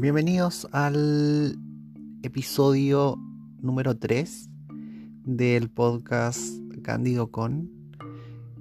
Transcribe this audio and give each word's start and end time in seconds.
Bienvenidos 0.00 0.68
al 0.70 1.58
episodio 2.22 3.18
número 3.60 3.96
3 3.96 4.48
del 5.24 5.70
podcast 5.70 6.40
Cándido 6.84 7.32
Con. 7.32 7.68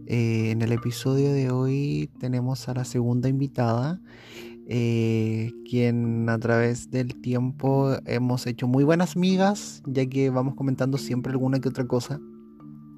Eh, 0.08 0.50
en 0.50 0.63
el 0.63 0.71
episodio 0.71 1.31
de 1.31 1.52
hoy 1.52 2.10
tenemos 2.19 2.68
a 2.69 2.73
la 2.73 2.86
segunda 2.86 3.29
invitada, 3.29 4.01
eh, 4.68 5.51
quien 5.69 6.28
a 6.28 6.40
través 6.40 6.90
del 6.90 7.22
tiempo 7.22 7.96
hemos 8.08 8.47
hecho 8.47 8.67
muy 8.67 8.83
buenas 8.83 9.15
amigas, 9.15 9.83
ya 9.85 10.08
que 10.08 10.31
vamos 10.31 10.56
comentando 10.56 10.97
siempre 10.97 11.33
alguna 11.33 11.60
que 11.60 11.69
otra 11.69 11.85
cosa, 11.85 12.19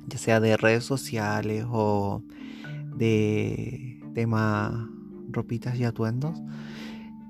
ya 0.07 0.17
sea 0.17 0.39
de 0.39 0.55
redes 0.55 0.85
sociales 0.85 1.65
o 1.69 2.23
de 2.95 4.01
tema 4.13 4.89
ropitas 5.29 5.77
y 5.77 5.83
atuendos. 5.83 6.41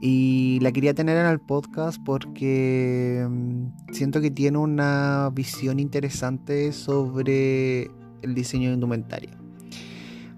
Y 0.01 0.59
la 0.61 0.71
quería 0.71 0.93
tener 0.93 1.17
en 1.17 1.25
el 1.25 1.39
podcast 1.39 2.01
porque 2.03 3.27
mm, 3.29 3.91
siento 3.91 4.21
que 4.21 4.31
tiene 4.31 4.57
una 4.57 5.29
visión 5.33 5.79
interesante 5.79 6.71
sobre 6.71 7.91
el 8.21 8.33
diseño 8.33 8.69
de 8.69 8.75
indumentaria. 8.75 9.37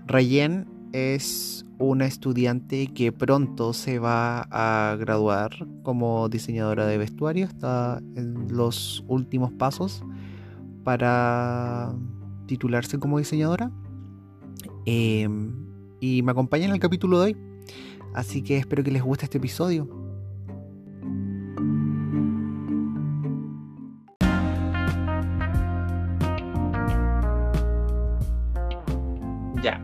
Rayen 0.08 0.68
es 0.94 1.66
una 1.78 2.06
estudiante 2.06 2.88
que 2.88 3.12
pronto 3.12 3.74
se 3.74 4.00
va 4.00 4.42
a 4.52 4.96
graduar 4.98 5.52
como 5.84 6.28
diseñadora 6.30 6.86
de 6.86 6.98
vestuario. 6.98 7.46
Está 7.46 8.02
en 8.16 8.48
los 8.50 9.04
últimos 9.08 9.52
pasos 9.54 10.04
para 10.84 11.94
titularse 12.48 13.00
como 13.00 13.20
diseñadora. 13.20 13.72
Em, 14.86 15.54
y 16.00 16.24
me 16.24 16.32
acompaña 16.32 16.66
en 16.66 16.72
el 16.72 16.80
capítulo 16.80 17.20
de 17.20 17.26
hoy. 17.26 17.51
Así 18.14 18.44
que 18.44 18.58
espero 18.58 18.84
que 18.84 18.92
les 18.92 19.02
guste 19.02 19.26
este 19.26 19.38
episodio. 19.38 19.88
Ya. 29.64 29.82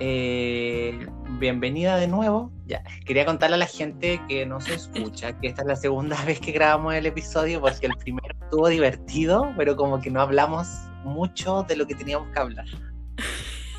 Eh, 0.00 1.06
bienvenida 1.38 1.96
de 1.98 2.08
nuevo. 2.08 2.50
Ya. 2.66 2.82
Quería 3.04 3.24
contarle 3.24 3.56
a 3.56 3.58
la 3.58 3.66
gente 3.66 4.20
que 4.28 4.44
no 4.44 4.60
se 4.60 4.74
escucha 4.74 5.38
que 5.38 5.48
esta 5.48 5.62
es 5.62 5.68
la 5.68 5.76
segunda 5.76 6.16
vez 6.24 6.40
que 6.40 6.50
grabamos 6.50 6.94
el 6.94 7.06
episodio 7.06 7.60
porque 7.60 7.86
el 7.86 7.96
primero 7.96 8.34
estuvo 8.42 8.68
divertido, 8.68 9.52
pero 9.56 9.76
como 9.76 10.00
que 10.00 10.10
no 10.10 10.20
hablamos 10.20 10.68
mucho 11.04 11.62
de 11.62 11.76
lo 11.76 11.86
que 11.86 11.94
teníamos 11.94 12.28
que 12.32 12.40
hablar. 12.40 12.66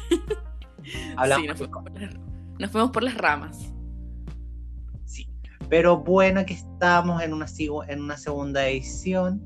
Hablamos 1.15 1.47
nos 2.61 2.69
fuimos 2.69 2.91
por 2.91 3.01
las 3.03 3.15
ramas. 3.15 3.73
Sí, 5.05 5.27
pero 5.67 5.97
bueno 5.97 6.45
que 6.45 6.53
estamos 6.53 7.21
en 7.21 7.33
una, 7.33 7.47
en 7.87 8.01
una 8.01 8.17
segunda 8.17 8.67
edición. 8.67 9.41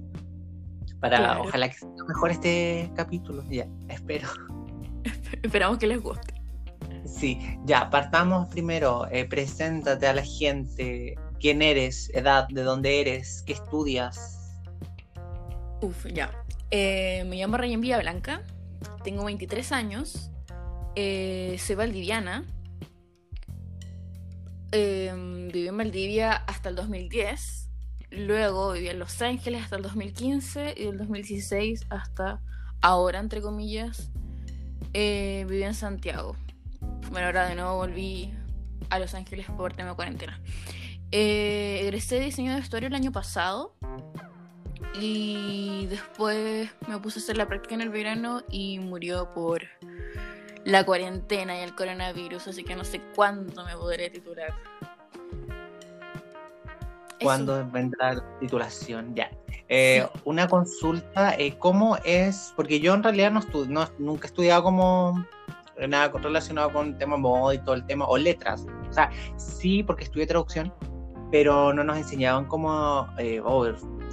Para 0.99 1.39
ojalá 1.39 1.69
que 1.69 1.77
sea 1.77 1.89
mejor 2.07 2.31
este 2.31 2.91
capítulo. 2.95 3.43
Ya, 3.49 3.67
espero. 3.87 4.27
Esperamos 5.43 5.77
que 5.77 5.87
les 5.87 6.01
guste. 6.01 6.33
Sí, 7.05 7.39
ya, 7.63 7.89
partamos 7.89 8.49
primero. 8.49 9.07
Eh, 9.11 9.25
preséntate 9.25 10.07
a 10.07 10.13
la 10.13 10.23
gente. 10.23 11.15
¿Quién 11.39 11.61
eres? 11.61 12.11
¿Edad? 12.13 12.47
¿De 12.49 12.63
dónde 12.63 12.99
eres? 12.99 13.43
¿Qué 13.45 13.53
estudias? 13.53 14.61
Uf, 15.81 16.05
ya. 16.11 16.31
Eh, 16.71 17.23
me 17.27 17.37
llamo 17.37 17.55
Rayen 17.57 17.79
Blanca. 17.79 18.41
Tengo 19.03 19.23
23 19.23 19.71
años. 19.71 20.31
Eh, 20.95 21.57
soy 21.59 21.75
valdiviana. 21.75 22.43
Em, 24.77 25.47
viví 25.47 25.69
en 25.69 25.77
Valdivia 25.77 26.33
hasta 26.33 26.67
el 26.67 26.75
2010, 26.75 27.69
luego 28.11 28.73
viví 28.73 28.89
en 28.89 28.99
Los 28.99 29.21
Ángeles 29.21 29.63
hasta 29.63 29.77
el 29.77 29.83
2015 29.83 30.73
y 30.75 30.83
del 30.83 30.97
2016 30.97 31.85
hasta 31.89 32.41
ahora, 32.81 33.21
entre 33.21 33.39
comillas, 33.41 34.11
eh, 34.91 35.45
viví 35.47 35.63
en 35.63 35.75
Santiago. 35.75 36.35
Bueno, 37.09 37.27
ahora 37.27 37.47
de 37.47 37.55
nuevo 37.55 37.77
volví 37.77 38.33
a 38.89 38.99
Los 38.99 39.13
Ángeles 39.13 39.45
por 39.55 39.71
tema 39.71 39.91
de 39.91 39.95
cuarentena. 39.95 40.41
Eh, 41.09 41.79
egresé 41.83 42.19
diseño 42.19 42.51
de 42.51 42.59
vestuario 42.59 42.87
el 42.87 42.95
año 42.95 43.13
pasado 43.13 43.77
y 44.99 45.85
después 45.85 46.69
me 46.89 46.99
puse 46.99 47.19
a 47.19 47.21
hacer 47.21 47.37
la 47.37 47.47
práctica 47.47 47.75
en 47.75 47.81
el 47.81 47.91
verano 47.91 48.43
y 48.51 48.79
murió 48.79 49.33
por 49.33 49.61
la 50.65 50.83
cuarentena 50.83 51.57
y 51.57 51.61
el 51.61 51.75
coronavirus, 51.75 52.47
así 52.47 52.63
que 52.63 52.75
no 52.75 52.83
sé 52.83 52.99
cuándo 53.15 53.63
me 53.63 53.75
podré 53.77 54.09
titular. 54.09 54.53
¿Cuándo 57.21 57.65
vendrá 57.71 58.15
la 58.15 58.39
titulación? 58.39 59.15
Ya. 59.15 59.29
Eh, 59.69 60.05
una 60.25 60.47
consulta, 60.47 61.35
eh, 61.37 61.57
¿cómo 61.59 61.97
es? 62.03 62.51
Porque 62.55 62.79
yo 62.79 62.93
en 62.93 63.03
realidad 63.03 63.31
no, 63.31 63.41
no 63.67 63.87
nunca 63.99 64.25
he 64.25 64.27
estudiado 64.27 64.63
como 64.63 65.25
nada 65.87 66.11
relacionado 66.19 66.71
con 66.73 66.87
el 66.87 66.97
tema 66.97 67.17
moda 67.17 67.53
y 67.53 67.59
todo 67.59 67.75
el 67.75 67.85
tema, 67.85 68.05
o 68.05 68.17
letras. 68.17 68.65
O 68.89 68.93
sea, 68.93 69.11
sí, 69.37 69.83
porque 69.83 70.05
estudié 70.05 70.25
traducción, 70.25 70.73
pero 71.31 71.73
no 71.73 71.83
nos 71.83 71.97
enseñaban 71.97 72.45
como, 72.45 73.07
eh, 73.19 73.41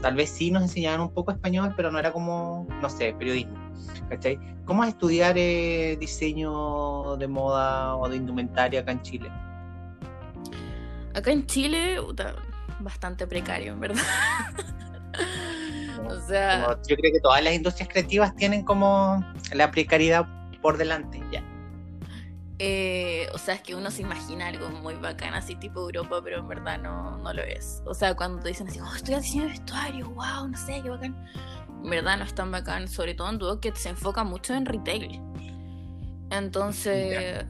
tal 0.02 0.14
vez 0.14 0.30
sí 0.30 0.50
nos 0.50 0.62
enseñaban 0.62 1.00
un 1.00 1.14
poco 1.14 1.32
español, 1.32 1.72
pero 1.76 1.90
no 1.90 1.98
era 1.98 2.12
como, 2.12 2.66
no 2.80 2.88
sé, 2.90 3.14
periodismo. 3.14 3.61
¿Cachai? 4.08 4.38
¿Cómo 4.64 4.84
es 4.84 4.90
estudiar 4.90 5.36
eh, 5.36 5.96
diseño 5.98 7.16
de 7.16 7.26
moda 7.26 7.96
o 7.96 8.08
de 8.08 8.16
indumentaria 8.16 8.80
acá 8.80 8.92
en 8.92 9.02
Chile? 9.02 9.30
Acá 11.14 11.30
en 11.30 11.46
Chile, 11.46 11.98
bastante 12.80 13.26
precario, 13.26 13.72
en 13.72 13.80
verdad. 13.80 14.02
o 16.08 16.20
sea... 16.20 16.78
yo 16.88 16.96
creo 16.96 17.12
que 17.12 17.20
todas 17.20 17.42
las 17.42 17.54
industrias 17.54 17.88
creativas 17.88 18.34
tienen 18.36 18.64
como 18.64 19.24
la 19.52 19.70
precariedad 19.70 20.26
por 20.60 20.78
delante, 20.78 21.20
ya. 21.30 21.42
Eh, 22.58 23.26
o 23.34 23.38
sea, 23.38 23.54
es 23.54 23.62
que 23.62 23.74
uno 23.74 23.90
se 23.90 24.02
imagina 24.02 24.46
algo 24.46 24.70
muy 24.70 24.94
bacán, 24.94 25.34
así 25.34 25.56
tipo 25.56 25.80
Europa, 25.80 26.20
pero 26.22 26.38
en 26.38 26.46
verdad 26.46 26.78
no, 26.78 27.18
no 27.18 27.32
lo 27.32 27.42
es. 27.42 27.82
O 27.86 27.92
sea, 27.92 28.14
cuando 28.14 28.40
te 28.40 28.48
dicen 28.48 28.68
así, 28.68 28.78
oh, 28.78 28.94
estoy 28.94 29.16
diseño 29.16 29.44
de 29.44 29.50
vestuario, 29.50 30.10
wow, 30.10 30.48
no 30.48 30.56
sé, 30.56 30.80
qué 30.80 30.88
bacán 30.88 31.16
en 31.82 31.90
verdad 31.90 32.18
no 32.18 32.24
es 32.24 32.34
tan 32.34 32.50
bacán, 32.50 32.88
sobre 32.88 33.14
todo 33.14 33.30
en 33.30 33.38
Duo 33.38 33.60
que 33.60 33.74
se 33.74 33.90
enfoca 33.90 34.24
mucho 34.24 34.54
en 34.54 34.66
retail. 34.66 35.20
Entonces, 36.30 37.44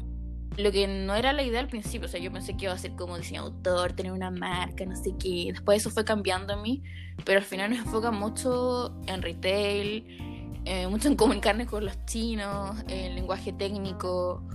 lo 0.56 0.70
que 0.72 0.86
no 0.86 1.14
era 1.14 1.32
la 1.32 1.42
idea 1.42 1.60
al 1.60 1.68
principio, 1.68 2.06
o 2.06 2.10
sea, 2.10 2.20
yo 2.20 2.32
pensé 2.32 2.56
que 2.56 2.64
iba 2.64 2.74
a 2.74 2.78
ser 2.78 2.92
como 2.92 3.16
diseñador, 3.16 3.92
tener 3.92 4.12
una 4.12 4.30
marca, 4.30 4.84
no 4.84 4.96
sé 4.96 5.12
qué. 5.18 5.50
Después 5.52 5.80
eso 5.80 5.90
fue 5.90 6.04
cambiando 6.04 6.54
en 6.54 6.62
mí, 6.62 6.82
pero 7.24 7.38
al 7.38 7.44
final 7.44 7.70
nos 7.70 7.80
enfoca 7.80 8.10
mucho 8.10 8.94
en 9.06 9.22
retail, 9.22 10.60
eh, 10.64 10.86
mucho 10.88 11.08
en 11.08 11.16
comunicarnos 11.16 11.68
con 11.68 11.84
los 11.84 12.04
chinos, 12.06 12.76
en 12.88 13.14
lenguaje 13.14 13.52
técnico, 13.52 14.46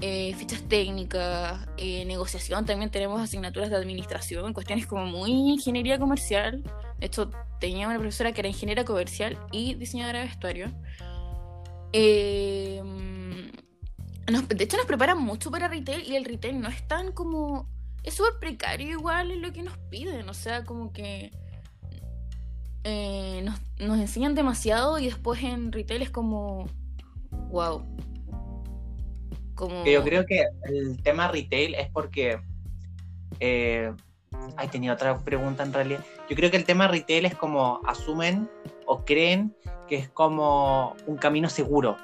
eh, 0.00 0.34
fichas 0.34 0.62
técnicas, 0.68 1.66
eh, 1.76 2.04
negociación. 2.04 2.66
También 2.66 2.90
tenemos 2.90 3.20
asignaturas 3.20 3.70
de 3.70 3.76
administración, 3.76 4.52
cuestiones 4.52 4.86
como 4.86 5.06
muy 5.06 5.30
ingeniería 5.30 5.98
comercial. 5.98 6.62
De 7.02 7.06
hecho, 7.06 7.28
tenía 7.58 7.88
una 7.88 7.98
profesora 7.98 8.30
que 8.30 8.42
era 8.42 8.48
ingeniera 8.48 8.84
comercial 8.84 9.36
y 9.50 9.74
diseñadora 9.74 10.20
de 10.20 10.26
vestuario. 10.26 10.72
Eh, 11.92 12.80
de 14.48 14.64
hecho, 14.64 14.76
nos 14.76 14.86
preparan 14.86 15.18
mucho 15.20 15.50
para 15.50 15.66
retail 15.66 16.08
y 16.08 16.14
el 16.14 16.24
retail 16.24 16.60
no 16.60 16.68
es 16.68 16.86
tan 16.86 17.10
como. 17.10 17.68
Es 18.04 18.14
súper 18.14 18.34
precario 18.38 18.88
igual 18.88 19.32
en 19.32 19.42
lo 19.42 19.52
que 19.52 19.64
nos 19.64 19.76
piden. 19.90 20.28
O 20.28 20.34
sea, 20.34 20.62
como 20.62 20.92
que. 20.92 21.32
Eh, 22.84 23.42
nos, 23.42 23.60
nos 23.80 23.98
enseñan 23.98 24.36
demasiado 24.36 25.00
y 25.00 25.06
después 25.06 25.42
en 25.42 25.72
retail 25.72 26.02
es 26.02 26.10
como. 26.10 26.66
¡Wow! 27.50 27.84
Como... 29.56 29.84
Yo 29.84 30.04
creo 30.04 30.24
que 30.24 30.46
el 30.66 31.02
tema 31.02 31.26
retail 31.26 31.74
es 31.74 31.90
porque. 31.90 32.38
Eh, 33.40 33.92
Ay, 34.56 34.68
tenía 34.68 34.92
otra 34.92 35.18
pregunta 35.18 35.62
en 35.62 35.72
realidad. 35.72 36.00
Yo 36.28 36.36
creo 36.36 36.50
que 36.50 36.56
el 36.56 36.64
tema 36.64 36.88
retail 36.88 37.26
es 37.26 37.34
como 37.34 37.80
asumen 37.86 38.50
o 38.86 39.04
creen 39.04 39.54
que 39.88 39.96
es 39.96 40.08
como 40.08 40.96
un 41.06 41.16
camino 41.16 41.48
seguro, 41.48 41.96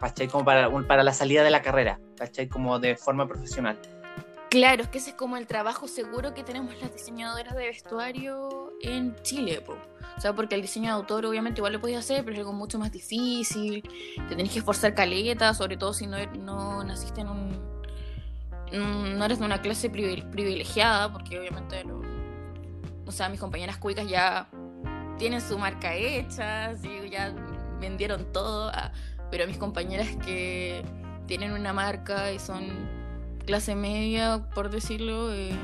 ¿cachai? 0.00 0.28
Como 0.28 0.44
para, 0.44 0.70
para 0.86 1.02
la 1.02 1.12
salida 1.12 1.42
de 1.42 1.50
la 1.50 1.62
carrera, 1.62 2.00
¿cachai? 2.16 2.48
Como 2.48 2.78
de 2.78 2.96
forma 2.96 3.26
profesional. 3.26 3.78
Claro, 4.50 4.84
es 4.84 4.88
que 4.88 4.98
ese 4.98 5.10
es 5.10 5.16
como 5.16 5.36
el 5.36 5.48
trabajo 5.48 5.88
seguro 5.88 6.32
que 6.32 6.44
tenemos 6.44 6.80
las 6.80 6.92
diseñadoras 6.92 7.56
de 7.56 7.66
vestuario 7.66 8.72
en 8.82 9.16
Chile, 9.22 9.60
po. 9.60 9.76
O 10.16 10.20
sea, 10.20 10.32
porque 10.32 10.54
el 10.54 10.62
diseño 10.62 10.86
de 10.86 10.92
autor 10.92 11.26
obviamente 11.26 11.58
igual 11.58 11.72
lo 11.72 11.80
podías 11.80 12.04
hacer, 12.04 12.24
pero 12.24 12.34
es 12.34 12.38
algo 12.38 12.52
mucho 12.52 12.78
más 12.78 12.92
difícil. 12.92 13.82
Te 14.28 14.36
tenés 14.36 14.52
que 14.52 14.60
esforzar 14.60 14.94
caleta, 14.94 15.54
sobre 15.54 15.76
todo 15.76 15.92
si 15.92 16.06
no, 16.06 16.18
no 16.36 16.84
naciste 16.84 17.22
en 17.22 17.30
un 17.30 17.73
no 18.74 19.24
eres 19.24 19.38
de 19.38 19.44
una 19.44 19.60
clase 19.60 19.90
privilegiada, 19.90 21.12
porque 21.12 21.38
obviamente, 21.38 21.84
o 23.06 23.12
sea, 23.12 23.28
mis 23.28 23.40
compañeras 23.40 23.76
cuicas 23.76 24.08
ya 24.08 24.48
tienen 25.18 25.40
su 25.40 25.58
marca 25.58 25.94
hecha, 25.94 26.72
ya 27.10 27.32
vendieron 27.80 28.32
todo, 28.32 28.70
ah, 28.74 28.92
pero 29.30 29.46
mis 29.46 29.58
compañeras 29.58 30.08
que 30.24 30.84
tienen 31.26 31.52
una 31.52 31.72
marca 31.72 32.32
y 32.32 32.38
son 32.38 32.64
clase 33.46 33.74
media, 33.74 34.48
por 34.54 34.70
decirlo, 34.70 35.32
eh, 35.32 35.56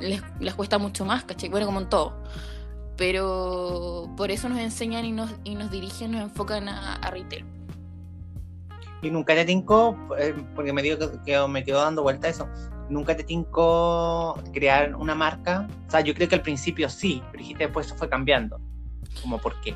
les, 0.00 0.22
les 0.40 0.54
cuesta 0.54 0.78
mucho 0.78 1.04
más, 1.04 1.24
¿cachai? 1.24 1.48
Bueno, 1.48 1.66
como 1.66 1.80
en 1.80 1.88
todo. 1.88 2.22
Pero 2.96 4.10
por 4.16 4.30
eso 4.30 4.48
nos 4.48 4.58
enseñan 4.58 5.04
y 5.04 5.12
nos, 5.12 5.30
y 5.44 5.54
nos 5.54 5.70
dirigen, 5.70 6.12
nos 6.12 6.22
enfocan 6.22 6.68
a, 6.68 6.94
a 6.94 7.10
retail. 7.10 7.44
Y 9.02 9.10
nunca 9.10 9.34
te 9.34 9.44
tincó, 9.44 9.96
eh, 10.18 10.34
porque 10.54 10.72
me 10.72 10.82
digo 10.82 10.98
que, 11.24 11.46
me 11.48 11.64
quedo 11.64 11.82
dando 11.82 12.02
vuelta 12.02 12.26
a 12.26 12.30
eso, 12.30 12.48
nunca 12.88 13.16
te 13.16 13.24
tincó 13.24 14.40
crear 14.52 14.94
una 14.94 15.14
marca. 15.14 15.68
O 15.86 15.90
sea, 15.90 16.00
yo 16.00 16.14
creo 16.14 16.28
que 16.28 16.34
al 16.34 16.42
principio 16.42 16.88
sí, 16.88 17.22
pero 17.30 17.42
dijiste 17.42 17.64
después 17.64 17.86
eso 17.86 17.96
fue 17.96 18.08
cambiando. 18.08 18.60
¿Cómo 19.22 19.38
por 19.38 19.60
qué? 19.60 19.74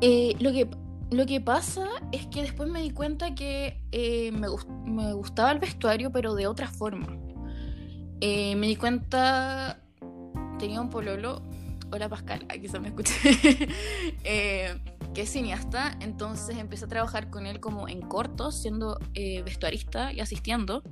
Eh, 0.00 0.36
lo, 0.40 0.52
que, 0.52 0.68
lo 1.10 1.26
que 1.26 1.40
pasa 1.40 1.86
es 2.12 2.26
que 2.26 2.42
después 2.42 2.68
me 2.70 2.82
di 2.82 2.90
cuenta 2.90 3.34
que 3.34 3.82
eh, 3.92 4.30
me, 4.32 4.48
me 4.84 5.12
gustaba 5.12 5.50
el 5.52 5.58
vestuario, 5.58 6.12
pero 6.12 6.34
de 6.34 6.46
otra 6.46 6.68
forma. 6.68 7.18
Eh, 8.20 8.56
me 8.56 8.66
di 8.66 8.76
cuenta, 8.76 9.80
tenía 10.58 10.80
un 10.80 10.90
pololo, 10.90 11.42
hola 11.90 12.08
Pascal, 12.08 12.46
se 12.70 12.80
me 12.80 12.88
escucha, 12.88 13.12
eh, 14.24 14.78
que 15.14 15.22
es 15.22 15.30
cineasta, 15.30 15.96
entonces 16.00 16.56
empecé 16.58 16.84
a 16.84 16.88
trabajar 16.88 17.30
con 17.30 17.46
él 17.46 17.60
como 17.60 17.88
en 17.88 18.00
cortos, 18.02 18.60
siendo 18.60 18.98
eh, 19.14 19.42
vestuarista 19.42 20.12
y 20.12 20.20
asistiendo. 20.20 20.82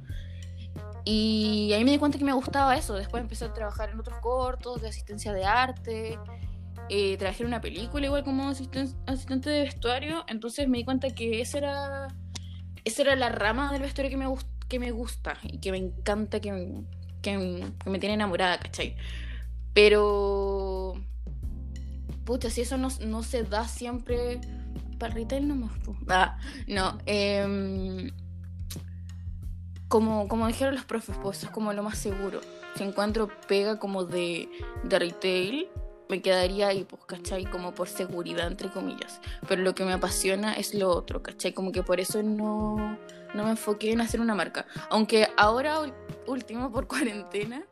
Y 1.04 1.72
ahí 1.72 1.84
me 1.84 1.92
di 1.92 1.98
cuenta 1.98 2.18
que 2.18 2.24
me 2.24 2.32
gustaba 2.32 2.76
eso. 2.76 2.94
Después 2.94 3.20
empecé 3.22 3.44
a 3.44 3.52
trabajar 3.52 3.90
en 3.90 4.00
otros 4.00 4.18
cortos 4.20 4.82
de 4.82 4.88
asistencia 4.88 5.32
de 5.32 5.44
arte. 5.44 6.18
Eh, 6.88 7.16
trabajé 7.16 7.42
en 7.44 7.48
una 7.48 7.60
película 7.60 8.06
igual 8.06 8.24
como 8.24 8.50
asisten- 8.50 8.96
asistente 9.06 9.48
de 9.50 9.60
vestuario. 9.62 10.24
Entonces 10.26 10.68
me 10.68 10.78
di 10.78 10.84
cuenta 10.84 11.10
que 11.10 11.40
esa 11.40 11.58
era, 11.58 12.08
esa 12.84 13.02
era 13.02 13.14
la 13.14 13.28
rama 13.28 13.72
del 13.72 13.82
vestuario 13.82 14.10
que 14.10 14.16
me, 14.16 14.26
que 14.68 14.78
me 14.80 14.90
gusta 14.90 15.38
y 15.44 15.58
que 15.58 15.70
me 15.70 15.78
encanta, 15.78 16.40
que, 16.40 16.50
me- 16.50 16.84
que 17.22 17.38
me 17.86 17.98
tiene 18.00 18.14
enamorada, 18.14 18.58
¿cachai? 18.58 18.96
Pero... 19.76 20.94
Pucha, 22.24 22.48
si 22.48 22.62
eso 22.62 22.78
no, 22.78 22.88
no 23.04 23.22
se 23.22 23.42
da 23.42 23.68
siempre 23.68 24.40
para 24.98 25.12
retail 25.12 25.46
nomás. 25.46 25.70
Ah, 26.08 26.38
no. 26.66 26.96
em, 27.04 28.10
como, 29.88 30.28
como 30.28 30.46
dijeron 30.46 30.74
los 30.74 30.86
profes, 30.86 31.16
pues 31.22 31.36
eso 31.36 31.46
es 31.48 31.52
como 31.52 31.74
lo 31.74 31.82
más 31.82 31.98
seguro. 31.98 32.40
Si 32.74 32.84
encuentro 32.84 33.28
pega 33.48 33.78
como 33.78 34.04
de, 34.04 34.48
de 34.82 34.98
retail, 34.98 35.68
me 36.08 36.22
quedaría 36.22 36.68
ahí, 36.68 36.84
pues, 36.84 37.04
¿cachai? 37.04 37.44
Como 37.44 37.74
por 37.74 37.88
seguridad, 37.88 38.46
entre 38.46 38.70
comillas. 38.70 39.20
Pero 39.46 39.62
lo 39.62 39.74
que 39.74 39.84
me 39.84 39.92
apasiona 39.92 40.54
es 40.54 40.72
lo 40.72 40.88
otro, 40.88 41.22
¿cachai? 41.22 41.52
Como 41.52 41.70
que 41.70 41.82
por 41.82 42.00
eso 42.00 42.22
no, 42.22 42.98
no 43.34 43.44
me 43.44 43.50
enfoqué 43.50 43.92
en 43.92 44.00
hacer 44.00 44.22
una 44.22 44.34
marca. 44.34 44.66
Aunque 44.88 45.28
ahora, 45.36 45.80
último, 46.26 46.72
por 46.72 46.86
cuarentena, 46.88 47.62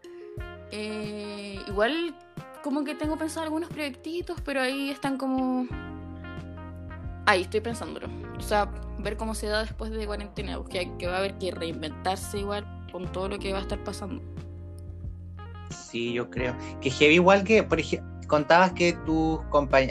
eh, 0.76 1.60
igual 1.68 2.16
como 2.64 2.82
que 2.82 2.96
tengo 2.96 3.16
pensado 3.16 3.44
algunos 3.44 3.68
proyectitos, 3.68 4.40
pero 4.40 4.60
ahí 4.60 4.90
están 4.90 5.16
como... 5.16 5.66
Ahí 7.26 7.42
estoy 7.42 7.60
pensándolo. 7.60 8.08
O 8.36 8.40
sea, 8.40 8.68
ver 8.98 9.16
cómo 9.16 9.34
se 9.36 9.46
da 9.46 9.60
después 9.60 9.92
de 9.92 10.04
cuarentena, 10.04 10.58
porque 10.58 10.90
que 10.98 11.06
va 11.06 11.14
a 11.14 11.18
haber 11.18 11.38
que 11.38 11.52
reinventarse 11.52 12.40
igual 12.40 12.66
con 12.90 13.10
todo 13.12 13.28
lo 13.28 13.38
que 13.38 13.52
va 13.52 13.58
a 13.58 13.62
estar 13.62 13.82
pasando. 13.84 14.20
Sí, 15.70 16.12
yo 16.12 16.28
creo. 16.28 16.56
Que 16.80 16.90
heavy 16.90 17.14
igual 17.14 17.44
que, 17.44 17.62
por 17.62 17.78
ejemplo, 17.78 18.10
contabas 18.26 18.72
que 18.72 18.94
tus 19.06 19.38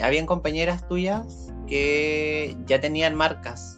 habían 0.02 0.26
compañeras 0.26 0.86
tuyas 0.86 1.50
que 1.66 2.56
ya 2.66 2.78
tenían 2.78 3.14
marcas. 3.14 3.73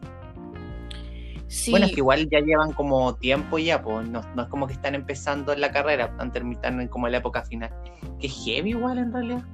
Sí, 1.48 1.70
Bueno, 1.70 1.86
es 1.86 1.92
que 1.92 2.00
igual 2.00 2.28
ya 2.28 2.40
llevan 2.40 2.72
como 2.72 3.14
tiempo 3.14 3.58
ya, 3.58 3.80
pues 3.82 4.08
no, 4.08 4.20
no 4.34 4.42
es 4.42 4.48
como 4.48 4.66
que 4.66 4.72
están 4.72 4.94
empezando 4.94 5.52
en 5.52 5.60
la 5.60 5.70
carrera, 5.70 6.06
están 6.06 6.32
terminando 6.32 6.82
en 6.82 6.88
como 6.88 7.06
en 7.06 7.12
la 7.12 7.18
época 7.18 7.42
final. 7.42 7.72
Que 8.18 8.28
heavy 8.28 8.70
igual 8.70 8.98
en 8.98 9.12
realidad. 9.12 9.44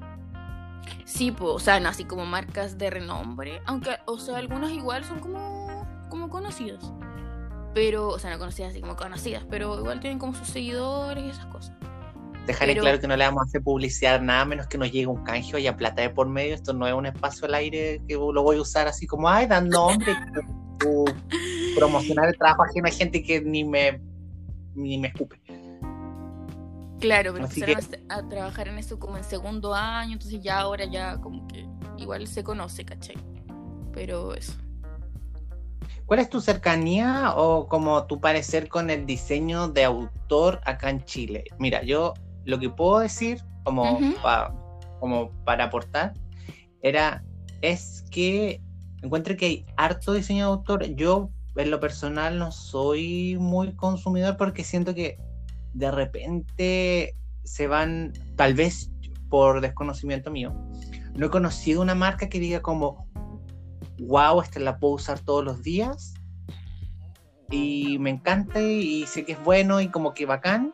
sí, 1.05 1.31
po, 1.33 1.53
o 1.53 1.59
sea, 1.59 1.81
no 1.81 1.91
así 1.91 2.05
como 2.05 2.25
marcas 2.25 2.79
de 2.79 2.89
renombre, 2.89 3.61
aunque, 3.67 3.91
o 4.06 4.19
sea, 4.19 4.39
algunas 4.39 4.71
igual 4.71 5.05
son 5.05 5.21
como, 5.21 5.87
como 6.09 6.31
conocidas. 6.31 6.93
Pero, 7.75 8.09
o 8.09 8.19
sea, 8.19 8.31
no 8.31 8.39
conocidas 8.39 8.71
así 8.71 8.81
como 8.81 8.97
conocidas, 8.97 9.44
pero 9.50 9.79
igual 9.79 10.00
tienen 10.00 10.19
como 10.19 10.35
sus 10.35 10.49
seguidores 10.49 11.25
y 11.25 11.29
esas 11.29 11.47
cosas. 11.47 11.77
Dejar 12.47 12.71
en 12.71 12.79
claro 12.79 12.99
que 13.00 13.06
no 13.06 13.17
le 13.17 13.25
vamos 13.25 13.43
a 13.43 13.44
hacer 13.44 13.62
publicidad 13.62 14.21
nada 14.21 14.44
menos 14.44 14.67
que 14.67 14.77
nos 14.77 14.91
llegue 14.91 15.06
un 15.06 15.23
canje 15.23 15.61
y 15.61 15.67
a 15.69 15.77
plata 15.77 16.03
de 16.03 16.11
por 16.11 16.29
medio. 16.29 16.55
Esto 16.55 16.73
no 16.73 16.87
es 16.89 16.94
un 16.94 17.06
espacio 17.06 17.47
al 17.47 17.55
aire 17.55 18.03
que 18.09 18.15
lo 18.15 18.43
voy 18.43 18.56
a 18.56 18.61
usar 18.61 18.89
así 18.89 19.06
como, 19.06 19.29
ay, 19.29 19.47
dan 19.47 19.69
nombre, 19.69 20.12
promocionar 21.74 22.28
el 22.28 22.36
trabajo 22.38 22.64
ajeno 22.64 22.88
a 22.88 22.90
gente 22.90 23.22
que 23.22 23.40
ni 23.40 23.64
me, 23.64 24.00
ni 24.74 24.98
me 24.98 25.08
escupe. 25.08 25.40
Claro, 27.00 27.32
pero 27.32 27.44
empezaron 27.44 27.76
a, 28.08 28.14
a 28.16 28.28
trabajar 28.28 28.69
en 28.69 28.78
eso 28.78 28.98
como 28.98 29.16
en 29.16 29.24
segundo 29.24 29.74
año, 29.74 30.12
entonces 30.12 30.40
ya 30.40 30.60
ahora 30.60 30.84
ya 30.84 31.20
como 31.20 31.46
que 31.48 31.66
igual 31.98 32.26
se 32.28 32.44
conoce, 32.44 32.84
¿cachai? 32.84 33.16
Pero 33.92 34.34
eso. 34.34 34.52
¿Cuál 36.06 36.20
es 36.20 36.30
tu 36.30 36.40
cercanía 36.40 37.34
o 37.36 37.66
como 37.69 38.06
tu 38.06 38.20
parecer 38.20 38.69
con 38.69 38.90
el 38.90 39.04
diseño 39.06 39.69
de 39.69 39.84
autor 39.84 40.60
acá 40.64 40.90
en 40.90 41.04
Chile? 41.04 41.44
Mira, 41.58 41.82
yo 41.82 42.14
lo 42.44 42.58
que 42.58 42.70
puedo 42.70 42.98
decir 43.00 43.40
como, 43.64 43.98
pa- 44.22 44.54
como 45.00 45.30
para 45.44 45.64
aportar 45.64 46.12
era 46.82 47.24
es 47.62 48.04
que 48.10 48.60
encuentro 49.02 49.36
que 49.36 49.46
hay 49.46 49.66
harto 49.76 50.12
diseño 50.12 50.46
de 50.46 50.52
autor. 50.52 50.84
Yo 50.94 51.30
en 51.56 51.70
lo 51.70 51.81
personal 51.81 52.38
no 52.38 52.50
soy 52.52 53.37
muy 53.38 53.75
consumidor 53.75 54.37
porque 54.37 54.64
siento 54.64 54.94
que 54.94 55.19
de 55.75 55.90
repente 55.90 57.16
se 57.44 57.66
van, 57.66 58.12
tal 58.37 58.54
vez 58.54 58.90
por 59.28 59.60
desconocimiento 59.60 60.31
mío, 60.31 60.54
no 61.14 61.26
he 61.26 61.31
conocido 61.31 61.82
una 61.82 61.94
marca 61.94 62.28
que 62.28 62.38
diga 62.40 62.60
como, 62.60 63.06
wow, 63.99 64.40
esta 64.40 64.60
la 64.60 64.78
puedo 64.78 64.94
usar 64.94 65.20
todos 65.20 65.44
los 65.44 65.62
días 65.62 66.14
y 67.50 67.98
me 67.98 68.10
encanta 68.10 68.60
y 68.60 69.06
sé 69.06 69.25
que 69.25 69.32
es 69.32 69.44
bueno 69.44 69.81
y 69.81 69.88
como 69.88 70.14
que 70.14 70.25
bacán, 70.26 70.72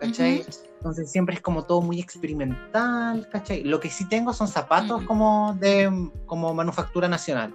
¿cachai? 0.00 0.44
Entonces 0.78 1.10
siempre 1.10 1.34
es 1.34 1.40
como 1.40 1.64
todo 1.64 1.80
muy 1.80 2.00
experimental, 2.00 3.28
¿cachai? 3.30 3.62
Lo 3.64 3.80
que 3.80 3.90
sí 3.90 4.08
tengo 4.08 4.32
son 4.32 4.48
zapatos 4.48 4.98
Ujú. 4.98 5.06
como 5.06 5.56
de 5.60 5.90
como 6.26 6.54
manufactura 6.54 7.08
nacional, 7.08 7.54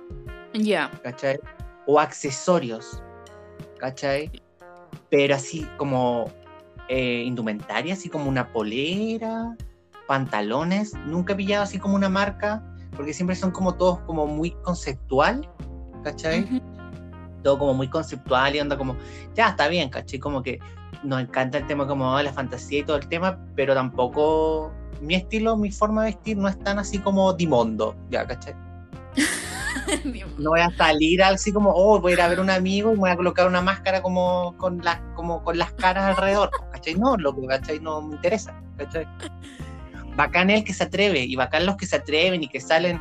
Ya. 0.54 0.92
¿cachai? 1.02 1.40
O 1.86 2.00
accesorios, 2.00 3.04
¿cachai? 3.80 4.32
Pero 5.10 5.36
así 5.36 5.68
como 5.78 6.32
eh, 6.90 7.24
indumentaria, 7.26 7.94
así 7.94 8.10
como 8.10 8.30
una 8.30 8.52
polera, 8.52 9.56
pantalones, 10.08 10.94
nunca 11.06 11.34
he 11.34 11.36
pillado 11.36 11.64
así 11.64 11.80
como 11.80 11.96
una 11.96 12.10
marca, 12.10 12.64
porque 12.96 13.14
siempre 13.14 13.36
son 13.36 13.52
como 13.52 13.76
todos 13.76 14.00
como 14.02 14.28
muy 14.28 14.52
conceptual, 14.64 15.50
¿cachai? 16.04 16.62
Todo 17.44 17.58
como 17.60 17.74
muy 17.74 17.90
conceptual 17.90 18.56
y 18.56 18.60
anda 18.60 18.78
como, 18.78 18.96
ya 19.34 19.50
está 19.50 19.68
bien, 19.68 19.90
¿cachai? 19.90 20.20
Como 20.20 20.44
que 20.44 20.60
nos 21.04 21.22
encanta 21.22 21.58
el 21.58 21.68
tema 21.68 21.88
como 21.88 22.16
de 22.18 22.24
la 22.24 22.34
fantasía 22.34 22.80
y 22.80 22.84
todo 22.84 22.98
el 22.98 23.08
tema, 23.08 23.40
pero 23.56 23.74
tampoco 23.74 24.72
mi 25.02 25.16
estilo, 25.16 25.58
mi 25.58 25.72
forma 25.72 26.04
de 26.04 26.12
vestir 26.12 26.38
no 26.38 26.48
es 26.48 26.58
tan 26.60 26.80
así 26.80 27.00
como 27.00 27.34
Dimondo, 27.34 27.96
ya, 28.10 28.26
¿cachai? 28.26 28.56
No 30.38 30.50
voy 30.52 30.60
a 30.62 30.70
salir 30.76 31.24
así 31.24 31.52
como, 31.52 31.72
oh, 31.72 32.00
voy 32.00 32.12
a 32.14 32.16
ir 32.16 32.22
a 32.22 32.28
ver 32.28 32.40
un 32.40 32.50
amigo 32.50 32.92
y 32.92 32.96
me 32.96 33.00
voy 33.02 33.10
a 33.12 33.16
colocar 33.16 33.48
una 33.48 33.62
máscara 33.62 34.02
como 34.02 34.56
con 34.58 34.80
las, 34.84 35.00
como 35.16 35.44
con 35.44 35.58
las 35.58 35.72
caras 35.74 36.06
alrededor, 36.06 36.50
¿cachai? 36.72 36.96
No, 36.96 37.16
loco, 37.18 37.46
¿cachai? 37.48 37.80
No 37.80 38.02
me 38.02 38.16
interesa, 38.16 38.54
¿cachai? 38.78 39.08
Bacán 40.16 40.50
el 40.50 40.64
que 40.64 40.74
se 40.74 40.84
atreve 40.84 41.22
y 41.22 41.36
bacán 41.36 41.66
los 41.66 41.76
que 41.78 41.86
se 41.86 41.96
atreven 41.96 42.44
y 42.44 42.48
que 42.48 42.60
salen 42.62 43.00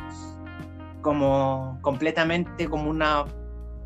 como 1.01 1.77
completamente 1.81 2.67
como 2.69 2.89
una 2.89 3.25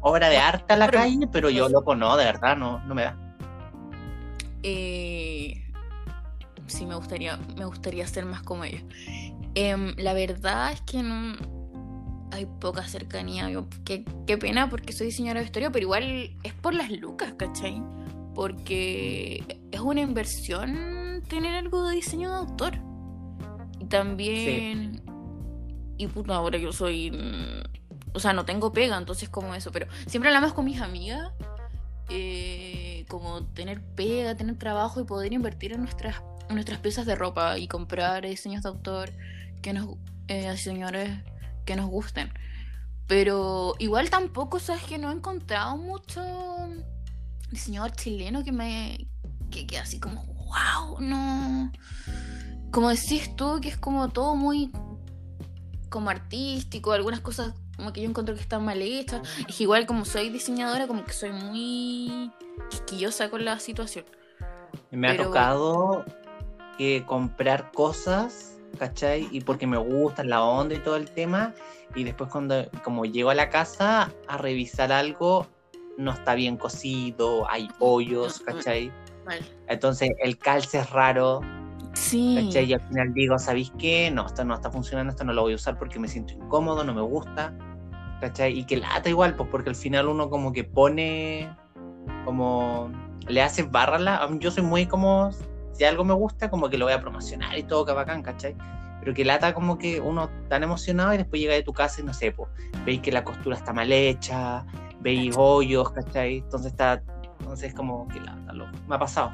obra 0.02 0.30
de 0.30 0.38
arte 0.38 0.74
a 0.74 0.78
la 0.78 0.86
Pero- 0.88 1.00
calle, 1.00 1.28
pero 1.32 1.50
yo 1.50 1.68
loco 1.70 1.96
no, 1.96 2.16
de 2.16 2.26
verdad, 2.26 2.56
no, 2.56 2.80
no 2.86 2.96
me 2.96 3.04
da. 3.04 3.18
Eh, 4.64 5.64
sí, 6.68 6.86
me 6.86 6.96
gustaría, 6.96 7.38
me 7.58 7.66
gustaría 7.66 8.06
ser 8.08 8.26
más 8.26 8.42
como 8.44 8.64
ellos. 8.64 8.84
Em, 9.56 9.94
la 9.98 10.14
verdad 10.14 10.72
es 10.72 10.82
que 10.82 11.02
no 11.04 11.36
hay 12.32 12.46
poca 12.46 12.88
cercanía. 12.88 13.50
yo- 13.50 13.68
qué, 13.86 14.04
pena 14.38 14.70
porque 14.70 14.94
soy 14.94 15.08
diseñadora 15.08 15.40
de 15.40 15.46
vestuario, 15.46 15.72
pero 15.72 15.84
igual 15.84 16.04
es 16.44 16.54
por 16.54 16.74
las 16.74 16.92
lucas, 16.92 17.34
¿cachai? 17.38 17.82
Porque 18.36 19.44
es 19.72 19.80
una 19.80 20.02
inversión 20.02 21.24
tener 21.28 21.56
algo 21.56 21.88
de 21.88 21.96
diseño 21.96 22.32
de 22.32 22.38
autor. 22.38 22.74
Y 23.80 23.86
también... 23.86 25.02
Y 25.98 26.08
puta, 26.08 26.36
ahora 26.36 26.58
yo 26.60 26.72
soy... 26.72 27.10
mm, 27.12 27.64
O 28.14 28.20
sea, 28.20 28.34
no 28.34 28.46
tengo 28.46 28.72
pega, 28.72 28.98
entonces 28.98 29.30
como 29.30 29.56
eso, 29.56 29.72
pero 29.72 29.88
siempre 30.06 30.30
hablamos 30.30 30.54
con 30.54 30.66
mis 30.66 30.82
amigas 30.82 31.32
eh, 32.10 33.06
como 33.10 33.44
tener 33.48 33.82
pega, 33.82 34.36
tener 34.36 34.58
trabajo 34.58 35.02
y 35.02 35.04
poder 35.04 35.34
invertir 35.34 35.74
en 35.74 35.82
nuestras, 35.82 36.22
nuestras 36.50 36.80
piezas 36.80 37.06
de 37.06 37.16
ropa 37.16 37.58
y 37.58 37.68
comprar 37.68 38.26
diseños 38.26 38.64
de 38.64 38.70
autor 38.70 39.10
que 39.62 39.74
nos, 39.74 39.96
eh, 40.28 40.50
diseñadores 40.52 41.12
que 41.68 41.76
nos 41.76 41.86
gusten. 41.86 42.32
Pero 43.06 43.76
igual 43.78 44.10
tampoco, 44.10 44.60
sabes 44.60 44.84
que 44.84 44.98
no 44.98 45.12
he 45.12 45.14
encontrado 45.14 45.78
mucho 45.78 46.22
diseñador 47.52 47.92
chileno 47.92 48.44
que 48.44 48.52
me 48.52 49.08
que, 49.52 49.68
que 49.68 49.78
así 49.78 50.00
como 50.00 50.26
wow, 50.26 51.00
no. 51.00 51.72
Como 52.72 52.90
decís 52.90 53.36
tú, 53.36 53.60
que 53.62 53.70
es 53.70 53.78
como 53.78 54.10
todo 54.10 54.36
muy 54.36 54.72
como 55.90 56.10
artístico, 56.10 56.92
algunas 56.92 57.22
cosas 57.22 57.54
como 57.78 57.94
que 57.94 58.02
yo 58.02 58.10
encuentro 58.10 58.36
que 58.36 58.42
están 58.42 58.66
mal 58.66 58.82
hechas. 58.82 59.22
Es 59.48 59.62
igual 59.62 59.86
como 59.86 60.04
soy 60.04 60.30
diseñadora, 60.30 60.88
como 60.88 61.06
que 61.06 61.14
soy 61.14 61.32
muy 61.32 62.32
quisquillosa 62.70 63.30
con 63.30 63.46
la 63.46 63.60
situación. 63.60 64.06
Me 64.92 65.10
ha 65.10 65.18
tocado 65.18 66.04
que 66.78 67.06
comprar 67.06 67.72
cosas, 67.72 68.57
¿cachai? 68.78 69.28
Y 69.32 69.42
porque 69.42 69.68
me 69.68 69.78
gusta 69.78 70.24
la 70.24 70.44
onda 70.44 70.76
y 70.76 70.80
todo 70.80 70.96
el 70.96 71.10
tema. 71.10 71.54
Y 71.96 72.04
después 72.04 72.30
cuando 72.32 72.70
como 72.84 73.06
llego 73.06 73.30
a 73.30 73.36
la 73.36 73.50
casa 73.50 74.12
a 74.28 74.38
revisar 74.38 74.92
algo, 74.92 75.48
no 75.98 76.12
está 76.12 76.36
bien 76.36 76.58
cocido, 76.58 77.50
hay 77.50 77.68
hoyos, 77.80 78.40
¿cachai? 78.40 78.92
Entonces 79.68 80.12
el 80.20 80.38
calce 80.38 80.80
es 80.80 80.90
raro. 80.92 81.42
Sí. 81.94 82.40
¿cachai? 82.46 82.66
Y 82.66 82.74
al 82.74 82.88
final 82.88 83.14
digo, 83.14 83.40
¿sabéis 83.40 83.72
qué? 83.80 84.12
No, 84.12 84.28
esto 84.28 84.46
no 84.46 84.54
está 84.54 84.70
funcionando, 84.70 85.12
esto 85.12 85.24
no 85.24 85.34
lo 85.34 85.42
voy 85.42 85.54
a 85.54 85.56
usar 85.56 85.78
porque 85.78 86.00
me 86.00 86.08
siento 86.08 86.34
incómodo, 86.34 86.84
no 86.84 86.94
me 86.94 87.02
gusta. 87.02 87.54
¿Cachai? 88.22 88.60
Y 88.60 88.66
que 88.66 88.78
lata 88.78 89.10
igual, 89.10 89.36
pues 89.36 89.50
porque 89.50 89.70
al 89.70 89.76
final 89.76 90.08
uno 90.08 90.30
como 90.30 90.52
que 90.52 90.64
pone, 90.64 91.50
como 92.26 92.92
le 93.28 93.42
hace 93.42 93.64
barra 93.64 94.28
Yo 94.40 94.52
soy 94.52 94.64
muy 94.64 94.86
como, 94.86 95.32
si 95.78 95.84
algo 95.84 96.04
me 96.04 96.14
gusta, 96.14 96.50
como 96.50 96.70
que 96.70 96.78
lo 96.78 96.86
voy 96.86 96.94
a 96.94 97.02
promocionar 97.02 97.58
y 97.58 97.64
todo, 97.64 97.86
que 97.86 97.92
bacán, 97.92 98.24
¿cachai? 98.24 98.56
Pero 99.00 99.14
que 99.14 99.24
lata 99.24 99.54
como 99.54 99.78
que 99.78 100.02
uno 100.02 100.30
tan 100.50 100.64
emocionado 100.64 101.14
y 101.14 101.18
después 101.18 101.40
llega 101.40 101.54
de 101.54 101.62
tu 101.62 101.72
casa 101.72 102.02
y 102.02 102.04
no 102.04 102.14
sé, 102.14 102.32
pues, 102.32 102.50
veis 102.84 103.00
que 103.02 103.12
la 103.12 103.24
costura 103.24 103.56
está 103.56 103.74
mal 103.74 103.92
hecha, 103.92 104.66
veis 105.00 105.36
hoyos, 105.38 105.92
¿cachai? 105.92 106.38
Entonces 106.38 106.72
está, 106.72 107.04
entonces 107.40 107.74
como 107.76 108.08
que 108.08 108.20
lata, 108.20 108.54
loco. 108.54 108.72
Me 108.88 108.96
ha 108.96 109.00
pasado. 109.00 109.32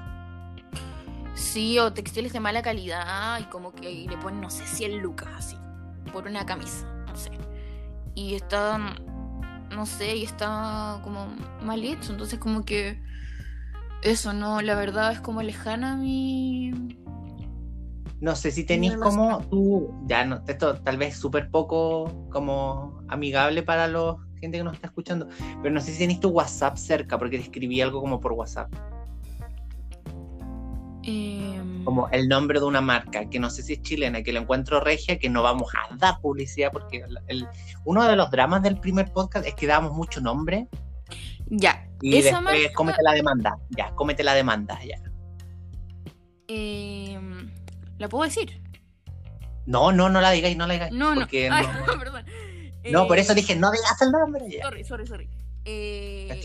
Sí, 1.34 1.80
o 1.80 1.94
textiles 1.94 2.34
de 2.34 2.40
mala 2.40 2.62
calidad 2.62 3.40
y 3.40 3.44
como 3.46 3.72
que 3.72 4.06
le 4.08 4.18
ponen, 4.18 4.42
no 4.42 4.50
sé, 4.50 4.66
100 4.66 5.02
lucas 5.02 5.30
así, 5.38 5.58
por 6.12 6.28
una 6.28 6.46
camisa, 6.46 6.86
no 7.08 7.16
sé. 7.16 7.32
Y 8.16 8.36
está, 8.36 8.78
no 9.72 9.86
sé, 9.86 10.18
y 10.18 10.24
está 10.24 11.00
como 11.04 11.28
mal 11.64 11.84
hecho, 11.84 12.12
entonces 12.12 12.38
como 12.38 12.66
que 12.66 13.02
eso, 14.04 14.34
no, 14.34 14.62
la 14.62 14.76
verdad 14.76 15.12
es 15.12 15.20
como 15.22 15.42
lejana 15.42 15.94
a 15.94 15.98
mi... 15.98 16.72
No 18.22 18.36
sé 18.36 18.52
si 18.52 18.64
tenéis 18.64 18.96
como 18.96 19.42
tú, 19.50 19.94
ya 20.06 20.24
no, 20.24 20.42
esto 20.48 20.76
tal 20.82 20.96
vez 20.96 21.18
súper 21.18 21.52
poco 21.52 22.30
como 22.30 23.02
amigable 23.10 23.64
para 23.64 23.88
la 23.90 24.16
gente 24.40 24.58
que 24.58 24.64
nos 24.64 24.76
está 24.76 24.88
escuchando, 24.88 25.28
pero 25.62 25.74
no 25.74 25.82
sé 25.82 25.92
si 25.92 26.00
tenéis 26.00 26.22
tu 26.22 26.30
WhatsApp 26.30 26.78
cerca, 26.78 27.18
porque 27.18 27.38
te 27.38 27.44
escribí 27.44 27.82
algo 27.82 28.00
como 28.00 28.22
por 28.22 28.32
WhatsApp. 28.32 28.74
Em, 31.04 31.84
como 31.84 32.08
el 32.10 32.30
nombre 32.30 32.62
de 32.62 32.66
una 32.66 32.80
marca, 32.80 33.30
que 33.30 33.40
no 33.40 33.50
sé 33.50 33.62
si 33.62 33.74
es 33.74 33.82
chilena, 33.82 34.24
que 34.24 34.32
lo 34.32 34.40
encuentro 34.40 34.80
regia, 34.80 35.20
que 35.20 35.30
no 35.30 35.44
vamos 35.44 35.70
a 35.76 35.94
dar 35.98 36.22
publicidad, 36.22 36.72
porque 36.72 37.04
el, 37.28 37.48
uno 37.84 38.04
de 38.06 38.16
los 38.16 38.32
dramas 38.32 38.64
del 38.64 38.80
primer 38.80 39.12
podcast 39.12 39.46
es 39.46 39.54
que 39.56 39.68
damos 39.68 39.92
mucho 39.92 40.22
nombre. 40.22 40.70
Ya. 41.48 41.88
Y 42.02 42.18
esa 42.18 42.42
después 42.42 42.72
cómete 42.76 43.02
la 43.04 43.14
demanda. 43.14 43.58
Ya, 43.70 43.92
cómete 43.96 44.24
la 44.24 44.34
demanda, 44.34 44.80
ya. 44.84 44.98
Em, 46.48 47.52
¿La 47.98 48.10
puedo 48.10 48.24
decir? 48.26 48.62
No, 49.66 49.92
no, 49.92 50.10
no 50.10 50.20
la 50.20 50.32
digáis, 50.32 50.58
no 50.58 50.68
la 50.68 50.74
digáis. 50.74 50.92
No, 50.94 51.16
no. 51.16 51.22
no, 51.22 51.28
perdón. 52.00 52.26
No, 52.92 53.08
por 53.08 53.18
eso 53.18 53.34
dije, 53.34 53.56
no 53.56 53.72
digas 53.72 54.02
el 54.02 54.12
nombre. 54.12 54.46
Ya. 54.50 54.64
Sorry, 54.64 54.84
sorry, 54.84 55.08
sorry. 55.08 55.30
Eh, 55.66 56.44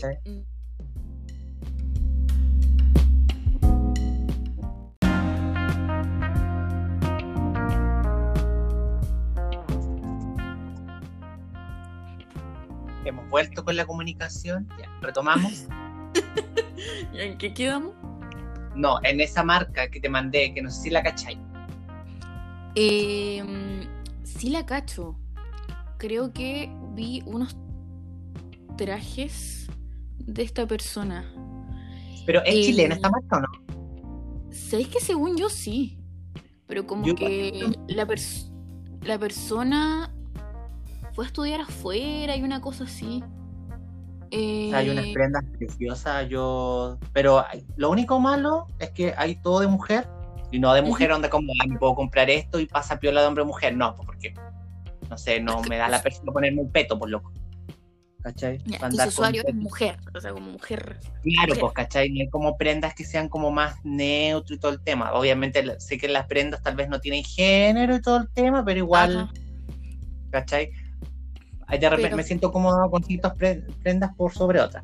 hemos 13.09 13.29
vuelto 13.29 13.63
con 13.63 13.75
la 13.75 13.85
comunicación, 13.85 14.67
ya, 14.79 14.89
retomamos. 15.01 15.67
¿Y 17.13 17.19
en 17.19 17.37
qué 17.37 17.53
quedamos? 17.53 17.93
No, 18.75 18.99
en 19.03 19.19
esa 19.19 19.43
marca 19.43 19.89
que 19.89 19.99
te 19.99 20.09
mandé, 20.09 20.53
que 20.53 20.61
no 20.61 20.71
sé 20.71 20.83
si 20.83 20.89
la 20.89 21.03
cachai. 21.03 21.37
Eh, 22.75 23.43
sí 24.23 24.49
la 24.49 24.65
cacho. 24.65 25.19
Creo 25.97 26.31
que 26.31 26.71
vi 26.93 27.21
unos 27.25 27.57
trajes 28.77 29.67
de 30.19 30.43
esta 30.43 30.65
persona. 30.65 31.29
¿Pero 32.25 32.41
es 32.45 32.65
chilena 32.65 32.95
esta 32.95 33.09
marca 33.09 33.37
o 33.37 33.41
no? 33.41 34.51
¿Sabéis 34.51 34.87
que 34.87 35.01
según 35.01 35.35
yo 35.35 35.49
sí? 35.49 35.99
Pero 36.67 36.85
como 36.85 37.15
que 37.15 37.69
la, 37.87 38.07
la 39.01 39.19
persona 39.19 40.13
fue 41.19 41.25
a 41.25 41.27
estudiar 41.27 41.59
afuera 41.59 42.37
y 42.37 42.43
una 42.43 42.61
cosa 42.61 42.85
así. 42.85 43.21
hay 44.31 44.89
unas 44.89 45.05
eh, 45.05 45.11
prendas 45.13 45.43
preciosas, 45.57 46.29
yo. 46.29 46.97
Pero 47.11 47.43
lo 47.75 47.89
único 47.89 48.21
malo 48.21 48.67
es 48.79 48.91
que 48.91 49.13
hay 49.17 49.35
todo 49.41 49.59
de 49.59 49.67
mujer. 49.67 50.07
Y 50.51 50.59
no 50.59 50.73
de 50.73 50.81
mujer 50.81 51.09
donde 51.09 51.29
como 51.29 51.51
me 51.67 51.77
puedo 51.77 51.93
comprar 51.93 52.29
esto 52.29 52.59
y 52.59 52.65
pasa 52.65 52.99
piola 52.99 53.21
de 53.21 53.27
hombre 53.27 53.43
a 53.43 53.45
mujer. 53.45 53.75
No, 53.75 53.93
pues 53.95 54.05
porque 54.05 54.33
no 55.09 55.17
sé, 55.17 55.41
no 55.41 55.61
me 55.63 55.75
da 55.75 55.89
la 55.89 56.01
persona 56.01 56.31
ponerme 56.31 56.61
un 56.61 56.71
peto, 56.71 56.97
por 56.97 57.09
loco. 57.09 57.33
¿Cachai? 58.23 58.59
Ya, 58.65 59.07
usuario 59.07 59.43
es 59.45 59.55
mujer, 59.55 59.97
o 60.15 60.21
sea, 60.21 60.31
como 60.31 60.51
mujer. 60.51 60.99
Claro, 61.21 61.55
pues, 61.59 61.73
¿cachai? 61.73 62.09
No 62.11 62.21
hay 62.21 62.29
como 62.29 62.57
prendas 62.57 62.95
que 62.95 63.03
sean 63.03 63.27
como 63.27 63.51
más 63.51 63.75
neutro 63.83 64.55
y 64.55 64.59
todo 64.59 64.71
el 64.71 64.81
tema. 64.81 65.11
Obviamente 65.11 65.79
sé 65.81 65.97
que 65.97 66.07
las 66.07 66.27
prendas 66.27 66.63
tal 66.63 66.75
vez 66.75 66.87
no 66.87 67.01
tienen 67.01 67.25
género 67.25 67.95
y 67.95 68.01
todo 68.01 68.17
el 68.17 68.29
tema, 68.29 68.63
pero 68.63 68.79
igual, 68.79 69.29
¿cachai? 70.31 70.71
De 71.77 71.89
repente 71.89 72.15
me 72.15 72.23
siento 72.23 72.51
cómodo 72.51 72.89
con 72.89 73.03
ciertas 73.03 73.33
prendas 73.83 74.15
por 74.15 74.33
sobre 74.33 74.59
otras. 74.59 74.83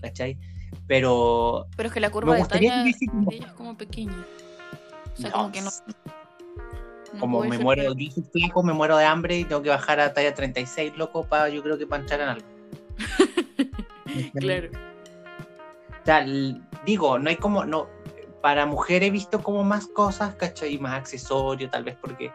¿Cachai? 0.00 0.38
Pero. 0.86 1.66
Pero 1.76 1.88
es 1.88 1.92
que 1.92 2.00
la 2.00 2.10
curva 2.10 2.36
de 2.36 2.44
talla 2.44 2.84
de 2.84 2.90
ella 2.90 3.46
es 3.46 3.52
como 3.52 3.76
pequeña. 3.76 4.24
O 5.14 5.20
sea, 5.20 5.32
como 5.32 5.50
que 5.50 5.62
no. 5.62 5.70
como 7.18 7.44
me 7.44 7.58
muero, 7.58 7.94
yo 7.94 8.10
soy 8.10 8.24
flaco, 8.32 8.62
me 8.62 8.72
muero 8.72 8.96
de 8.96 9.04
hambre 9.04 9.38
y 9.38 9.44
tengo 9.44 9.62
que 9.62 9.70
bajar 9.70 9.98
a 10.00 10.12
talla 10.12 10.34
36, 10.34 10.96
loco, 10.96 11.24
para 11.24 11.48
yo 11.48 11.62
creo 11.62 11.78
que 11.78 11.84
en 11.84 12.20
algo. 12.20 12.46
claro. 14.34 14.68
O 16.02 16.06
sea, 16.06 16.24
digo, 16.84 17.18
no 17.18 17.30
hay 17.30 17.36
como, 17.36 17.64
no, 17.64 17.88
para 18.42 18.64
mujer 18.66 19.02
he 19.02 19.10
visto 19.10 19.42
como 19.42 19.64
más 19.64 19.88
cosas, 19.88 20.34
¿cachai? 20.36 20.78
Más 20.78 20.94
accesorios, 20.94 21.70
tal 21.70 21.82
vez 21.82 21.96
porque 22.00 22.30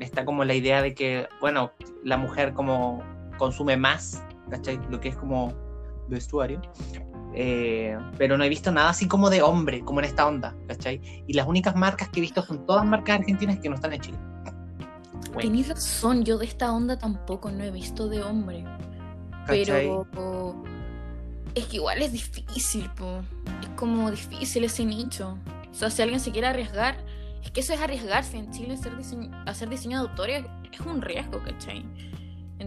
está 0.00 0.24
como 0.24 0.44
la 0.44 0.54
idea 0.54 0.82
de 0.82 0.94
que, 0.94 1.28
bueno, 1.40 1.72
la 2.04 2.16
mujer 2.16 2.52
como 2.52 3.02
consume 3.38 3.76
más, 3.76 4.22
¿cachai? 4.50 4.80
Lo 4.90 5.00
que 5.00 5.08
es 5.08 5.16
como 5.16 5.52
vestuario. 6.08 6.60
Eh, 7.32 7.96
pero 8.18 8.36
no 8.36 8.42
he 8.42 8.48
visto 8.48 8.72
nada 8.72 8.90
así 8.90 9.06
como 9.06 9.30
de 9.30 9.40
hombre, 9.42 9.82
como 9.82 10.00
en 10.00 10.06
esta 10.06 10.26
onda, 10.26 10.56
¿cachai? 10.66 11.00
Y 11.26 11.34
las 11.34 11.46
únicas 11.46 11.76
marcas 11.76 12.08
que 12.08 12.20
he 12.20 12.22
visto 12.22 12.42
son 12.42 12.66
todas 12.66 12.84
marcas 12.84 13.20
argentinas 13.20 13.58
que 13.60 13.68
no 13.68 13.76
están 13.76 13.92
en 13.92 14.00
Chile. 14.00 14.18
Bueno. 15.32 15.64
razón, 15.68 16.24
yo 16.24 16.38
de 16.38 16.46
esta 16.46 16.72
onda 16.72 16.98
tampoco 16.98 17.50
no 17.50 17.62
he 17.62 17.70
visto 17.70 18.08
de 18.08 18.22
hombre. 18.22 18.64
Pero 19.46 20.06
es 21.54 21.66
que 21.66 21.76
igual 21.76 22.02
es 22.02 22.12
difícil, 22.12 22.90
es 23.62 23.68
como 23.76 24.10
difícil 24.10 24.64
ese 24.64 24.84
nicho. 24.84 25.38
O 25.70 25.74
sea, 25.74 25.90
si 25.90 26.02
alguien 26.02 26.20
se 26.20 26.32
quiere 26.32 26.48
arriesgar, 26.48 26.96
es 27.42 27.50
que 27.50 27.60
eso 27.60 27.72
es 27.72 27.80
arriesgarse 27.80 28.36
en 28.36 28.50
Chile, 28.50 28.74
hacer 28.74 28.96
diseño, 28.96 29.30
hacer 29.46 29.68
diseño 29.68 30.02
de 30.02 30.08
autor 30.08 30.30
es, 30.30 30.44
un 30.84 31.02
riesgo, 31.02 31.42
¿cachai? 31.42 31.84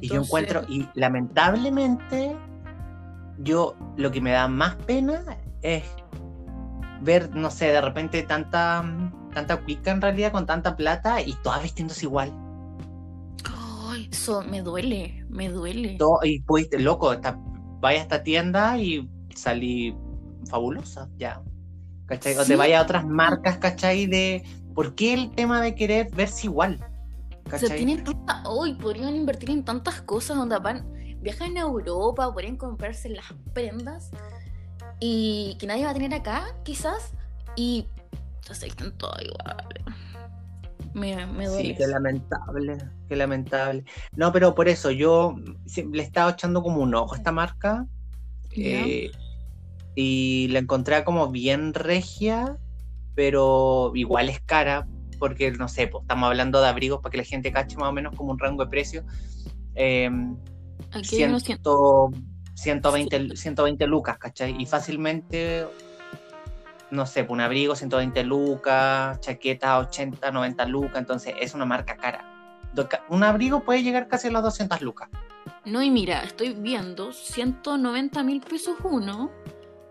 Y 0.01 0.07
yo 0.07 0.21
encuentro, 0.21 0.63
y 0.67 0.87
lamentablemente, 0.93 2.35
yo 3.39 3.75
lo 3.97 4.11
que 4.11 4.21
me 4.21 4.31
da 4.31 4.47
más 4.47 4.75
pena 4.75 5.23
es 5.61 5.83
ver, 7.01 7.35
no 7.35 7.51
sé, 7.51 7.67
de 7.67 7.81
repente 7.81 8.23
tanta, 8.23 8.83
tanta 9.33 9.57
cuica 9.57 9.91
en 9.91 10.01
realidad 10.01 10.31
con 10.31 10.45
tanta 10.45 10.75
plata 10.75 11.21
y 11.21 11.33
todas 11.43 11.61
vistiéndose 11.63 12.05
igual. 12.05 12.33
Ay, 13.89 14.09
eso 14.11 14.43
me 14.43 14.61
duele, 14.61 15.25
me 15.29 15.49
duele. 15.49 15.97
y 16.23 16.41
pues, 16.41 16.69
loco, 16.79 17.15
vaya 17.79 17.99
a 17.99 18.03
esta 18.03 18.23
tienda 18.23 18.77
y 18.77 19.09
salí 19.35 19.95
fabulosa, 20.49 21.09
ya. 21.17 21.41
¿Cachai? 22.05 22.37
O 22.37 22.45
te 22.45 22.55
vaya 22.55 22.79
a 22.79 22.83
otras 22.83 23.05
marcas, 23.05 23.57
¿cachai? 23.57 24.07
De, 24.07 24.43
¿Por 24.73 24.95
qué 24.95 25.13
el 25.13 25.31
tema 25.31 25.61
de 25.61 25.75
querer 25.75 26.09
verse 26.13 26.47
igual? 26.47 26.79
¿Cachai? 27.45 27.65
O 27.65 27.67
sea, 27.67 27.75
tienen 27.75 28.03
tanta... 28.03 28.43
Hoy 28.45 28.73
podrían 28.73 29.15
invertir 29.15 29.51
en 29.51 29.63
tantas 29.63 30.01
cosas 30.01 30.37
donde 30.37 30.57
van, 30.59 30.85
viajan 31.21 31.57
a 31.57 31.61
Europa, 31.61 32.31
podrían 32.31 32.57
comprarse 32.57 33.09
las 33.09 33.25
prendas 33.53 34.11
y 34.99 35.55
que 35.59 35.67
nadie 35.67 35.85
va 35.85 35.91
a 35.91 35.93
tener 35.93 36.13
acá, 36.13 36.55
quizás, 36.63 37.11
y 37.55 37.87
se 38.41 38.55
sienten 38.55 38.91
todo 38.97 39.15
igual. 39.21 39.95
Me, 40.93 41.25
me 41.25 41.47
duele. 41.47 41.69
Sí, 41.69 41.75
qué 41.75 41.87
lamentable, 41.87 42.77
qué 43.09 43.15
lamentable. 43.15 43.83
No, 44.15 44.31
pero 44.31 44.53
por 44.53 44.67
eso 44.67 44.91
yo 44.91 45.35
le 45.75 46.01
he 46.01 46.05
estado 46.05 46.31
echando 46.31 46.61
como 46.61 46.81
un 46.81 46.93
ojo 46.93 47.15
a 47.15 47.17
esta 47.17 47.31
marca 47.31 47.85
eh, 48.51 49.11
y 49.95 50.47
la 50.49 50.59
encontré 50.59 51.03
como 51.03 51.29
bien 51.29 51.73
regia 51.73 52.57
pero 53.15 53.91
igual 53.95 54.29
es 54.29 54.39
cara, 54.41 54.87
porque 55.19 55.51
no 55.51 55.67
sé, 55.67 55.87
pues, 55.87 56.01
estamos 56.03 56.27
hablando 56.27 56.61
de 56.61 56.67
abrigos 56.67 56.99
para 57.01 57.11
que 57.11 57.17
la 57.17 57.23
gente 57.23 57.51
cache 57.51 57.77
más 57.77 57.89
o 57.89 57.93
menos 57.93 58.15
como 58.15 58.31
un 58.31 58.39
rango 58.39 58.63
de 58.65 58.69
precio. 58.69 59.03
Eh, 59.75 60.09
Aquí 60.91 61.17
hay 61.23 61.29
unos 61.29 61.43
cien- 61.43 61.59
120, 62.55 63.35
120 63.35 63.87
lucas, 63.87 64.17
¿cachai? 64.17 64.55
Y 64.59 64.65
fácilmente, 64.65 65.65
no 66.91 67.05
sé, 67.05 67.23
pues, 67.23 67.31
un 67.33 67.41
abrigo 67.41 67.75
120 67.75 68.23
lucas, 68.23 69.19
chaqueta 69.21 69.79
80, 69.79 70.31
90 70.31 70.65
lucas, 70.65 70.97
entonces 70.97 71.33
es 71.39 71.53
una 71.53 71.65
marca 71.65 71.97
cara. 71.97 72.29
Un 73.09 73.23
abrigo 73.23 73.63
puede 73.63 73.83
llegar 73.83 74.07
casi 74.07 74.27
a 74.27 74.31
las 74.31 74.43
200 74.43 74.81
lucas. 74.81 75.09
No, 75.65 75.81
y 75.81 75.89
mira, 75.89 76.23
estoy 76.23 76.53
viendo 76.53 77.11
190 77.13 78.23
mil 78.23 78.41
pesos 78.41 78.75
uno 78.83 79.31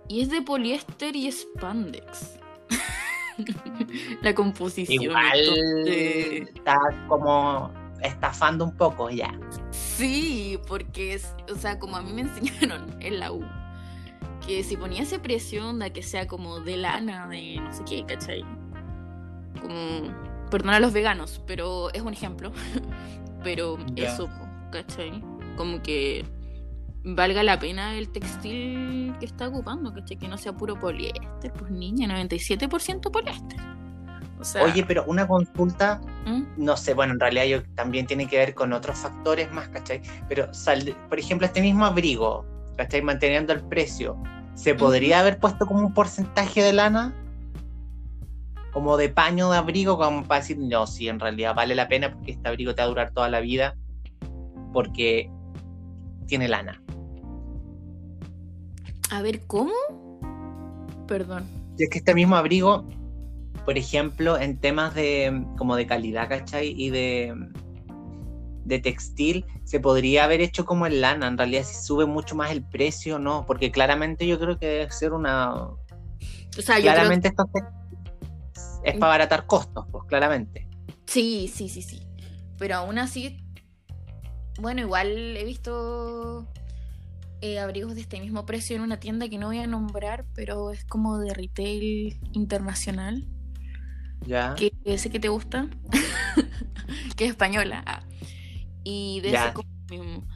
y 0.09 0.21
es 0.21 0.31
de 0.31 0.43
poliéster 0.43 1.15
y 1.17 1.31
spandex. 1.31 2.39
La 4.23 4.35
composición. 4.35 5.03
Igual 5.03 5.39
entonces- 5.39 6.49
está 6.55 6.79
como 7.09 7.71
estafando 8.03 8.65
un 8.65 8.77
poco 8.77 9.11
ya. 9.11 9.33
Sí, 9.71 10.59
porque 10.67 11.15
es, 11.15 11.35
o 11.53 11.57
sea, 11.57 11.79
como 11.79 11.97
a 11.97 12.03
mí 12.03 12.13
me 12.13 12.23
enseñaron 12.29 12.97
en 13.01 13.21
la 13.21 13.33
U, 13.33 13.45
que 14.47 14.65
si 14.65 14.77
ponía 14.77 15.03
ese 15.03 15.19
precio, 15.21 15.69
onda 15.69 15.91
que 15.91 16.03
sea 16.03 16.27
como 16.27 16.61
de 16.61 16.77
lana, 16.77 17.29
de 17.29 17.57
no 17.61 17.73
sé 17.73 17.85
qué, 17.85 18.05
¿cachai? 18.05 18.45
Como, 19.61 20.13
perdona 20.51 20.77
a 20.77 20.81
los 20.81 20.93
veganos, 20.93 21.41
pero 21.47 21.93
es 21.93 22.03
un 22.03 22.13
ejemplo. 22.13 22.53
pero 23.45 23.77
Ya. 23.95 24.09
eso, 24.13 24.29
¿cachai? 24.73 25.23
Como 25.57 25.83
que 25.83 26.25
valga 27.05 27.43
la 27.43 27.59
pena 27.59 27.97
el 27.97 28.09
textil 28.11 29.15
que 29.19 29.27
está 29.27 29.49
ocupando, 29.49 29.93
¿cachai? 29.93 30.17
Que 30.19 30.29
no 30.29 30.39
sea 30.39 30.53
puro 30.53 30.79
poliéster, 30.79 31.53
pues 31.59 31.71
niña, 31.71 32.09
97% 32.09 33.11
poliéster. 33.11 33.59
O 34.39 34.45
sea, 34.45 34.65
Oye, 34.65 34.85
pero 34.85 35.05
una 35.07 35.27
consulta, 35.27 36.01
¿Mm? 36.27 36.43
no 36.57 36.77
sé, 36.77 36.95
bueno, 36.95 37.13
en 37.13 37.21
realidad 37.21 37.45
yo, 37.45 37.63
también 37.75 38.07
tiene 38.07 38.27
que 38.27 38.39
ver 38.39 38.55
con 38.55 38.73
otros 38.73 38.99
factores 38.99 39.53
más, 39.53 39.69
¿cachai? 39.69 40.03
Pero, 40.29 40.53
sal- 40.53 40.97
por 41.09 41.19
ejemplo, 41.19 41.47
este 41.47 41.61
mismo 41.61 41.85
abrigo, 41.85 42.45
¿cachai? 42.77 43.03
Manteniendo 43.03 43.53
el 43.53 43.63
precio, 43.63 44.21
¿se 44.55 44.75
podría 44.75 45.21
haber 45.21 45.39
puesto 45.39 45.65
como 45.67 45.81
un 45.87 45.95
porcentaje 45.95 46.61
de 46.63 46.73
lana? 46.73 47.15
Como 48.73 48.97
de 48.97 49.11
paño 49.11 49.51
de 49.51 49.59
abrigo, 49.59 49.97
como 49.97 50.25
para 50.25 50.41
decir, 50.41 50.59
no, 50.59 50.87
sí, 50.89 51.09
en 51.09 51.21
realidad 51.21 51.55
vale 51.55 51.75
la 51.77 51.87
pena 51.89 52.11
porque 52.11 52.33
este 52.33 52.49
abrigo 52.49 52.75
te 52.75 52.81
va 52.83 52.87
a 52.87 52.89
durar 52.89 53.11
toda 53.13 53.29
la 53.29 53.39
vida, 53.41 53.77
porque 54.73 55.31
tiene 56.27 56.49
lana. 56.49 56.82
A 59.13 59.21
ver, 59.21 59.47
¿cómo? 59.47 59.75
Perdón. 61.07 61.45
Es 61.79 61.91
que 61.91 61.99
este 61.99 62.15
mismo 62.15 62.35
abrigo, 62.35 62.89
por 63.67 63.77
ejemplo, 63.77 64.39
en 64.39 64.59
temas 64.59 64.95
de 64.95 65.45
como 65.59 65.77
de 65.77 65.87
calidad, 65.87 66.31
¿cachai? 66.31 66.73
Y 66.75 66.89
de, 66.89 67.35
de 68.65 68.79
textil, 68.79 69.45
se 69.65 69.81
podría 69.81 70.25
haber 70.25 70.41
hecho 70.41 70.65
como 70.65 70.87
en 70.87 71.03
lana. 71.03 71.27
En 71.27 71.37
realidad, 71.37 71.65
si 71.65 71.75
sube 71.75 72.07
mucho 72.07 72.35
más 72.37 72.53
el 72.53 72.65
precio, 72.65 73.19
¿no? 73.19 73.45
Porque 73.45 73.71
claramente 73.71 74.27
yo 74.27 74.41
creo 74.41 74.59
que 74.59 74.67
debe 74.67 74.91
ser 74.91 75.13
una. 75.13 75.53
O 75.57 75.77
sea, 76.63 76.79
yo 76.79 76.85
creo 76.85 76.95
claramente 76.95 77.29
esto 77.29 77.45
es 78.83 78.95
para 78.95 79.13
abaratar 79.13 79.45
costos, 79.45 79.85
pues 79.93 80.05
claramente. 80.09 80.67
Sí, 81.05 81.53
sí, 81.55 81.69
sí, 81.69 81.83
sí. 81.83 82.07
Pero 82.57 82.77
aún 82.77 82.99
así, 82.99 83.45
bueno, 84.59 84.81
igual 84.81 85.37
he 85.37 85.45
visto 85.45 86.49
eh, 87.43 87.59
abrigos 87.59 87.95
de 87.95 88.01
este 88.01 88.19
mismo 88.21 88.47
precio 88.47 88.77
en 88.77 88.83
una 88.83 88.99
tienda 88.99 89.29
que 89.29 89.37
no 89.39 89.49
voy 89.49 89.59
a 89.59 89.67
nombrar, 89.67 90.25
pero 90.35 90.71
es 90.71 90.85
como 90.85 91.19
de 91.19 91.35
retail 91.35 92.19
internacional, 92.33 93.27
Ya. 94.27 94.55
que 94.55 94.73
sé 94.99 95.11
que 95.11 95.21
te 95.21 95.29
gusta, 95.29 95.69
que 97.17 97.25
es 97.25 97.31
española. 97.31 97.83
ah. 97.87 98.03
Y 98.85 99.21
de 99.21 99.31
Ya. 99.33 99.45
ese 99.47 99.55
como 99.55 99.69
mismo. 99.91 100.27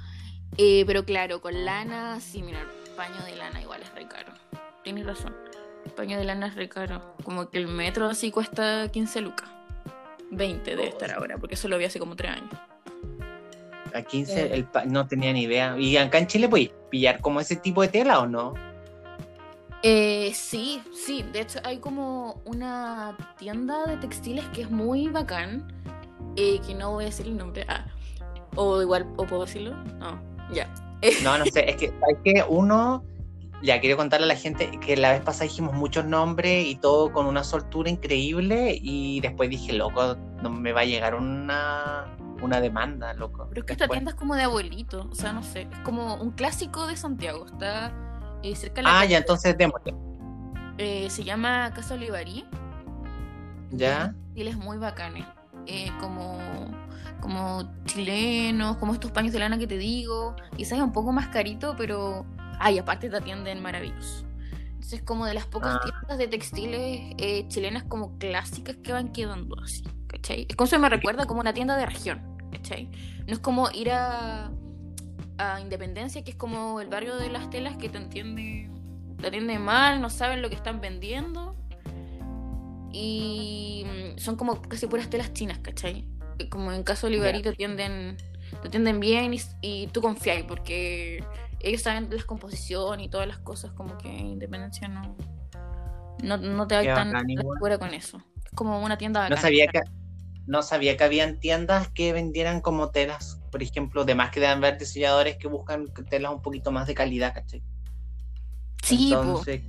Eh, 0.58 0.84
pero 0.86 1.04
claro, 1.04 1.40
con 1.40 1.64
lana, 1.64 2.20
sí, 2.20 2.42
mira, 2.42 2.64
paño 2.96 3.22
de 3.24 3.36
lana 3.36 3.60
igual 3.62 3.82
es 3.82 3.92
re 3.94 4.06
caro. 4.08 4.32
Tienes 4.84 5.04
razón. 5.06 5.34
El 5.84 5.92
paño 5.92 6.18
de 6.18 6.24
lana 6.24 6.46
es 6.48 6.54
re 6.54 6.68
caro. 6.68 7.16
Como 7.24 7.50
que 7.50 7.58
el 7.58 7.68
metro 7.68 8.06
así 8.06 8.30
cuesta 8.30 8.88
15 8.90 9.20
lucas. 9.20 9.48
20 10.30 10.70
debe 10.70 10.88
estar 10.88 11.10
ahora, 11.12 11.38
porque 11.38 11.54
eso 11.54 11.68
lo 11.68 11.78
vi 11.78 11.84
hace 11.84 11.98
como 11.98 12.16
3 12.16 12.32
años. 12.32 12.50
A 13.96 14.02
15, 14.02 14.52
el 14.54 14.64
pa- 14.64 14.84
no 14.84 15.06
tenía 15.06 15.32
ni 15.32 15.42
idea. 15.42 15.76
¿Y 15.78 15.96
acá 15.96 16.18
en 16.18 16.26
Chile 16.26 16.48
podéis 16.48 16.70
pillar 16.90 17.20
como 17.20 17.40
ese 17.40 17.56
tipo 17.56 17.82
de 17.82 17.88
tela 17.88 18.20
o 18.20 18.26
no? 18.26 18.54
Eh, 19.82 20.32
sí, 20.34 20.82
sí. 20.92 21.22
De 21.32 21.40
hecho, 21.40 21.60
hay 21.64 21.78
como 21.78 22.40
una 22.44 23.16
tienda 23.38 23.86
de 23.86 23.96
textiles 23.98 24.44
que 24.52 24.62
es 24.62 24.70
muy 24.70 25.08
bacán. 25.08 25.66
eh, 26.38 26.60
que 26.66 26.74
no 26.74 26.92
voy 26.92 27.04
a 27.04 27.06
decir 27.06 27.26
el 27.26 27.36
nombre. 27.38 27.64
Ah, 27.68 27.86
o 28.56 28.82
igual, 28.82 29.06
¿o 29.16 29.24
puedo 29.26 29.44
decirlo? 29.46 29.74
No, 29.98 30.20
ya. 30.52 30.72
No, 31.22 31.38
no 31.38 31.44
sé, 31.46 31.68
es 31.70 31.76
que 31.76 31.86
hay 31.86 32.16
que 32.34 32.44
uno, 32.48 33.02
ya 33.62 33.80
quiero 33.80 33.96
contarle 33.96 34.24
a 34.24 34.28
la 34.28 34.36
gente 34.36 34.70
que 34.84 34.96
la 34.96 35.12
vez 35.12 35.20
pasada 35.22 35.44
dijimos 35.44 35.74
muchos 35.74 36.04
nombres 36.06 36.66
y 36.66 36.74
todo 36.76 37.10
con 37.12 37.26
una 37.26 37.44
soltura 37.44 37.88
increíble 37.90 38.78
y 38.82 39.20
después 39.20 39.48
dije, 39.50 39.72
loco, 39.74 40.16
no 40.42 40.50
me 40.50 40.72
va 40.72 40.80
a 40.80 40.84
llegar 40.84 41.14
una, 41.14 42.15
una 42.42 42.60
demanda, 42.60 43.12
loco. 43.14 43.46
Pero 43.48 43.60
es 43.62 43.66
que 43.66 43.72
esta 43.72 43.88
tienda 43.88 44.10
es 44.12 44.16
como 44.16 44.34
de 44.36 44.42
abuelito. 44.44 45.08
O 45.10 45.14
sea, 45.14 45.32
no 45.32 45.42
sé. 45.42 45.62
Es 45.72 45.78
como 45.80 46.14
un 46.16 46.30
clásico 46.32 46.86
de 46.86 46.96
Santiago. 46.96 47.46
Está 47.46 47.92
eh, 48.42 48.54
cerca 48.56 48.76
de 48.76 48.82
la 48.82 48.90
Ah, 48.90 49.00
calle. 49.00 49.12
ya, 49.12 49.18
entonces 49.18 49.56
démosle. 49.58 49.94
Eh, 50.78 51.08
se 51.10 51.24
llama 51.24 51.72
Casa 51.74 51.94
Olivarí. 51.94 52.44
Ya, 53.70 54.14
Textiles 54.34 54.56
muy 54.56 54.78
bacanes. 54.78 55.24
eh, 55.66 55.90
como, 56.00 56.38
como 57.20 57.68
chilenos, 57.86 58.76
como 58.76 58.92
estos 58.94 59.10
paños 59.10 59.32
de 59.32 59.40
lana 59.40 59.58
que 59.58 59.66
te 59.66 59.78
digo. 59.78 60.36
Quizás 60.56 60.78
es 60.78 60.84
un 60.84 60.92
poco 60.92 61.12
más 61.12 61.28
carito, 61.28 61.74
pero. 61.76 62.24
Ay, 62.58 62.78
aparte 62.78 63.10
te 63.10 63.16
atienden 63.16 63.60
maravilloso. 63.60 64.24
Entonces, 64.74 65.02
como 65.02 65.26
de 65.26 65.34
las 65.34 65.46
pocas 65.46 65.76
Ah. 65.76 65.80
tiendas 65.82 66.18
de 66.18 66.28
textiles 66.28 67.14
eh, 67.18 67.46
chilenas 67.48 67.82
como 67.84 68.16
clásicas 68.18 68.76
que 68.76 68.92
van 68.92 69.10
quedando 69.12 69.60
así, 69.60 69.82
¿cachai? 70.26 70.46
Es 70.48 70.56
como 70.56 70.66
se 70.66 70.78
me 70.78 70.88
recuerda 70.88 71.26
como 71.26 71.40
una 71.40 71.54
tienda 71.54 71.76
de 71.76 71.86
región, 71.86 72.20
¿cachai? 72.50 72.88
No 73.26 73.32
es 73.32 73.38
como 73.38 73.70
ir 73.70 73.90
a, 73.92 74.50
a 75.38 75.60
Independencia, 75.60 76.24
que 76.24 76.32
es 76.32 76.36
como 76.36 76.80
el 76.80 76.88
barrio 76.88 77.16
de 77.16 77.30
las 77.30 77.48
telas 77.50 77.76
que 77.76 77.88
te 77.88 77.98
entiende, 77.98 78.68
te 79.20 79.28
atiende 79.28 79.58
mal, 79.58 80.00
no 80.00 80.10
saben 80.10 80.42
lo 80.42 80.48
que 80.48 80.56
están 80.56 80.80
vendiendo. 80.80 81.54
Y 82.92 83.84
mm, 83.86 84.18
son 84.18 84.36
como 84.36 84.62
casi 84.62 84.86
puras 84.86 85.08
telas 85.08 85.32
chinas, 85.32 85.58
¿cachai? 85.58 86.08
Como 86.50 86.72
en 86.72 86.82
caso 86.82 87.06
de 87.06 87.14
Olivarí 87.14 87.42
te 87.42 87.50
atienden, 87.50 88.16
te 88.62 88.68
atienden 88.68 89.00
bien 89.00 89.32
y, 89.32 89.40
y 89.60 89.86
tú 89.88 90.00
confías 90.00 90.42
porque 90.44 91.22
ellos 91.60 91.82
saben 91.82 92.08
las 92.10 92.24
composiciones 92.24 93.06
y 93.06 93.08
todas 93.08 93.28
las 93.28 93.38
cosas, 93.38 93.70
como 93.72 93.96
que 93.98 94.08
Independencia 94.08 94.88
no, 94.88 95.16
no, 96.22 96.36
no 96.36 96.66
te 96.66 96.74
va 96.74 96.94
tan 96.94 97.12
fuera 97.58 97.78
con 97.78 97.94
eso. 97.94 98.18
Es 98.44 98.50
como 98.54 98.82
una 98.82 98.98
tienda 98.98 99.20
no 99.20 99.24
bacana. 99.24 99.40
sabía 99.40 99.66
que 99.68 99.82
no 100.46 100.62
sabía 100.62 100.96
que 100.96 101.04
habían 101.04 101.38
tiendas 101.40 101.88
que 101.88 102.12
vendieran 102.12 102.60
como 102.60 102.90
telas, 102.90 103.40
por 103.50 103.62
ejemplo, 103.62 104.04
de 104.04 104.14
más 104.14 104.30
que 104.30 104.40
deben 104.40 104.58
haber 104.58 104.78
diseñadores 104.78 105.36
que 105.36 105.48
buscan 105.48 105.86
telas 106.08 106.32
un 106.32 106.42
poquito 106.42 106.70
más 106.70 106.86
de 106.86 106.94
calidad, 106.94 107.34
¿cachai? 107.34 107.62
Sí. 108.82 109.12
Entonces, 109.12 109.62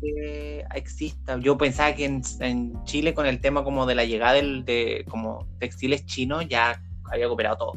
que 0.00 0.64
exista. 0.74 1.38
Yo 1.38 1.56
pensaba 1.56 1.94
que 1.94 2.06
en, 2.06 2.22
en 2.40 2.82
Chile, 2.84 3.14
con 3.14 3.26
el 3.26 3.40
tema 3.40 3.62
como 3.62 3.86
de 3.86 3.94
la 3.94 4.04
llegada 4.04 4.32
del, 4.32 4.64
de 4.64 5.04
como 5.08 5.46
textiles 5.60 6.04
chinos, 6.06 6.48
ya 6.48 6.82
había 7.04 7.28
cooperado 7.28 7.56
todo. 7.56 7.72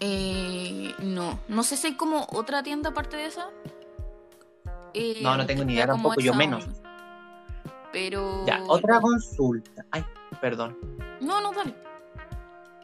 Eh, 0.00 0.92
no, 1.02 1.38
no 1.48 1.62
sé 1.62 1.76
si 1.76 1.86
hay 1.86 1.94
como 1.94 2.26
otra 2.30 2.62
tienda 2.62 2.90
aparte 2.90 3.16
de 3.16 3.26
esa. 3.26 3.48
Eh, 4.92 5.20
No, 5.22 5.36
no 5.36 5.46
tengo 5.46 5.60
que 5.60 5.66
ni 5.66 5.72
idea 5.74 5.86
tampoco, 5.86 6.20
yo 6.20 6.34
menos. 6.34 6.66
onda. 6.66 6.91
Pero. 7.92 8.44
Ya, 8.46 8.62
otra 8.68 9.00
consulta. 9.00 9.84
Ay, 9.90 10.04
perdón. 10.40 10.76
No, 11.20 11.40
no, 11.40 11.52
dale. 11.52 11.74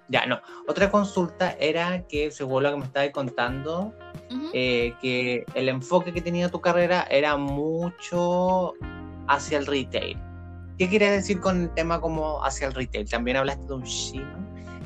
Ya, 0.08 0.24
no. 0.26 0.40
Otra 0.66 0.90
consulta 0.90 1.52
era 1.60 2.06
que, 2.08 2.30
según 2.30 2.62
lo 2.62 2.70
que 2.70 2.76
me 2.78 2.84
estabas 2.84 3.10
contando, 3.10 3.92
eh, 4.54 4.94
que 5.02 5.44
el 5.54 5.68
enfoque 5.68 6.12
que 6.12 6.20
tenía 6.22 6.48
tu 6.50 6.60
carrera 6.60 7.06
era 7.10 7.36
mucho 7.36 8.72
hacia 9.26 9.58
el 9.58 9.66
retail. 9.66 10.18
¿Qué 10.78 10.88
quieres 10.88 11.10
decir 11.10 11.40
con 11.40 11.62
el 11.62 11.74
tema 11.74 12.00
como 12.00 12.42
hacia 12.44 12.68
el 12.68 12.74
retail? 12.74 13.08
También 13.08 13.36
hablaste 13.36 13.66
de 13.66 13.74
un 13.74 13.82
chino. 13.82 14.32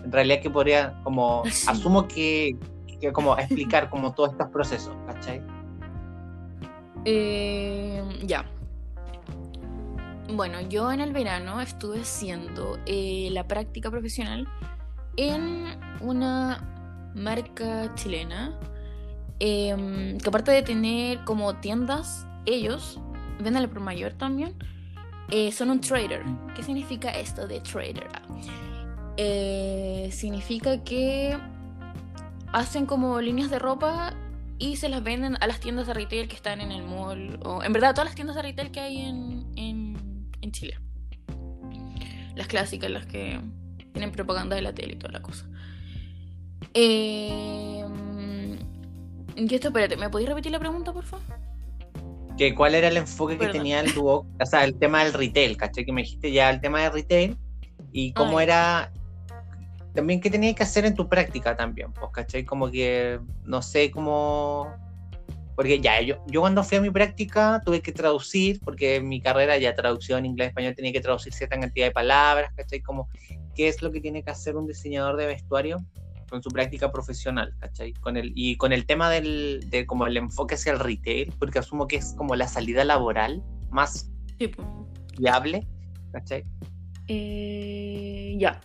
En 0.04 0.10
realidad 0.10 0.40
que 0.40 0.50
podría 0.50 0.98
como, 1.04 1.42
Sí. 1.50 1.66
asumo 1.68 2.08
que, 2.08 2.56
que 3.00 3.12
como 3.12 3.36
explicar 3.38 3.90
como 3.90 4.12
todos 4.14 4.30
estos 4.32 4.48
procesos, 4.48 4.94
¿cachai? 5.06 5.42
Eh, 7.04 8.00
ya. 8.24 8.44
Bueno, 10.34 10.62
yo 10.62 10.90
en 10.90 11.00
el 11.00 11.12
verano 11.12 11.60
estuve 11.60 12.00
haciendo 12.00 12.78
eh, 12.86 13.28
la 13.32 13.46
práctica 13.46 13.90
profesional 13.90 14.48
en 15.16 15.78
una 16.00 17.12
marca 17.14 17.94
chilena 17.94 18.58
em, 19.38 20.16
que 20.16 20.28
aparte 20.28 20.50
de 20.50 20.62
tener 20.62 21.22
como 21.24 21.54
tiendas, 21.56 22.26
ellos 22.46 22.98
venden 23.38 23.58
al 23.58 23.68
por 23.68 23.80
mayor 23.80 24.14
también 24.14 24.54
eh, 25.30 25.52
son 25.52 25.70
un 25.70 25.80
trader. 25.80 26.22
¿Qué 26.54 26.62
significa 26.62 27.10
esto 27.10 27.46
de 27.46 27.60
trader? 27.60 28.08
Eh, 29.18 30.08
significa 30.12 30.82
que 30.82 31.36
hacen 32.52 32.86
como 32.86 33.20
líneas 33.20 33.50
de 33.50 33.58
ropa 33.58 34.14
y 34.58 34.76
se 34.76 34.88
las 34.88 35.02
venden 35.02 35.36
a 35.40 35.46
las 35.46 35.60
tiendas 35.60 35.86
de 35.86 35.94
retail 35.94 36.28
que 36.28 36.36
están 36.36 36.60
en 36.60 36.70
el 36.70 36.84
mall, 36.84 37.40
o 37.44 37.62
en 37.62 37.72
verdad 37.72 37.94
todas 37.94 38.06
las 38.06 38.14
tiendas 38.14 38.36
de 38.36 38.42
retail 38.42 38.70
que 38.70 38.80
hay 38.80 38.98
en, 38.98 39.46
en, 39.56 39.91
en 40.52 40.52
Chile. 40.52 40.78
Las 42.34 42.46
clásicas, 42.46 42.90
las 42.90 43.06
que 43.06 43.40
tienen 43.92 44.12
propaganda 44.12 44.56
de 44.56 44.62
la 44.62 44.74
tele 44.74 44.94
y 44.94 44.96
toda 44.96 45.12
la 45.12 45.22
cosa. 45.22 45.46
Eh, 46.74 47.84
y 49.36 49.54
esto, 49.54 49.68
espérate, 49.68 49.96
¿me 49.96 50.10
podéis 50.10 50.28
repetir 50.28 50.52
la 50.52 50.58
pregunta, 50.58 50.92
por 50.92 51.04
favor? 51.04 51.24
Que 52.36 52.54
cuál 52.54 52.74
era 52.74 52.88
el 52.88 52.96
enfoque 52.96 53.38
que 53.38 53.48
tenía 53.48 53.80
el 53.80 53.92
dúo, 53.94 54.26
o 54.40 54.46
sea, 54.46 54.64
el 54.64 54.78
tema 54.78 55.04
del 55.04 55.12
retail, 55.12 55.56
¿cachai? 55.56 55.84
Que 55.84 55.92
me 55.92 56.02
dijiste 56.02 56.32
ya 56.32 56.50
el 56.50 56.60
tema 56.60 56.82
del 56.82 56.92
retail 56.92 57.36
y 57.92 58.12
cómo 58.14 58.40
era 58.40 58.90
también 59.94 60.20
qué 60.20 60.30
tenías 60.30 60.54
que 60.54 60.62
hacer 60.62 60.86
en 60.86 60.94
tu 60.94 61.08
práctica 61.08 61.56
también, 61.56 61.92
pues, 61.92 62.10
¿cachai? 62.12 62.44
Como 62.44 62.70
que 62.70 63.20
no 63.44 63.60
sé 63.60 63.90
cómo 63.90 64.74
porque 65.56 65.80
ya 65.80 66.00
yo, 66.00 66.24
yo 66.26 66.40
cuando 66.40 66.64
fui 66.64 66.78
a 66.78 66.80
mi 66.80 66.90
práctica 66.90 67.60
tuve 67.64 67.80
que 67.80 67.92
traducir, 67.92 68.60
porque 68.60 68.96
en 68.96 69.08
mi 69.08 69.20
carrera 69.20 69.58
ya 69.58 69.74
traducción 69.74 70.24
inglés-español 70.24 70.74
tenía 70.74 70.92
que 70.92 71.00
traducir 71.00 71.32
cierta 71.32 71.58
cantidad 71.58 71.86
de 71.86 71.92
palabras, 71.92 72.52
¿cachai? 72.56 72.80
Como 72.80 73.08
qué 73.54 73.68
es 73.68 73.82
lo 73.82 73.92
que 73.92 74.00
tiene 74.00 74.22
que 74.22 74.30
hacer 74.30 74.56
un 74.56 74.66
diseñador 74.66 75.16
de 75.16 75.26
vestuario 75.26 75.84
con 76.30 76.42
su 76.42 76.48
práctica 76.48 76.90
profesional, 76.90 77.54
¿cachai? 77.58 77.92
Con 77.92 78.16
el, 78.16 78.32
y 78.34 78.56
con 78.56 78.72
el 78.72 78.86
tema 78.86 79.10
del, 79.10 79.68
de 79.68 79.84
como 79.86 80.06
el 80.06 80.16
enfoque 80.16 80.54
hacia 80.54 80.72
el 80.72 80.78
retail, 80.78 81.32
porque 81.38 81.58
asumo 81.58 81.86
que 81.86 81.96
es 81.96 82.14
como 82.16 82.34
la 82.34 82.48
salida 82.48 82.84
laboral 82.84 83.42
más 83.70 84.10
viable, 85.18 85.68
¿cachai? 86.12 86.44
Eh, 87.08 88.36
ya. 88.38 88.60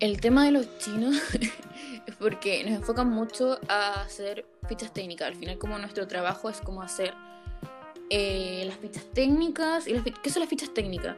El 0.00 0.20
tema 0.20 0.44
de 0.44 0.50
los 0.50 0.78
chinos 0.78 1.16
es 2.06 2.16
porque 2.18 2.64
nos 2.64 2.74
enfocan 2.74 3.10
mucho 3.10 3.58
a 3.68 4.02
hacer 4.02 4.44
fichas 4.66 4.92
técnicas. 4.92 5.28
Al 5.28 5.36
final, 5.36 5.58
como 5.58 5.78
nuestro 5.78 6.06
trabajo 6.06 6.48
es 6.50 6.60
como 6.60 6.82
hacer 6.82 7.14
eh, 8.10 8.64
las 8.66 8.76
fichas 8.76 9.04
técnicas. 9.12 9.86
y 9.86 9.94
las 9.94 10.04
¿Qué 10.04 10.30
son 10.30 10.40
las 10.40 10.48
fichas 10.48 10.72
técnicas? 10.72 11.16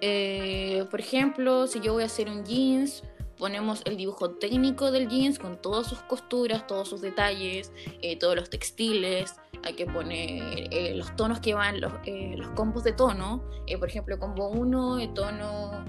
Eh, 0.00 0.84
por 0.90 1.00
ejemplo, 1.00 1.66
si 1.66 1.80
yo 1.80 1.92
voy 1.92 2.02
a 2.02 2.06
hacer 2.06 2.28
un 2.28 2.44
jeans, 2.44 3.02
ponemos 3.36 3.82
el 3.84 3.96
dibujo 3.96 4.30
técnico 4.30 4.90
del 4.90 5.08
jeans 5.08 5.38
con 5.38 5.60
todas 5.60 5.86
sus 5.86 5.98
costuras, 6.00 6.66
todos 6.66 6.88
sus 6.88 7.00
detalles, 7.00 7.72
eh, 8.02 8.16
todos 8.18 8.36
los 8.36 8.50
textiles. 8.50 9.36
Hay 9.62 9.74
que 9.74 9.86
poner 9.86 10.68
eh, 10.72 10.94
los 10.94 11.14
tonos 11.16 11.40
que 11.40 11.52
van, 11.52 11.80
los, 11.80 11.92
los 12.36 12.48
combos 12.50 12.84
de 12.84 12.92
tono. 12.92 13.44
Por 13.78 13.88
ejemplo, 13.88 14.18
combo 14.18 14.48
1, 14.48 14.96
de 14.96 15.08
tono 15.08 15.84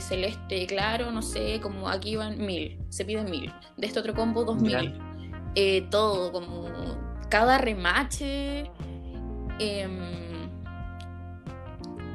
celeste 0.00 0.66
claro, 0.66 1.10
no 1.10 1.22
sé, 1.22 1.58
como 1.62 1.88
aquí 1.88 2.14
van 2.14 2.44
1000, 2.44 2.78
se 2.90 3.04
piden 3.04 3.30
1000. 3.30 3.52
De 3.78 3.86
este 3.86 3.98
otro 3.98 4.14
combo 4.14 4.44
2000. 4.44 5.09
Eh, 5.54 5.86
todo, 5.90 6.32
como 6.32 6.68
cada 7.28 7.58
remache. 7.58 8.70
em, 9.58 10.20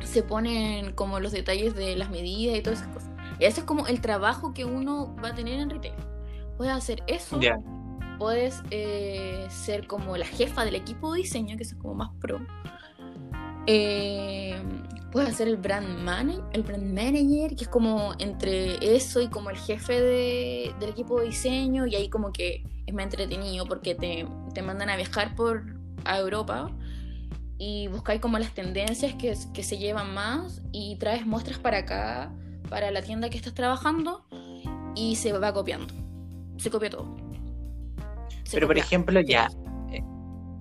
se 0.01 0.23
ponen 0.23 0.93
como 0.93 1.19
los 1.19 1.31
detalles 1.31 1.75
de 1.75 1.95
las 1.95 2.09
medidas 2.09 2.57
y 2.57 2.61
todas 2.61 2.79
esas 2.79 2.93
cosas. 2.93 3.11
Y 3.39 3.45
eso 3.45 3.61
es 3.61 3.65
como 3.65 3.87
el 3.87 4.01
trabajo 4.01 4.53
que 4.53 4.63
uno 4.65 5.15
va 5.23 5.29
a 5.29 5.35
tener 5.35 5.59
en 5.59 5.69
retail. 5.69 5.95
Puedes 6.57 6.73
hacer 6.73 7.03
eso. 7.07 7.39
Puedes 8.17 8.63
eh, 8.71 9.45
ser 9.49 9.87
como 9.87 10.15
la 10.15 10.25
jefa 10.25 10.63
del 10.63 10.75
equipo 10.75 11.13
de 11.13 11.21
diseño, 11.21 11.57
que 11.57 11.63
eso 11.63 11.75
es 11.75 11.81
como 11.81 11.95
más 11.95 12.11
pro. 12.19 12.39
Eh, 13.67 14.57
puedes 15.11 15.29
hacer 15.29 15.47
el 15.47 15.57
brand, 15.57 15.87
manager, 16.03 16.43
el 16.53 16.63
brand 16.63 16.83
manager, 16.93 17.55
que 17.55 17.63
es 17.63 17.69
como 17.69 18.13
entre 18.19 18.95
eso 18.95 19.21
y 19.21 19.27
como 19.29 19.49
el 19.49 19.57
jefe 19.57 20.01
de- 20.01 20.75
del 20.79 20.89
equipo 20.89 21.19
de 21.19 21.27
diseño. 21.27 21.85
Y 21.87 21.95
ahí 21.95 22.09
como 22.09 22.31
que 22.31 22.63
es 22.85 22.93
más 22.93 23.05
entretenido 23.05 23.65
porque 23.65 23.95
te, 23.95 24.27
te 24.53 24.61
mandan 24.61 24.89
a 24.89 24.95
viajar 24.97 25.35
por 25.35 25.63
a 26.03 26.19
Europa 26.19 26.69
y 27.57 27.87
buscáis 27.87 28.19
como 28.21 28.37
las 28.37 28.53
tendencias 28.53 29.13
que, 29.15 29.33
que 29.53 29.63
se 29.63 29.77
llevan 29.77 30.13
más 30.13 30.61
y 30.71 30.97
traes 30.97 31.25
muestras 31.25 31.57
para 31.57 31.79
acá, 31.79 32.31
para 32.69 32.91
la 32.91 33.01
tienda 33.01 33.29
que 33.29 33.37
estás 33.37 33.53
trabajando 33.53 34.25
y 34.95 35.15
se 35.15 35.31
va 35.33 35.53
copiando. 35.53 35.93
Se 36.57 36.69
copia 36.69 36.89
todo. 36.89 37.15
Se 38.43 38.55
Pero 38.57 38.67
por 38.67 38.77
ejemplo, 38.77 39.19
ya, 39.21 39.49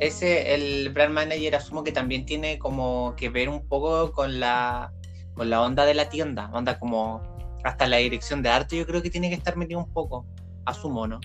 ese, 0.07 0.55
el 0.55 0.91
brand 0.91 1.15
manager 1.15 1.57
asumo 1.57 1.85
que 1.85 1.93
también 1.93 2.27
tiene 2.27 2.59
como 2.59 3.15
que 3.17 3.29
ver 3.29 3.49
un 3.49 3.67
poco 3.67 4.13
con 4.13 4.41
la, 4.41 4.93
con 5.35 5.51
la 5.51 5.63
onda 5.63 5.85
de 5.87 5.95
la 5.95 6.09
tienda, 6.09 6.51
onda 6.53 6.79
como 6.79 7.23
hasta 7.65 7.87
la 7.87 7.97
dirección 7.97 8.43
de 8.43 8.51
arte 8.51 8.77
yo 8.77 8.87
creo 8.87 9.03
que 9.03 9.11
tiene 9.11 9.29
que 9.29 9.35
estar 9.35 9.57
metido 9.57 9.81
un 9.81 9.93
poco, 9.93 10.27
asumo, 10.67 11.07
¿no? 11.07 11.21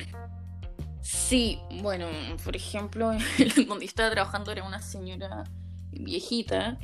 Sí, 1.01 1.59
bueno, 1.81 2.07
por 2.43 2.55
ejemplo, 2.55 3.11
donde 3.67 3.85
estaba 3.85 4.09
trabajando 4.11 4.51
era 4.51 4.63
una 4.63 4.81
señora 4.81 5.43
viejita, 5.91 6.77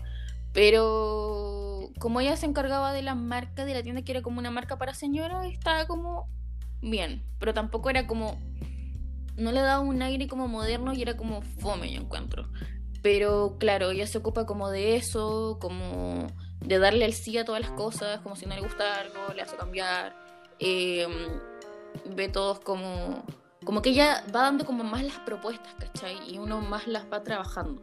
pero 0.52 1.90
como 2.00 2.22
ella 2.22 2.38
se 2.38 2.46
encargaba 2.46 2.94
de 2.94 3.02
la 3.02 3.16
marca 3.16 3.66
de 3.66 3.74
la 3.74 3.84
tienda, 3.84 4.02
que 4.02 4.12
era 4.12 4.22
como 4.22 4.40
una 4.40 4.52
marca 4.52 4.78
para 4.78 4.94
señora, 4.94 5.48
estaba 5.48 5.86
como 5.86 6.28
bien, 6.82 7.24
pero 7.40 7.54
tampoco 7.54 7.90
era 7.90 8.08
como, 8.08 8.40
no 9.38 9.52
le 9.52 9.62
daba 9.62 9.80
un 9.80 10.02
aire 10.02 10.28
como 10.28 10.48
moderno 10.48 10.93
y 10.93 11.02
era 11.02 11.17
como 11.17 11.41
fome, 11.41 11.91
yo 11.91 12.02
encuentro. 12.02 12.50
Pero 13.02 13.58
claro, 13.60 13.91
ella 13.91 14.08
se 14.08 14.17
ocupa 14.17 14.45
como 14.45 14.69
de 14.69 14.95
eso, 14.95 15.58
como 15.62 16.28
de 16.62 16.80
darle 16.80 17.06
el 17.06 17.13
sí 17.13 17.38
a 17.38 17.45
todas 17.45 17.62
las 17.62 17.71
cosas, 17.71 18.19
como 18.21 18.36
si 18.36 18.45
no 18.45 18.56
le 18.56 18.62
gusta 18.62 19.00
algo, 19.00 19.34
le 19.36 19.41
hace 19.41 19.56
cambiar. 19.56 20.15
eh, 20.60 21.08
ve 22.15 22.28
todos 22.30 22.60
como 22.60 23.24
como 23.65 23.82
que 23.82 23.89
ella 23.89 24.24
va 24.34 24.43
dando 24.43 24.65
como 24.65 24.84
más 24.84 25.04
las 25.04 25.19
propuestas, 25.19 25.74
¿cachai? 25.80 26.17
Y 26.32 26.38
uno 26.38 26.62
más 26.62 26.88
las 26.88 27.12
va 27.12 27.24
trabajando. 27.24 27.82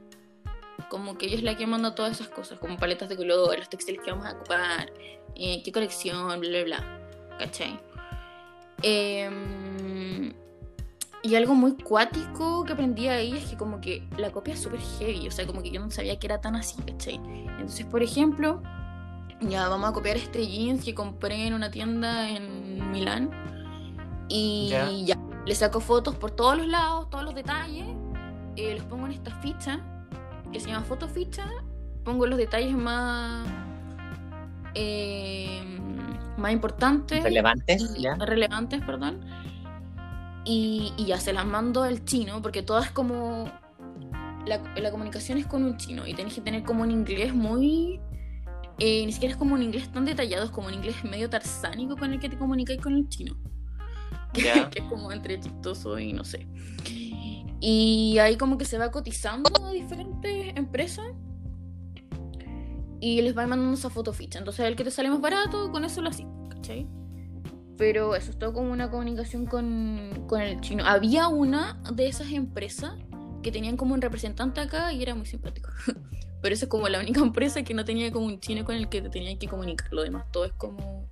Como 0.88 1.18
que 1.18 1.26
ella 1.26 1.36
es 1.36 1.42
la 1.42 1.56
que 1.56 1.66
manda 1.66 1.94
todas 1.94 2.12
esas 2.12 2.28
cosas, 2.28 2.58
como 2.58 2.76
paletas 2.76 3.08
de 3.08 3.16
color, 3.16 3.58
los 3.58 3.68
textiles 3.68 4.00
que 4.02 4.10
vamos 4.10 4.26
a 4.26 4.32
ocupar, 4.32 4.92
eh, 5.34 5.62
qué 5.62 5.72
colección, 5.72 6.40
bla, 6.40 6.50
bla, 6.50 6.64
bla, 6.64 7.36
¿cachai? 7.38 7.80
Em, 8.82 10.32
y 11.22 11.34
algo 11.36 11.54
muy 11.54 11.76
cuático 11.76 12.64
que 12.64 12.72
aprendí 12.72 13.08
ahí 13.08 13.36
es 13.36 13.44
que 13.46 13.56
como 13.56 13.80
que 13.80 14.06
la 14.18 14.30
copia 14.30 14.54
es 14.54 14.60
súper 14.60 14.80
heavy, 14.98 15.28
o 15.28 15.30
sea, 15.30 15.46
como 15.46 15.62
que 15.62 15.70
yo 15.70 15.80
no 15.80 15.90
sabía 15.90 16.18
que 16.18 16.26
era 16.26 16.40
tan 16.40 16.56
así, 16.56 16.76
¿cachai? 16.82 17.16
Entonces, 17.16 17.86
por 17.86 18.02
ejemplo, 18.02 18.62
ya 19.40 19.68
vamos 19.68 19.90
a 19.90 19.92
copiar 19.92 20.16
este 20.16 20.46
jeans 20.46 20.84
que 20.84 20.94
compré 20.94 21.46
en 21.46 21.54
una 21.54 21.70
tienda 21.70 22.28
en 22.28 22.90
Milán. 22.90 23.30
Y 24.28 24.68
Ya. 24.70 24.90
ya, 24.90 25.18
le 25.46 25.54
saco 25.54 25.80
fotos 25.80 26.14
por 26.16 26.30
todos 26.32 26.56
los 26.56 26.66
lados, 26.66 27.08
todos 27.10 27.24
los 27.24 27.34
detalles. 27.34 27.86
eh, 28.56 28.74
los 28.76 28.84
pongo 28.84 29.06
en 29.06 29.12
esta 29.12 29.30
ficha 29.40 29.80
que 30.52 30.60
se 30.60 30.68
llama 30.68 30.84
fotoficha. 30.84 31.46
Pongo 32.04 32.26
los 32.26 32.36
detalles 32.38 32.76
más, 32.76 33.46
eh, 34.74 35.60
más 36.36 36.52
importantes 36.52 37.22
Relevantes, 37.22 37.94
¿ya? 37.98 38.14
relevantes, 38.16 38.80
perdón. 38.84 39.20
Y, 40.44 40.92
y 40.96 41.06
ya 41.06 41.20
se 41.20 41.32
las 41.32 41.46
mando 41.46 41.82
al 41.82 42.04
chino, 42.04 42.42
porque 42.42 42.62
todas 42.62 42.90
como. 42.90 43.50
La, 44.46 44.58
la 44.76 44.90
comunicación 44.90 45.38
es 45.38 45.46
con 45.46 45.62
un 45.62 45.76
chino 45.76 46.04
y 46.06 46.14
tenés 46.14 46.34
que 46.34 46.40
tener 46.40 46.64
como 46.64 46.82
un 46.82 46.90
inglés 46.90 47.32
muy. 47.32 48.00
eh, 48.78 49.06
ni 49.06 49.12
siquiera 49.12 49.32
es 49.34 49.38
como 49.38 49.54
un 49.54 49.62
inglés 49.62 49.90
tan 49.92 50.04
detallado, 50.04 50.44
es 50.44 50.50
como 50.50 50.66
un 50.68 50.74
inglés 50.74 50.96
medio 51.04 51.30
tarsánico 51.30 51.96
con 51.96 52.12
el 52.12 52.18
que 52.18 52.28
te 52.28 52.36
comunicáis 52.36 52.80
con 52.80 52.94
el 52.94 53.08
chino. 53.08 53.36
Que, 54.32 54.42
Ya. 54.44 54.70
que 54.70 54.78
es 54.80 54.84
como 54.86 55.12
entre 55.12 55.38
chistoso 55.38 55.98
y 55.98 56.12
no 56.14 56.24
sé. 56.24 56.46
Y 57.60 58.16
ahí 58.18 58.36
como 58.36 58.56
que 58.58 58.64
se 58.64 58.78
va 58.78 58.90
cotizando 58.90 59.50
a 59.64 59.70
diferentes 59.70 60.56
empresas 60.56 61.04
y 62.98 63.20
les 63.20 63.36
va 63.36 63.46
mandando 63.46 63.74
esa 63.74 63.90
fotoficha. 63.90 64.38
Entonces 64.38 64.64
el 64.66 64.74
que 64.74 64.84
te 64.84 64.90
sale 64.90 65.10
más 65.10 65.20
barato, 65.20 65.70
con 65.70 65.84
eso 65.84 66.00
lo 66.00 66.08
haces, 66.08 66.26
¿cachai? 66.48 66.88
Pero 67.78 68.14
eso 68.14 68.30
es 68.30 68.38
todo 68.38 68.52
como 68.52 68.70
una 68.72 68.90
comunicación 68.90 69.46
con, 69.46 70.24
con 70.28 70.40
el 70.40 70.60
chino. 70.60 70.84
Había 70.86 71.28
una 71.28 71.80
de 71.92 72.06
esas 72.08 72.30
empresas 72.30 72.92
que 73.42 73.50
tenían 73.50 73.76
como 73.76 73.94
un 73.94 74.00
representante 74.02 74.60
acá 74.60 74.92
y 74.92 75.02
era 75.02 75.14
muy 75.14 75.26
simpático. 75.26 75.70
Pero 76.42 76.54
esa 76.54 76.64
es 76.66 76.68
como 76.68 76.88
la 76.88 77.00
única 77.00 77.20
empresa 77.20 77.62
que 77.62 77.74
no 77.74 77.84
tenía 77.84 78.12
como 78.12 78.26
un 78.26 78.40
chino 78.40 78.64
con 78.64 78.74
el 78.76 78.88
que 78.88 79.00
te 79.02 79.08
tenían 79.10 79.38
que 79.38 79.48
comunicar. 79.48 79.88
Lo 79.92 80.02
demás 80.02 80.26
todo 80.30 80.44
es 80.44 80.52
como... 80.52 81.08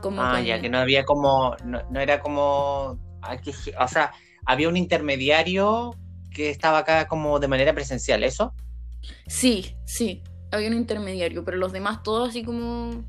como 0.00 0.16
Ah, 0.20 0.30
con- 0.30 0.44
ya, 0.44 0.60
que 0.60 0.68
no 0.68 0.78
había 0.78 1.04
como, 1.04 1.56
no, 1.64 1.82
no 1.90 2.00
era 2.00 2.20
como, 2.20 2.98
ah, 3.22 3.36
o 3.80 3.88
sea, 3.88 4.12
había 4.44 4.68
un 4.68 4.76
intermediario 4.76 5.92
que 6.30 6.50
estaba 6.50 6.78
acá 6.78 7.06
como 7.08 7.38
de 7.40 7.48
manera 7.48 7.74
presencial, 7.74 8.24
¿eso? 8.24 8.54
Sí, 9.26 9.76
sí, 9.84 10.22
había 10.50 10.68
un 10.68 10.74
intermediario, 10.76 11.44
pero 11.44 11.56
los 11.56 11.72
demás 11.72 12.02
todos 12.02 12.28
así 12.30 12.44
como 12.44 13.04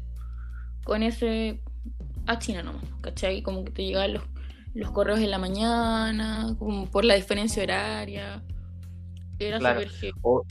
con 0.86 1.04
ese 1.04 1.62
a 2.26 2.40
China 2.40 2.64
nomás, 2.64 2.84
¿cachai? 3.02 3.42
Como 3.42 3.64
que 3.66 3.72
te 3.72 3.84
llegaban 3.84 4.14
los, 4.14 4.24
los 4.74 4.92
correos 4.92 5.20
en 5.20 5.32
la 5.32 5.40
mañana, 5.40 6.56
como 6.58 6.86
por 6.88 7.06
la 7.06 7.16
diferencia 7.16 7.64
horaria. 7.64 8.44
Era 9.40 9.60
Claro. 9.60 9.82
O, 10.22 10.46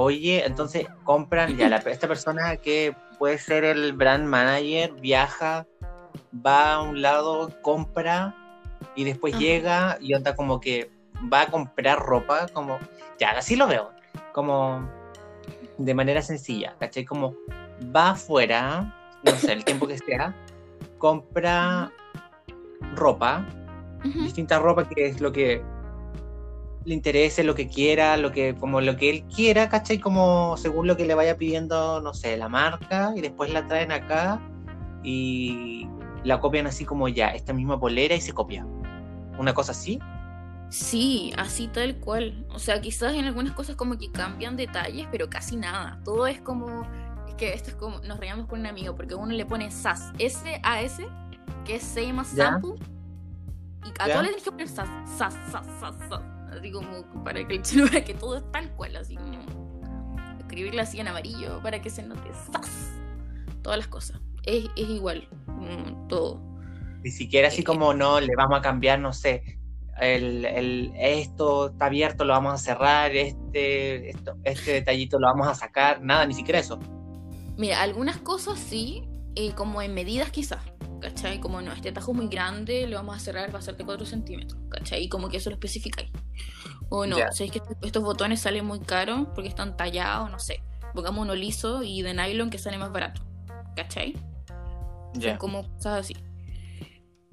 Oye, 0.00 0.46
entonces 0.46 0.86
compran, 1.02 1.56
ya, 1.56 1.68
la, 1.68 1.78
esta 1.78 2.06
persona 2.06 2.56
que 2.58 2.94
puede 3.18 3.36
ser 3.36 3.64
el 3.64 3.92
brand 3.94 4.28
manager, 4.28 4.92
viaja, 4.92 5.66
va 6.32 6.74
a 6.74 6.82
un 6.82 7.02
lado, 7.02 7.52
compra 7.62 8.32
y 8.94 9.02
después 9.02 9.34
Ajá. 9.34 9.42
llega 9.42 9.98
y 10.00 10.14
onda 10.14 10.36
como 10.36 10.60
que 10.60 10.88
va 11.32 11.42
a 11.42 11.46
comprar 11.48 11.98
ropa, 11.98 12.46
como, 12.52 12.78
ya, 13.18 13.30
así 13.30 13.56
lo 13.56 13.66
veo, 13.66 13.90
como 14.32 14.88
de 15.78 15.94
manera 15.94 16.22
sencilla, 16.22 16.76
¿cachai? 16.78 17.04
Como 17.04 17.34
va 17.92 18.10
afuera, 18.10 18.94
no 19.24 19.32
sé, 19.32 19.52
el 19.52 19.64
tiempo 19.64 19.88
que 19.88 19.98
sea, 19.98 20.32
compra 20.98 21.92
ropa, 22.94 23.46
distinta 24.02 24.58
ropa 24.58 24.88
que 24.88 25.06
es 25.06 25.20
lo 25.20 25.32
que 25.32 25.62
le 26.84 26.94
interese, 26.94 27.44
lo 27.44 27.54
que 27.54 27.68
quiera, 27.68 28.16
lo 28.16 28.32
que, 28.32 28.54
como 28.54 28.80
lo 28.80 28.96
que 28.96 29.10
él 29.10 29.24
quiera, 29.24 29.68
¿cachai? 29.68 29.98
Como 29.98 30.56
según 30.56 30.86
lo 30.86 30.96
que 30.96 31.06
le 31.06 31.14
vaya 31.14 31.36
pidiendo, 31.36 32.00
no 32.00 32.14
sé, 32.14 32.36
la 32.36 32.48
marca, 32.48 33.12
y 33.14 33.20
después 33.20 33.52
la 33.52 33.66
traen 33.66 33.92
acá 33.92 34.40
y 35.02 35.86
la 36.24 36.40
copian 36.40 36.66
así 36.66 36.84
como 36.84 37.08
ya, 37.08 37.28
esta 37.28 37.52
misma 37.52 37.78
polera 37.78 38.14
y 38.14 38.20
se 38.20 38.32
copia. 38.32 38.66
Una 39.38 39.54
cosa 39.54 39.72
así. 39.72 39.98
Sí, 40.70 41.32
así 41.36 41.68
tal 41.68 41.96
cual. 41.96 42.46
O 42.50 42.58
sea, 42.58 42.80
quizás 42.80 43.14
en 43.14 43.24
algunas 43.24 43.54
cosas 43.54 43.76
como 43.76 43.96
que 43.98 44.10
cambian 44.10 44.56
detalles, 44.56 45.06
pero 45.10 45.30
casi 45.30 45.56
nada. 45.56 46.00
Todo 46.04 46.26
es 46.26 46.40
como. 46.40 46.86
Que 47.38 47.54
esto 47.54 47.70
es 47.70 47.76
como. 47.76 48.00
Nos 48.00 48.18
reíamos 48.18 48.46
con 48.46 48.60
un 48.60 48.66
amigo 48.66 48.94
porque 48.96 49.14
uno 49.14 49.32
le 49.32 49.46
pone 49.46 49.70
SAS, 49.70 50.12
S-A-S, 50.18 51.06
que 51.64 51.76
es 51.76 51.82
Same 51.82 52.20
as. 52.20 52.28
Sample. 52.28 52.74
Y 53.84 53.90
a 54.00 54.06
todos 54.08 54.22
les 54.22 54.30
tienes 54.36 54.42
que 54.42 54.50
poner 54.50 54.68
SAS, 54.68 54.88
SAS, 55.16 55.34
SAS, 55.52 55.66
SAS. 55.80 56.20
Así 56.56 56.72
como 56.72 57.04
para 57.24 57.46
que 57.46 57.54
el 57.56 57.62
chino 57.62 57.86
vea 57.90 58.04
que 58.04 58.14
todo 58.14 58.36
es 58.38 58.52
tal 58.52 58.70
cual, 58.74 58.96
así 58.96 59.16
como. 59.16 59.38
Escribirlo 60.40 60.80
así 60.82 60.98
en 60.98 61.08
amarillo 61.08 61.60
para 61.62 61.80
que 61.80 61.90
se 61.90 62.02
note 62.02 62.28
SAS. 62.52 62.92
Todas 63.62 63.78
las 63.78 63.88
cosas. 63.88 64.20
Es, 64.44 64.64
es 64.76 64.88
igual. 64.88 65.28
todo. 66.08 66.40
Ni 67.04 67.10
siquiera 67.10 67.48
así 67.48 67.60
Eh, 67.60 67.64
como 67.64 67.94
no, 67.94 68.18
le 68.18 68.34
vamos 68.36 68.58
a 68.58 68.62
cambiar, 68.62 68.98
no 68.98 69.12
sé, 69.12 69.58
el, 70.00 70.44
el- 70.44 70.92
esto 70.96 71.68
está 71.68 71.86
abierto, 71.86 72.24
lo 72.24 72.32
vamos 72.32 72.54
a 72.54 72.58
cerrar, 72.58 73.14
este, 73.14 74.10
esto, 74.10 74.36
este 74.42 74.72
detallito 74.72 75.18
lo 75.20 75.28
vamos 75.28 75.46
a 75.46 75.54
sacar, 75.54 76.02
nada, 76.02 76.26
ni 76.26 76.34
siquiera 76.34 76.58
eso. 76.58 76.78
Mira, 77.58 77.82
algunas 77.82 78.16
cosas 78.18 78.58
sí, 78.58 79.02
eh, 79.34 79.52
como 79.54 79.82
en 79.82 79.92
medidas 79.92 80.30
quizás, 80.30 80.62
¿cachai? 81.02 81.40
Como 81.40 81.60
no, 81.60 81.72
este 81.72 81.92
tajo 81.92 82.12
es 82.12 82.16
muy 82.16 82.28
grande, 82.28 82.86
lo 82.86 82.96
vamos 82.96 83.16
a 83.16 83.18
cerrar, 83.18 83.54
va 83.54 83.58
a 83.58 83.62
ser 83.62 83.76
de 83.76 83.84
4 83.84 84.06
centímetros, 84.06 84.60
¿cachai? 84.70 85.02
Y 85.04 85.08
como 85.08 85.28
que 85.28 85.36
eso 85.38 85.50
lo 85.50 85.54
especificáis. 85.54 86.10
O 86.88 87.04
no, 87.04 87.18
Ya. 87.18 87.30
¿sabéis 87.32 87.52
que 87.52 87.58
estos- 87.58 87.76
estos 87.82 88.02
botones 88.02 88.40
salen 88.40 88.64
muy 88.64 88.80
caros 88.80 89.26
porque 89.34 89.48
están 89.48 89.76
tallados? 89.76 90.30
No 90.30 90.38
sé. 90.38 90.62
Pongamos 90.94 91.22
uno 91.22 91.34
liso 91.34 91.82
y 91.82 92.00
de 92.02 92.14
nylon 92.14 92.48
que 92.48 92.58
sale 92.58 92.78
más 92.78 92.90
barato, 92.92 93.22
¿cachai? 93.76 94.14
Son 95.30 95.38
como 95.38 95.62
cosas 95.74 96.00
así. 96.00 96.16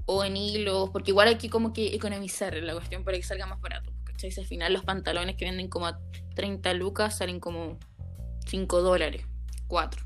O 0.08 0.24
en 0.24 0.38
hilos, 0.38 0.90
porque 0.92 1.12
igual 1.12 1.28
hay 1.30 1.36
que 1.38 1.50
como 1.50 1.72
que 1.74 1.96
economizar 1.96 2.54
la 2.56 2.74
cuestión 2.74 3.04
para 3.04 3.18
que 3.18 3.24
salga 3.24 3.46
más 3.48 3.60
barato, 3.62 3.92
¿cachai? 4.04 4.32
Si 4.32 4.40
al 4.42 4.46
final 4.48 4.74
los 4.74 4.84
pantalones 4.84 5.36
que 5.36 5.46
venden 5.46 5.68
como 5.68 5.88
a 5.88 6.00
30 6.36 6.74
lucas 6.74 7.18
salen 7.18 7.40
como 7.40 7.80
5 8.46 8.82
dólares, 8.82 9.26
4. 9.68 10.05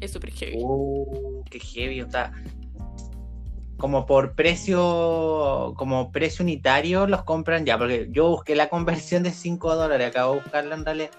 Es 0.00 0.12
súper 0.12 0.30
heavy. 0.32 0.56
Uh, 0.60 1.42
qué 1.50 1.58
heavy, 1.58 2.02
o 2.02 2.10
sea, 2.10 2.32
como 3.78 4.06
por 4.06 4.34
precio, 4.34 5.74
como 5.76 6.10
precio 6.12 6.42
unitario 6.42 7.06
los 7.06 7.22
compran 7.24 7.64
ya, 7.66 7.76
porque 7.78 8.08
yo 8.10 8.28
busqué 8.28 8.54
la 8.54 8.68
conversión 8.68 9.22
de 9.22 9.30
5 9.32 9.74
dólares, 9.74 10.08
acabo 10.08 10.34
de 10.34 10.40
buscarla 10.40 10.74
en 10.74 10.84
realidad, 10.84 11.10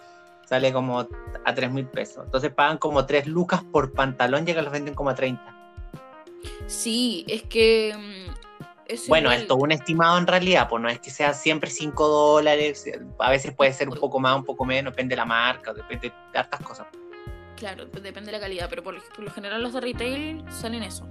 sale 0.45 0.71
como 0.73 0.99
a 0.99 1.53
3 1.55 1.71
mil 1.71 1.85
pesos. 1.87 2.25
Entonces 2.25 2.51
pagan 2.51 2.77
como 2.77 3.05
3 3.05 3.27
lucas 3.27 3.63
por 3.63 3.93
pantalón 3.93 4.47
y 4.47 4.51
acá 4.51 4.61
los 4.61 4.71
venden 4.71 4.93
como 4.95 5.09
a 5.09 5.15
30. 5.15 5.43
Sí, 6.67 7.25
es 7.27 7.43
que. 7.43 7.93
mm, 7.95 8.33
es 8.87 9.07
Bueno, 9.07 9.29
igual- 9.29 9.41
esto 9.41 9.57
es 9.57 9.63
un 9.63 9.71
estimado 9.71 10.17
en 10.17 10.27
realidad, 10.27 10.67
pues 10.69 10.81
no 10.81 10.89
es 10.89 10.99
que 10.99 11.09
sea 11.11 11.33
siempre 11.33 11.69
5 11.69 12.07
dólares, 12.07 12.85
a 13.19 13.29
veces 13.29 13.53
puede 13.53 13.73
ser 13.73 13.89
un 13.89 13.97
poco 13.97 14.19
más, 14.19 14.35
un 14.35 14.45
poco 14.45 14.65
menos, 14.65 14.93
depende 14.93 15.13
de 15.13 15.17
la 15.17 15.25
marca, 15.25 15.73
depende 15.73 16.11
de 16.31 16.39
hartas 16.39 16.61
cosas. 16.61 16.87
Claro, 17.57 17.89
pues 17.89 18.03
depende 18.03 18.31
de 18.31 18.37
la 18.37 18.39
calidad, 18.39 18.69
pero 18.69 18.83
por, 18.83 18.95
lo 18.95 19.31
general 19.31 19.63
los 19.63 19.73
de 19.73 19.81
retail 19.81 20.45
salen 20.49 20.83
eso. 20.83 21.09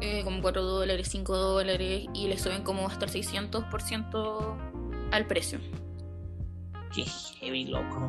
Eh, 0.00 0.22
como 0.24 0.40
4 0.40 0.62
dólares, 0.62 1.08
5 1.10 1.36
dólares 1.36 2.06
y 2.14 2.28
le 2.28 2.38
suben 2.38 2.62
como 2.62 2.86
hasta 2.86 3.04
el 3.04 3.10
600% 3.10 4.56
al 5.10 5.26
precio. 5.26 5.58
Qué 6.94 7.04
heavy, 7.04 7.66
loco. 7.66 8.08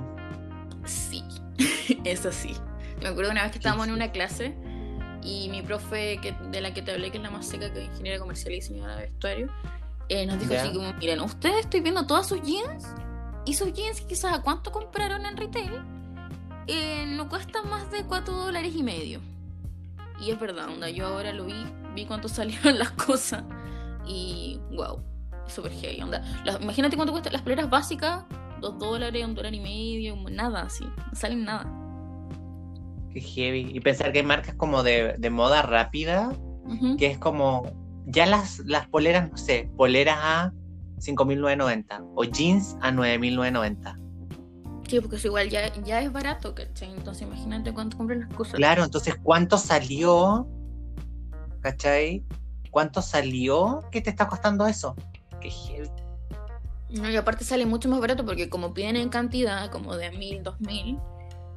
Sí, 0.85 1.23
eso 2.05 2.31
sí. 2.31 2.55
Me 3.01 3.09
acuerdo 3.09 3.31
una 3.31 3.43
vez 3.43 3.51
que 3.51 3.57
estábamos 3.57 3.87
en 3.87 3.93
una 3.93 4.11
clase 4.11 4.55
y 5.23 5.49
mi 5.49 5.63
profe 5.63 6.19
que, 6.21 6.33
de 6.51 6.61
la 6.61 6.73
que 6.73 6.83
te 6.83 6.91
hablé, 6.91 7.09
que 7.09 7.17
es 7.17 7.23
la 7.23 7.31
más 7.31 7.47
seca, 7.47 7.73
que 7.73 7.81
es 7.81 7.89
ingeniera 7.89 8.19
comercial 8.19 8.53
y 8.53 8.57
diseñadora 8.57 8.97
de 8.97 9.07
vestuario, 9.07 9.47
eh, 10.09 10.27
nos 10.27 10.39
dijo 10.39 10.53
así 10.53 10.71
como, 10.71 10.93
miren, 10.93 11.21
ustedes 11.21 11.61
estoy 11.61 11.81
viendo 11.81 12.05
todas 12.05 12.27
sus 12.27 12.41
jeans 12.43 12.85
y 13.45 13.55
sus 13.55 13.73
jeans 13.73 14.01
quizás 14.01 14.33
a 14.33 14.41
cuánto 14.43 14.71
compraron 14.71 15.25
en 15.25 15.37
retail, 15.37 15.81
eh, 16.67 17.05
no 17.07 17.29
cuestan 17.29 17.69
más 17.69 17.91
de 17.91 18.03
4 18.03 18.33
dólares 18.33 18.73
y 18.75 18.83
medio. 18.83 19.19
Y 20.19 20.31
es 20.31 20.39
verdad, 20.39 20.69
onda, 20.69 20.89
yo 20.89 21.07
ahora 21.07 21.33
lo 21.33 21.45
vi, 21.45 21.65
vi 21.95 22.05
cuánto 22.05 22.27
salieron 22.29 22.77
las 22.77 22.91
cosas 22.91 23.43
y 24.05 24.59
wow, 24.75 25.01
súper 25.47 25.71
heavy, 25.71 26.01
onda. 26.01 26.23
Imagínate 26.61 26.95
cuánto 26.95 27.11
cuestan 27.11 27.33
las 27.33 27.41
poleras 27.41 27.69
básicas, 27.69 28.25
2 28.61 28.79
dólares, 28.79 29.25
un 29.25 29.35
dólar 29.35 29.53
y 29.53 29.59
medio, 29.59 30.15
nada 30.29 30.63
así, 30.63 30.85
no 30.85 31.15
salen 31.15 31.45
nada. 31.45 31.65
Qué 33.11 33.19
heavy. 33.19 33.71
Y 33.73 33.79
pensar 33.81 34.11
que 34.11 34.19
hay 34.19 34.25
marcas 34.25 34.55
como 34.55 34.83
de, 34.83 35.15
de 35.17 35.29
moda 35.29 35.61
rápida, 35.61 36.31
que 36.97 37.07
es 37.07 37.17
como, 37.17 37.63
ya 38.05 38.25
las, 38.25 38.59
las 38.59 38.87
poleras, 38.87 39.29
no 39.29 39.37
sé, 39.37 39.69
poleras 39.75 40.17
a 40.21 40.53
5.990 40.99 42.11
o 42.15 42.23
jeans 42.23 42.77
a 42.81 42.91
9.990. 42.91 44.00
Sí, 44.91 44.99
porque 44.99 45.15
eso 45.15 45.27
igual 45.27 45.49
ya, 45.49 45.73
ya 45.85 46.01
es 46.01 46.11
barato, 46.11 46.53
¿cachai? 46.53 46.91
Entonces 46.91 47.25
imagínate 47.25 47.73
cuánto 47.73 47.95
compran 47.95 48.19
las 48.19 48.33
cosas. 48.33 48.55
Claro, 48.55 48.83
entonces, 48.83 49.15
¿cuánto 49.23 49.57
salió? 49.57 50.45
¿Cachai? 51.61 52.25
¿Cuánto 52.71 53.01
salió 53.01 53.85
que 53.89 54.01
te 54.01 54.09
está 54.09 54.27
costando 54.27 54.67
eso? 54.67 54.93
Qué 55.39 55.49
heavy. 55.49 55.89
No, 56.89 57.09
y 57.09 57.15
aparte 57.15 57.45
sale 57.45 57.65
mucho 57.65 57.87
más 57.87 58.01
barato 58.01 58.25
porque 58.25 58.49
como 58.49 58.73
piden 58.73 58.97
en 58.97 59.07
cantidad, 59.07 59.71
como 59.71 59.95
de 59.95 60.11
mil, 60.11 60.43
dos 60.43 60.59
mil, 60.59 60.99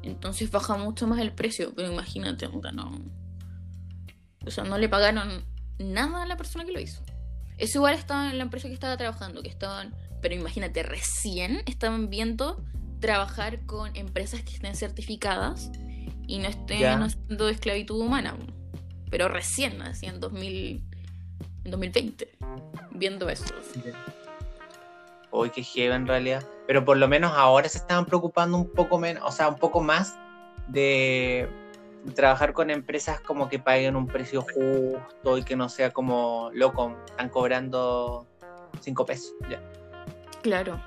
entonces 0.04 0.48
baja 0.52 0.76
mucho 0.76 1.08
más 1.08 1.18
el 1.18 1.32
precio. 1.32 1.72
Pero 1.74 1.90
imagínate, 1.90 2.48
no. 2.72 2.92
O 4.46 4.50
sea, 4.52 4.62
no 4.62 4.78
le 4.78 4.88
pagaron 4.88 5.44
nada 5.80 6.22
a 6.22 6.26
la 6.26 6.36
persona 6.36 6.64
que 6.64 6.70
lo 6.70 6.78
hizo. 6.78 7.02
Eso 7.58 7.78
igual 7.78 7.94
estaba 7.94 8.30
en 8.30 8.38
la 8.38 8.44
empresa 8.44 8.68
que 8.68 8.74
estaba 8.74 8.96
trabajando, 8.96 9.42
que 9.42 9.48
estaban, 9.48 9.92
pero 10.22 10.36
imagínate, 10.36 10.84
recién 10.84 11.62
estaban 11.66 12.10
viendo 12.10 12.64
trabajar 13.04 13.60
con 13.66 13.94
empresas 13.94 14.40
que 14.42 14.54
estén 14.54 14.74
certificadas 14.74 15.70
y 16.26 16.38
no 16.38 16.48
estén 16.48 16.78
Ya. 16.78 16.94
haciendo 16.94 17.50
esclavitud 17.50 18.00
humana. 18.00 18.34
Pero 19.10 19.28
recién, 19.28 19.82
así 19.82 20.06
en 20.06 20.20
2000, 20.20 20.82
en 21.64 21.70
2020, 21.70 22.30
viendo 22.92 23.28
eso. 23.28 23.44
Uy, 25.30 25.50
qué 25.50 25.62
heavy 25.62 25.94
en 25.94 26.06
realidad. 26.06 26.42
Pero 26.66 26.82
por 26.86 26.96
lo 26.96 27.06
menos 27.06 27.32
ahora 27.34 27.68
se 27.68 27.76
estaban 27.76 28.06
preocupando 28.06 28.56
un 28.56 28.70
poco 28.70 28.98
menos, 28.98 29.22
o 29.26 29.30
sea, 29.32 29.48
un 29.48 29.58
poco 29.58 29.82
más 29.82 30.16
de 30.68 31.46
trabajar 32.14 32.54
con 32.54 32.70
empresas 32.70 33.20
como 33.20 33.50
que 33.50 33.58
paguen 33.58 33.96
un 33.96 34.06
precio 34.06 34.40
justo 34.40 35.36
y 35.36 35.42
que 35.42 35.56
no 35.56 35.68
sea 35.68 35.90
como 35.90 36.50
loco, 36.54 36.96
están 37.06 37.28
cobrando 37.28 38.26
5 38.80 39.04
pesos. 39.04 39.34
Ya. 39.50 39.60
Claro. 40.42 40.80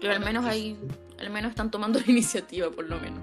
Pero 0.00 0.14
al 0.14 0.20
menos 0.20 0.46
ahí, 0.46 0.78
al 1.20 1.30
menos 1.30 1.50
están 1.50 1.70
tomando 1.70 1.98
la 2.06 2.10
iniciativa, 2.10 2.70
por 2.70 2.88
lo 2.88 2.98
menos. 2.98 3.20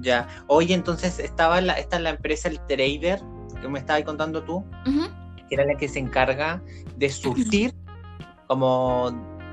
Ya. 0.00 0.28
Oye, 0.46 0.74
entonces 0.74 1.18
estaba 1.18 1.60
la, 1.60 1.74
esta 1.74 1.96
es 1.96 2.02
la 2.02 2.10
empresa, 2.10 2.48
el 2.48 2.60
trader, 2.66 3.20
que 3.60 3.68
me 3.68 3.78
estabas 3.78 4.04
contando 4.04 4.42
tú, 4.42 4.64
Ujú. 4.86 5.08
que 5.48 5.54
era 5.54 5.64
la 5.64 5.76
que 5.76 5.88
se 5.88 5.98
encarga 5.98 6.62
de 6.96 7.08
surtir, 7.08 7.74
como 8.46 9.10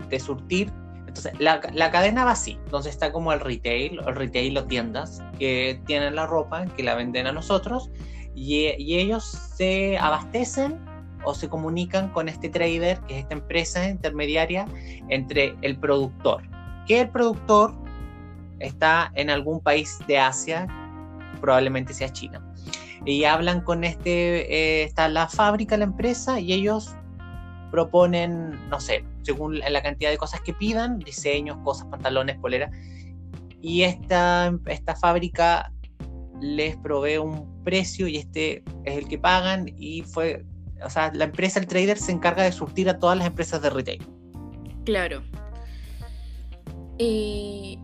de 0.10 0.20
surtir. 0.20 0.72
Entonces, 1.08 1.34
la, 1.40 1.62
la 1.74 1.90
cadena 1.90 2.26
va 2.26 2.32
así. 2.32 2.60
Entonces 2.66 2.94
está 2.94 3.12
como 3.12 3.34
el 3.34 3.40
retail, 3.40 4.00
el 4.06 4.16
retail 4.16 4.58
o 4.58 4.66
tiendas 4.66 5.24
que 5.40 5.82
tienen 5.88 6.16
la 6.16 6.28
ropa, 6.28 6.66
que 6.66 6.84
la 6.84 6.94
venden 6.94 7.26
a 7.26 7.32
nosotros, 7.32 7.90
y, 8.36 8.68
y 8.78 9.00
ellos 9.00 9.24
se 9.26 9.98
abastecen 9.98 10.80
o 11.24 11.34
se 11.34 11.50
comunican 11.50 12.10
con 12.10 12.30
este 12.30 12.50
trader, 12.50 13.00
que 13.08 13.16
es 13.16 13.24
esta 13.24 13.34
empresa 13.34 13.90
intermediaria 13.90 14.68
entre 15.10 15.56
el 15.64 15.78
productor. 15.80 16.44
Que 16.88 17.02
el 17.02 17.10
productor 17.10 17.74
está 18.60 19.12
en 19.16 19.30
algún 19.30 19.60
país 19.60 20.00
de 20.08 20.18
Asia, 20.18 20.68
probablemente 21.42 21.94
sea 21.94 22.12
China. 22.12 22.44
Y 23.06 23.24
hablan 23.26 23.62
con 23.62 23.84
este, 23.84 24.54
eh, 24.54 24.84
está 24.84 25.08
la 25.08 25.28
fábrica, 25.28 25.78
la 25.78 25.86
empresa, 25.86 26.40
y 26.40 26.54
ellos 26.54 26.96
proponen, 27.72 28.58
no 28.70 28.80
sé, 28.80 29.04
según 29.24 29.60
la 29.60 29.82
cantidad 29.82 30.10
de 30.10 30.18
cosas 30.18 30.42
que 30.42 30.54
pidan, 30.54 31.00
diseños, 31.00 31.58
cosas, 31.64 31.88
pantalones, 31.88 32.38
poleras. 32.40 32.72
Y 33.62 33.84
esta, 33.84 34.54
esta 34.68 34.96
fábrica 34.96 35.72
les 36.40 36.78
provee 36.78 37.18
un 37.18 37.64
precio 37.64 38.08
y 38.08 38.18
este 38.18 38.64
es 38.86 38.98
el 38.98 39.08
que 39.08 39.18
pagan 39.18 39.74
y 39.78 40.04
fue, 40.04 40.46
o 40.84 40.90
sea, 40.90 41.12
la 41.14 41.26
empresa, 41.26 41.60
el 41.60 41.68
trader 41.68 41.98
se 41.98 42.12
encarga 42.12 42.44
de 42.44 42.52
surtir 42.52 42.90
a 42.90 43.00
todas 43.00 43.18
las 43.18 43.28
empresas 43.28 43.62
de 43.62 43.70
retail. 43.70 44.08
Claro. 44.86 45.22
Eh, 47.00 47.78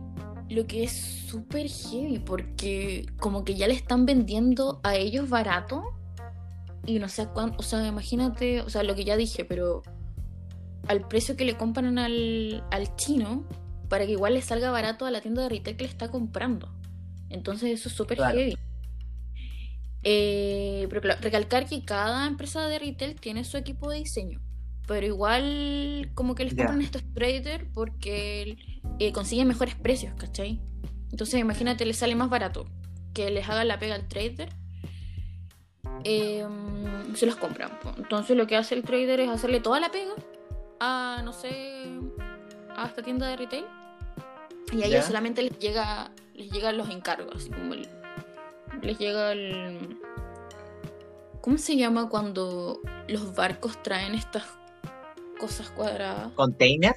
lo 0.48 0.66
que 0.66 0.84
es 0.84 0.92
súper 0.92 1.68
heavy 1.68 2.18
porque 2.18 3.06
como 3.18 3.44
que 3.44 3.54
ya 3.54 3.66
le 3.66 3.74
están 3.74 4.06
vendiendo 4.06 4.80
a 4.82 4.96
ellos 4.96 5.28
barato 5.28 5.82
y 6.86 6.98
no 6.98 7.08
sé 7.08 7.28
cuánto, 7.28 7.58
o 7.58 7.62
sea, 7.62 7.86
imagínate, 7.86 8.60
o 8.60 8.68
sea, 8.68 8.82
lo 8.82 8.94
que 8.94 9.04
ya 9.04 9.16
dije, 9.16 9.44
pero 9.44 9.82
al 10.86 11.08
precio 11.08 11.36
que 11.36 11.44
le 11.44 11.56
compran 11.56 11.98
al, 11.98 12.62
al 12.70 12.94
chino 12.96 13.48
para 13.88 14.06
que 14.06 14.12
igual 14.12 14.34
le 14.34 14.42
salga 14.42 14.70
barato 14.70 15.06
a 15.06 15.10
la 15.10 15.20
tienda 15.20 15.42
de 15.42 15.48
retail 15.48 15.76
que 15.76 15.84
le 15.84 15.90
está 15.90 16.10
comprando. 16.10 16.74
Entonces 17.30 17.70
eso 17.72 17.88
es 17.88 17.94
súper 17.94 18.18
heavy. 18.18 18.56
Eh, 20.02 20.86
pero 20.90 21.00
claro, 21.00 21.20
recalcar 21.22 21.66
que 21.66 21.82
cada 21.84 22.26
empresa 22.26 22.68
de 22.68 22.78
retail 22.78 23.18
tiene 23.18 23.44
su 23.44 23.56
equipo 23.56 23.90
de 23.90 23.98
diseño. 23.98 24.40
Pero 24.86 25.06
igual 25.06 26.10
como 26.14 26.34
que 26.34 26.44
les 26.44 26.54
compran 26.54 26.82
estos 26.82 27.02
traders 27.14 27.64
porque 27.72 28.56
eh, 28.98 29.12
consiguen 29.12 29.48
mejores 29.48 29.74
precios, 29.74 30.14
¿cachai? 30.16 30.60
Entonces 31.10 31.40
imagínate, 31.40 31.86
les 31.86 31.96
sale 31.96 32.14
más 32.14 32.30
barato 32.30 32.66
que 33.12 33.30
les 33.30 33.48
haga 33.48 33.64
la 33.64 33.78
pega 33.78 33.94
al 33.94 34.08
trader. 34.08 34.48
Em, 36.02 37.14
se 37.14 37.26
los 37.26 37.36
compran. 37.36 37.70
Entonces 37.96 38.36
lo 38.36 38.46
que 38.46 38.56
hace 38.56 38.74
el 38.74 38.82
trader 38.82 39.20
es 39.20 39.28
hacerle 39.28 39.60
toda 39.60 39.80
la 39.80 39.90
pega 39.90 40.14
a, 40.80 41.22
no 41.24 41.32
sé, 41.32 41.84
a 42.76 42.86
esta 42.86 43.02
tienda 43.02 43.28
de 43.28 43.36
retail. 43.36 43.64
Y 44.72 44.82
a 44.82 44.86
ellos 44.86 45.04
solamente 45.04 45.42
les 45.42 45.58
llega 45.58 46.10
les 46.34 46.50
llegan 46.50 46.76
los 46.76 46.90
encargos, 46.90 47.34
así 47.36 47.50
como 47.50 47.74
les 47.74 48.98
llega 48.98 49.32
el... 49.32 49.98
¿Cómo 51.40 51.58
se 51.58 51.76
llama 51.76 52.08
cuando 52.08 52.80
los 53.06 53.34
barcos 53.34 53.82
traen 53.82 54.14
estas 54.14 54.44
cosas 55.38 55.70
cuadradas? 55.70 56.32
¿Container? 56.32 56.94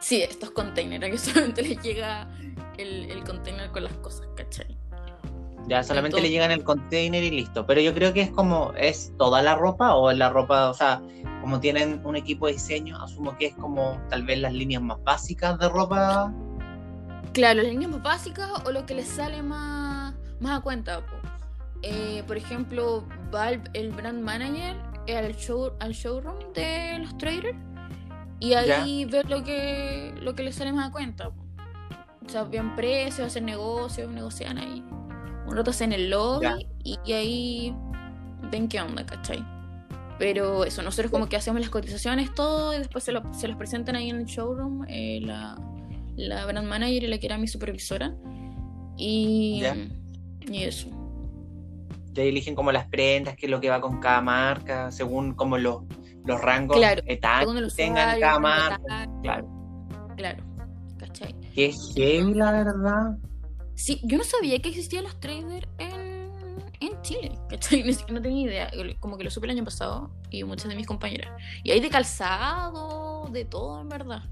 Sí, 0.00 0.22
estos 0.22 0.50
containers, 0.50 1.10
que 1.10 1.18
solamente 1.32 1.62
les 1.62 1.82
llega 1.82 2.28
el, 2.78 3.10
el 3.10 3.24
container 3.24 3.70
con 3.70 3.84
las 3.84 3.94
cosas, 3.94 4.26
¿cachai? 4.36 4.76
Ya 5.66 5.82
solamente 5.82 6.20
le 6.20 6.28
llegan 6.28 6.50
el 6.50 6.62
container 6.62 7.22
y 7.22 7.30
listo. 7.30 7.66
Pero 7.66 7.80
yo 7.80 7.94
creo 7.94 8.12
que 8.12 8.20
es 8.20 8.30
como, 8.30 8.72
¿es 8.76 9.12
toda 9.16 9.40
la 9.40 9.54
ropa 9.54 9.94
o 9.94 10.12
la 10.12 10.28
ropa, 10.28 10.68
o 10.68 10.74
sea, 10.74 11.00
como 11.40 11.58
tienen 11.58 12.00
un 12.04 12.16
equipo 12.16 12.46
de 12.46 12.54
diseño, 12.54 13.02
asumo 13.02 13.36
que 13.36 13.46
es 13.46 13.54
como 13.54 13.98
tal 14.10 14.24
vez 14.24 14.38
las 14.38 14.52
líneas 14.52 14.82
más 14.82 15.02
básicas 15.02 15.58
de 15.58 15.68
ropa 15.68 16.32
Claro, 17.32 17.62
las 17.62 17.72
líneas 17.72 17.90
más 17.90 18.02
básicas 18.02 18.48
o 18.64 18.70
lo 18.70 18.86
que 18.86 18.94
les 18.94 19.08
sale 19.08 19.42
más, 19.42 20.14
más 20.40 20.58
a 20.58 20.62
cuenta. 20.62 21.02
Eh, 21.82 22.22
por 22.26 22.36
ejemplo, 22.36 23.04
va 23.34 23.50
el, 23.50 23.90
brand 23.90 24.22
manager 24.22 24.76
al, 25.08 25.34
show, 25.34 25.72
al 25.80 25.92
showroom 25.92 26.52
de 26.54 27.00
los 27.00 27.18
traders 27.18 27.56
y 28.44 28.54
ahí 28.54 29.04
ve 29.04 29.24
lo 29.24 29.42
que, 29.42 30.14
lo 30.20 30.34
que 30.34 30.42
les 30.42 30.54
sale 30.54 30.72
más 30.72 30.88
a 30.88 30.92
cuenta. 30.92 31.28
O 31.28 32.28
sea, 32.28 32.44
ven 32.44 32.74
precios, 32.74 33.26
hacen 33.26 33.44
negocios, 33.44 34.10
negocian 34.10 34.58
ahí. 34.58 34.82
Un 35.46 35.56
rato 35.56 35.70
hacen 35.70 35.92
el 35.92 36.10
lobby 36.10 36.66
y, 36.82 37.12
ahí 37.12 37.74
ven 38.50 38.68
qué 38.68 38.80
onda, 38.80 39.04
¿cachai? 39.04 39.44
Pero 40.18 40.64
eso, 40.64 40.82
nosotros 40.82 41.10
como 41.10 41.28
que 41.28 41.36
hacemos 41.36 41.60
las 41.60 41.70
cotizaciones, 41.70 42.34
todo, 42.34 42.74
y 42.74 42.78
después 42.78 43.04
se, 43.04 43.12
lo, 43.12 43.22
se 43.34 43.48
los 43.48 43.56
presentan 43.56 43.96
ahí 43.96 44.10
en 44.10 44.16
el 44.16 44.24
showroom, 44.24 44.84
eh, 44.88 45.20
la, 45.22 45.58
la 46.16 46.46
brand 46.46 46.68
manager 46.68 47.02
y 47.02 47.06
la 47.08 47.18
que 47.18 47.26
era 47.26 47.36
mi 47.36 47.48
supervisora. 47.48 48.14
Y, 48.96 49.62
y 50.50 50.62
eso. 50.62 50.88
Ya 52.12 52.22
eligen 52.22 52.54
como 52.54 52.70
las 52.70 52.86
prendas, 52.86 53.36
qué 53.36 53.46
es 53.46 53.50
lo 53.50 53.60
que 53.60 53.68
va 53.68 53.80
con 53.80 54.00
cada 54.00 54.20
marca, 54.20 54.92
según 54.92 55.34
como 55.34 55.58
los, 55.58 55.82
los 56.24 56.40
rangos 56.40 56.76
claro, 56.76 57.02
etarios 57.06 57.74
tengan 57.74 58.18
cada 58.20 58.38
marca. 58.38 59.08
Claro. 59.22 59.48
Claro. 60.16 60.44
¿Cachai? 60.98 61.34
Qué 61.54 61.72
heavy, 61.94 62.34
la 62.34 62.52
verdad. 62.52 63.18
Sí, 63.74 64.00
yo 64.04 64.18
no 64.18 64.24
sabía 64.24 64.60
que 64.60 64.68
existían 64.68 65.04
los 65.04 65.18
traders 65.20 65.68
en, 65.78 66.62
en 66.80 67.02
Chile, 67.02 67.38
¿cachai? 67.48 67.84
No 68.10 68.22
tenía 68.22 68.46
idea. 68.46 68.70
Como 69.00 69.18
que 69.18 69.24
lo 69.24 69.30
supe 69.30 69.46
el 69.46 69.52
año 69.52 69.64
pasado 69.64 70.10
y 70.30 70.44
muchas 70.44 70.68
de 70.68 70.76
mis 70.76 70.86
compañeras. 70.86 71.30
Y 71.62 71.72
hay 71.72 71.80
de 71.80 71.90
calzado, 71.90 73.28
de 73.30 73.44
todo, 73.44 73.80
en 73.80 73.88
verdad 73.88 74.22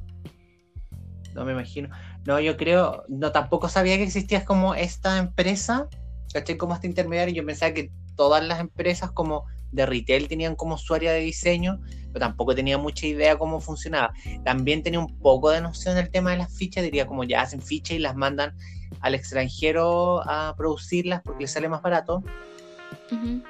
no 1.35 1.45
me 1.45 1.53
imagino. 1.53 1.89
No, 2.27 2.41
yo 2.41 2.57
creo, 2.57 3.05
no, 3.09 3.33
tampoco 3.33 3.69
sabía 3.69 3.97
que 3.97 4.05
existía 4.05 4.45
como 4.45 4.75
esta 4.75 5.19
empresa, 5.19 5.89
¿cachai? 6.33 6.57
Como 6.57 6.75
este 6.75 6.87
intermediario. 6.87 7.35
Yo 7.35 7.47
pensaba 7.47 7.73
que 7.73 7.91
todas 8.17 8.45
las 8.45 8.61
empresas 8.61 9.11
como 9.11 9.47
de 9.73 9.87
retail 9.87 10.29
tenían 10.29 10.55
como 10.55 10.79
su 10.79 10.95
área 10.95 11.13
de 11.13 11.21
diseño, 11.21 11.81
pero 12.13 12.21
tampoco 12.21 12.55
tenía 12.55 12.79
mucha 12.79 13.07
idea 13.07 13.39
cómo 13.39 13.61
funcionaba. 13.61 14.13
También 14.45 14.83
tenía 14.83 15.01
un 15.01 15.19
poco 15.19 15.51
de 15.51 15.61
noción 15.61 15.97
del 15.97 16.11
tema 16.11 16.31
de 16.31 16.37
las 16.39 16.57
fichas, 16.57 16.85
diría 16.85 17.07
como 17.07 17.25
ya 17.25 17.43
hacen 17.43 17.61
fichas 17.61 17.97
y 17.97 18.01
las 18.01 18.15
mandan 18.15 18.55
al 19.01 19.15
extranjero 19.15 20.23
a 20.29 20.55
producirlas 20.57 21.23
porque 21.23 21.45
les 21.45 21.51
sale 21.51 21.69
más 21.69 21.83
barato 21.83 22.23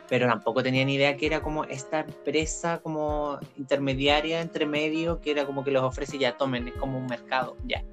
pero 0.09 0.27
tampoco 0.27 0.63
tenía 0.63 0.85
ni 0.85 0.95
idea 0.95 1.17
que 1.17 1.27
era 1.27 1.43
como 1.43 1.65
esta 1.65 2.01
empresa 2.01 2.81
como 2.83 3.39
intermediaria 3.57 4.41
entre 4.41 4.67
medio 4.67 5.21
que 5.21 5.31
era 5.31 5.47
como 5.47 5.65
que 5.65 5.71
los 5.71 5.83
ofrece 5.83 6.19
ya 6.19 6.37
tomen, 6.37 6.69
es 6.69 6.75
como 6.75 6.99
un 6.99 7.07
mercado, 7.07 7.57
ya. 7.67 7.85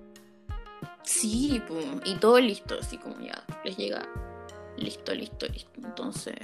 Sí, 1.04 1.62
y 2.06 2.16
todo 2.16 2.40
listo, 2.40 2.78
así 2.80 2.98
como 2.98 3.20
ya 3.20 3.44
les 3.64 3.78
llega 3.78 4.08
listo, 4.78 5.14
listo, 5.14 5.48
listo. 5.48 5.72
Entonces, 5.84 6.36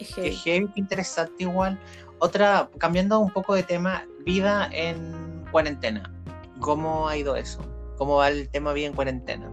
es 0.00 0.42
heavy. 0.42 0.68
interesante 0.74 1.42
igual. 1.42 1.78
Otra, 2.18 2.68
cambiando 2.78 3.18
un 3.18 3.30
poco 3.30 3.54
de 3.54 3.62
tema, 3.62 4.04
vida 4.24 4.68
en 4.72 5.44
cuarentena. 5.50 6.12
¿Cómo 6.60 7.08
ha 7.08 7.16
ido 7.16 7.36
eso? 7.36 7.60
¿Cómo 7.96 8.16
va 8.16 8.28
el 8.28 8.48
tema 8.48 8.72
vida 8.72 8.86
en 8.86 8.94
cuarentena? 8.94 9.50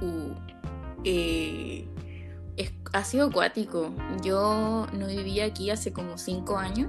Uh, 0.00 0.34
eh, 1.04 1.88
ha 2.94 3.04
sido 3.04 3.26
acuático. 3.26 3.92
Yo 4.22 4.86
no 4.92 5.06
vivía 5.08 5.46
aquí 5.46 5.70
hace 5.70 5.92
como 5.92 6.16
cinco 6.16 6.56
años. 6.56 6.88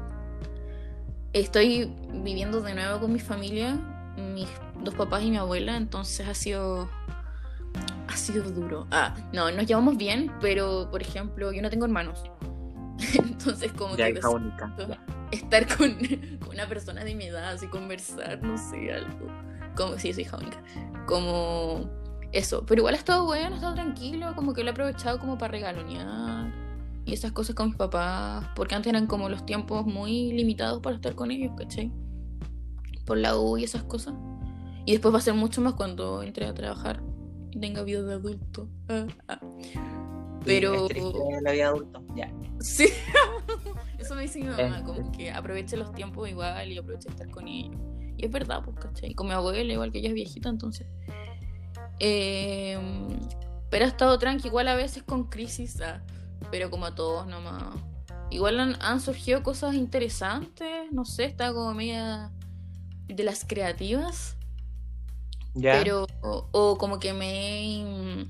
Estoy 1.33 1.91
viviendo 2.13 2.61
de 2.61 2.75
nuevo 2.75 2.99
con 3.01 3.11
mi 3.11 3.19
familia, 3.19 3.75
mis 4.15 4.47
dos 4.83 4.93
papás 4.93 5.23
y 5.23 5.31
mi 5.31 5.37
abuela, 5.37 5.75
entonces 5.75 6.27
ha 6.27 6.35
sido 6.35 6.87
ha 8.15 8.17
sido 8.17 8.49
duro. 8.49 8.87
Ah, 8.91 9.13
no, 9.33 9.51
nos 9.51 9.65
llevamos 9.65 9.97
bien, 9.97 10.31
pero 10.39 10.89
por 10.89 11.01
ejemplo, 11.01 11.51
yo 11.51 11.61
no 11.61 11.69
tengo 11.69 11.85
hermanos. 11.85 12.23
entonces 13.13 13.73
como 13.73 13.97
que 13.97 14.19
estar 15.31 15.67
con, 15.77 15.97
con, 16.39 16.49
una 16.49 16.65
persona 16.67 17.03
de 17.03 17.13
mi 17.13 17.25
edad, 17.25 17.51
así 17.51 17.67
conversar, 17.67 18.41
no 18.41 18.57
sé, 18.57 18.93
algo. 18.93 19.27
Como 19.75 19.99
sí, 19.99 20.13
soy 20.13 20.23
hija 20.23 20.37
única. 20.37 20.63
Como 21.05 21.89
eso, 22.31 22.65
pero 22.65 22.79
igual 22.79 22.95
ha 22.95 22.97
estado 22.97 23.25
bueno, 23.25 23.51
ha 23.51 23.55
estado 23.55 23.73
tranquilo, 23.75 24.33
como 24.33 24.53
que 24.53 24.63
lo 24.63 24.69
he 24.69 24.71
aprovechado 24.71 25.19
como 25.19 25.37
para 25.37 25.51
regalonear 25.51 26.53
y 27.05 27.13
esas 27.13 27.33
cosas 27.33 27.53
con 27.53 27.67
mis 27.67 27.75
papás, 27.75 28.47
porque 28.55 28.75
antes 28.75 28.89
eran 28.89 29.07
como 29.07 29.27
los 29.27 29.45
tiempos 29.45 29.85
muy 29.85 30.31
limitados 30.31 30.81
para 30.81 30.95
estar 30.95 31.15
con 31.15 31.31
ellos, 31.31 31.51
¿cachai? 31.57 31.91
Por 33.05 33.17
la 33.17 33.37
U 33.37 33.57
y 33.57 33.65
esas 33.65 33.83
cosas. 33.83 34.15
Y 34.85 34.93
después 34.93 35.13
va 35.13 35.19
a 35.19 35.21
ser 35.21 35.33
mucho 35.33 35.61
más 35.61 35.73
cuando 35.73 36.23
entre 36.23 36.47
a 36.47 36.53
trabajar 36.53 37.01
tenga 37.59 37.83
vida 37.83 38.03
de 38.03 38.13
adulto. 38.13 38.69
Ah, 38.89 39.07
ah. 39.27 39.39
Pero. 40.43 40.87
la 41.41 41.51
vida 41.51 41.51
de 41.51 41.63
adulto, 41.63 42.03
ya. 42.15 42.31
Sí. 42.59 42.87
Eso 43.99 44.15
me 44.15 44.23
dice 44.23 44.39
mi 44.39 44.45
mamá, 44.45 44.83
como 44.83 45.11
que 45.11 45.31
aproveche 45.31 45.77
los 45.77 45.93
tiempos 45.93 46.29
igual 46.29 46.71
y 46.71 46.77
aproveche 46.77 47.09
estar 47.09 47.29
con 47.29 47.47
ellos. 47.47 47.75
Y 48.17 48.25
es 48.25 48.31
verdad, 48.31 48.61
pues, 48.63 48.77
¿cachai? 48.77 49.11
Y 49.11 49.15
con 49.15 49.27
mi 49.27 49.33
abuela, 49.33 49.73
igual 49.73 49.91
que 49.91 49.99
ella 49.99 50.09
es 50.09 50.13
viejita, 50.13 50.49
entonces 50.49 50.85
Em, 51.99 53.19
pero 53.69 53.85
ha 53.85 53.87
estado 53.87 54.17
tranqui, 54.19 54.47
igual 54.47 54.67
a 54.67 54.75
veces 54.75 55.03
con 55.03 55.25
crisis, 55.29 55.79
ah, 55.81 56.01
pero 56.51 56.69
como 56.69 56.85
a 56.85 56.95
todos 56.95 57.27
nomás. 57.27 57.63
Igual 58.31 58.59
han, 58.59 59.01
surgido 59.01 59.43
cosas 59.43 59.75
interesantes, 59.75 60.91
no 60.91 61.05
sé, 61.05 61.25
está 61.25 61.53
como 61.53 61.73
media 61.73 62.31
de 63.07 63.23
las 63.23 63.45
creativas. 63.45 64.34
Pero, 65.61 66.05
o, 66.21 66.77
como 66.77 66.99
que 66.99 67.13
me 67.13 68.27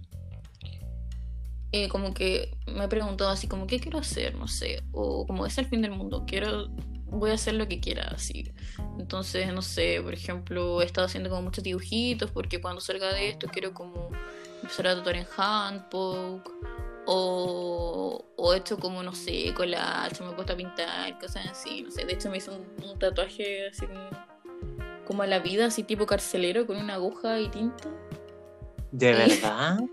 eh, 1.72 1.90
como 1.90 2.14
que 2.14 2.56
me 2.68 2.86
he 2.86 2.88
preguntado 2.88 3.30
así 3.30 3.48
como 3.48 3.68
qué 3.68 3.80
quiero 3.80 4.00
hacer, 4.00 4.36
no 4.36 4.48
sé, 4.48 4.84
o 4.92 5.26
como 5.26 5.46
es 5.46 5.58
el 5.58 5.66
fin 5.66 5.82
del 5.82 5.92
mundo, 5.92 6.24
quiero 6.28 6.70
voy 7.08 7.32
a 7.32 7.36
hacer 7.36 7.56
lo 7.56 7.68
que 7.68 7.80
quiera, 7.80 8.04
así. 8.14 8.52
Entonces, 9.00 9.52
no 9.54 9.62
sé, 9.62 10.00
por 10.02 10.14
ejemplo, 10.14 10.82
he 10.82 10.86
estado 10.86 11.08
haciendo 11.08 11.30
como 11.30 11.44
muchos 11.44 11.64
dibujitos 11.64 12.32
porque 12.32 12.62
cuando 12.62 12.82
salga 12.82 13.14
de 13.14 13.30
esto 13.30 13.48
quiero 13.48 13.74
como 13.74 14.10
empezar 14.62 14.88
a 14.88 14.96
tatuar 14.96 15.16
en 15.18 15.28
handpoke 15.38 16.50
O, 17.08 18.26
o 18.38 18.54
hecho 18.54 18.78
como, 18.78 19.04
no 19.04 19.14
sé, 19.14 19.54
collage, 19.54 20.24
me 20.24 20.32
he 20.32 20.34
puesto 20.34 20.54
a 20.54 20.58
pintar, 20.58 21.20
cosas 21.20 21.46
así, 21.48 21.84
no 21.84 21.92
sé. 21.92 22.06
De 22.06 22.14
hecho 22.14 22.30
me 22.30 22.40
un, 22.40 22.90
un 22.90 23.00
tatuaje 23.00 23.68
así 23.68 23.86
como, 23.86 24.10
como 25.06 25.24
a 25.24 25.28
la 25.28 25.40
vida, 25.40 25.68
así 25.68 25.84
tipo 25.84 26.06
carcelero, 26.06 26.68
con 26.68 26.78
una 26.78 26.96
aguja 26.96 27.40
y 27.40 27.50
tinta. 27.50 27.90
¿De 28.92 29.14
verdad? 29.14 29.80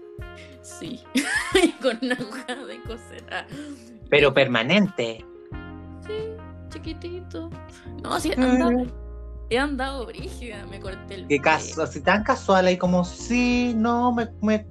Sí, 0.63 1.03
con 1.83 1.99
una 2.03 2.15
aguja 2.15 2.55
de 2.55 2.81
coser. 2.83 3.25
Ah, 3.33 3.45
Pero 4.09 4.33
permanente. 4.33 5.25
Sí, 6.07 6.13
chiquitito. 6.69 7.51
No, 8.01 8.21
sí, 8.21 8.31
he 8.31 8.41
andado, 8.41 8.87
he 9.51 9.59
andado 9.59 10.07
brígida, 10.07 10.65
me 10.67 10.79
corté 10.79 11.17
el 11.17 11.27
Qué 11.27 11.41
caso, 11.41 11.83
así 11.83 12.01
tan 12.01 12.23
casual 12.23 12.67
ahí 12.67 12.79
como, 12.79 13.05
sí, 13.05 13.75
no, 13.77 14.13
me, 14.13 14.29
me 14.41 14.65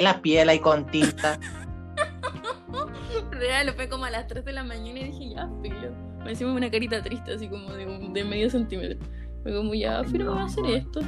la 0.00 0.22
piel 0.22 0.48
ahí 0.48 0.60
con 0.60 0.86
tinta. 0.86 1.38
Real, 3.30 3.72
fue 3.74 3.88
como 3.88 4.04
a 4.04 4.10
las 4.10 4.26
3 4.26 4.44
de 4.44 4.52
la 4.52 4.62
mañana 4.62 5.00
y 5.00 5.04
dije, 5.04 5.34
ya, 5.34 5.48
filo. 5.62 6.07
Me 6.24 6.32
hicimos 6.32 6.56
una 6.56 6.70
carita 6.70 7.02
triste, 7.02 7.32
así 7.34 7.48
como 7.48 7.72
de, 7.72 7.86
un- 7.86 8.12
de 8.12 8.24
medio 8.24 8.50
centímetro. 8.50 8.98
Fue 9.42 9.54
como, 9.54 9.74
ya, 9.74 10.02
filo, 10.04 10.32
voy 10.32 10.40
a 10.40 10.44
hacer 10.44 10.62
No. 10.64 10.68
esto. 10.70 11.00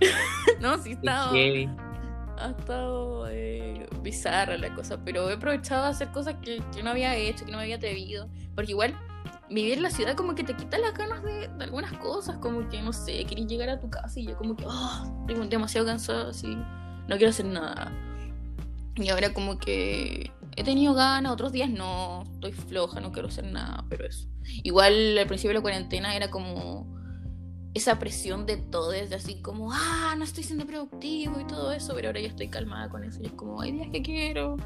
no, 0.60 0.78
sí, 0.78 0.92
estaba, 0.92 1.30
ha 1.30 2.50
estado 2.50 3.28
eh, 3.30 3.86
bizarra 4.02 4.56
la 4.58 4.74
cosa, 4.74 4.98
pero 5.04 5.30
he 5.30 5.34
aprovechado 5.34 5.84
a 5.84 5.88
hacer 5.88 6.08
cosas 6.08 6.34
que, 6.42 6.60
que 6.74 6.82
no 6.82 6.90
había 6.90 7.14
hecho, 7.16 7.44
que 7.44 7.52
no 7.52 7.58
me 7.58 7.64
había 7.64 7.76
atrevido. 7.76 8.28
Porque 8.54 8.72
igual, 8.72 8.94
vivir 9.48 9.74
en 9.74 9.82
la 9.82 9.90
ciudad 9.90 10.16
como 10.16 10.34
que 10.34 10.42
te 10.42 10.54
quita 10.54 10.76
las 10.78 10.92
ganas 10.94 11.22
de, 11.22 11.48
de 11.48 11.64
algunas 11.64 11.92
cosas, 11.98 12.38
como 12.38 12.68
que, 12.68 12.82
no 12.82 12.92
sé, 12.92 13.24
querés 13.26 13.46
llegar 13.46 13.68
a 13.68 13.78
tu 13.78 13.88
casa 13.90 14.18
y 14.18 14.26
ya 14.26 14.34
como 14.36 14.56
que, 14.56 14.64
oh, 14.66 15.24
estoy 15.28 15.46
demasiado 15.48 15.86
cansada, 15.86 16.30
así, 16.30 16.48
no 16.56 17.16
quiero 17.16 17.28
hacer 17.30 17.46
nada. 17.46 17.92
Y 18.96 19.08
ahora 19.08 19.32
como 19.32 19.58
que 19.58 20.30
he 20.56 20.64
tenido 20.64 20.94
ganas, 20.94 21.32
otros 21.32 21.52
días 21.52 21.70
no, 21.70 22.24
estoy 22.34 22.52
floja, 22.52 23.00
no 23.00 23.12
quiero 23.12 23.28
hacer 23.28 23.44
nada, 23.44 23.84
pero 23.88 24.06
eso. 24.06 24.28
Igual 24.62 25.18
al 25.18 25.26
principio 25.26 25.50
de 25.50 25.54
la 25.54 25.62
cuarentena 25.62 26.14
era 26.14 26.30
como 26.30 26.86
esa 27.74 27.98
presión 27.98 28.44
de 28.44 28.58
todo, 28.58 28.90
desde 28.90 29.14
así 29.14 29.40
como, 29.40 29.72
ah, 29.72 30.14
no 30.16 30.24
estoy 30.24 30.44
siendo 30.44 30.66
productivo 30.66 31.40
y 31.40 31.46
todo 31.46 31.72
eso, 31.72 31.94
pero 31.94 32.08
ahora 32.08 32.20
ya 32.20 32.28
estoy 32.28 32.48
calmada 32.48 32.88
con 32.90 33.04
eso. 33.04 33.20
Y 33.22 33.26
es 33.26 33.32
como, 33.32 33.60
hay 33.60 33.72
días 33.72 33.88
que 33.90 34.02
quiero, 34.02 34.56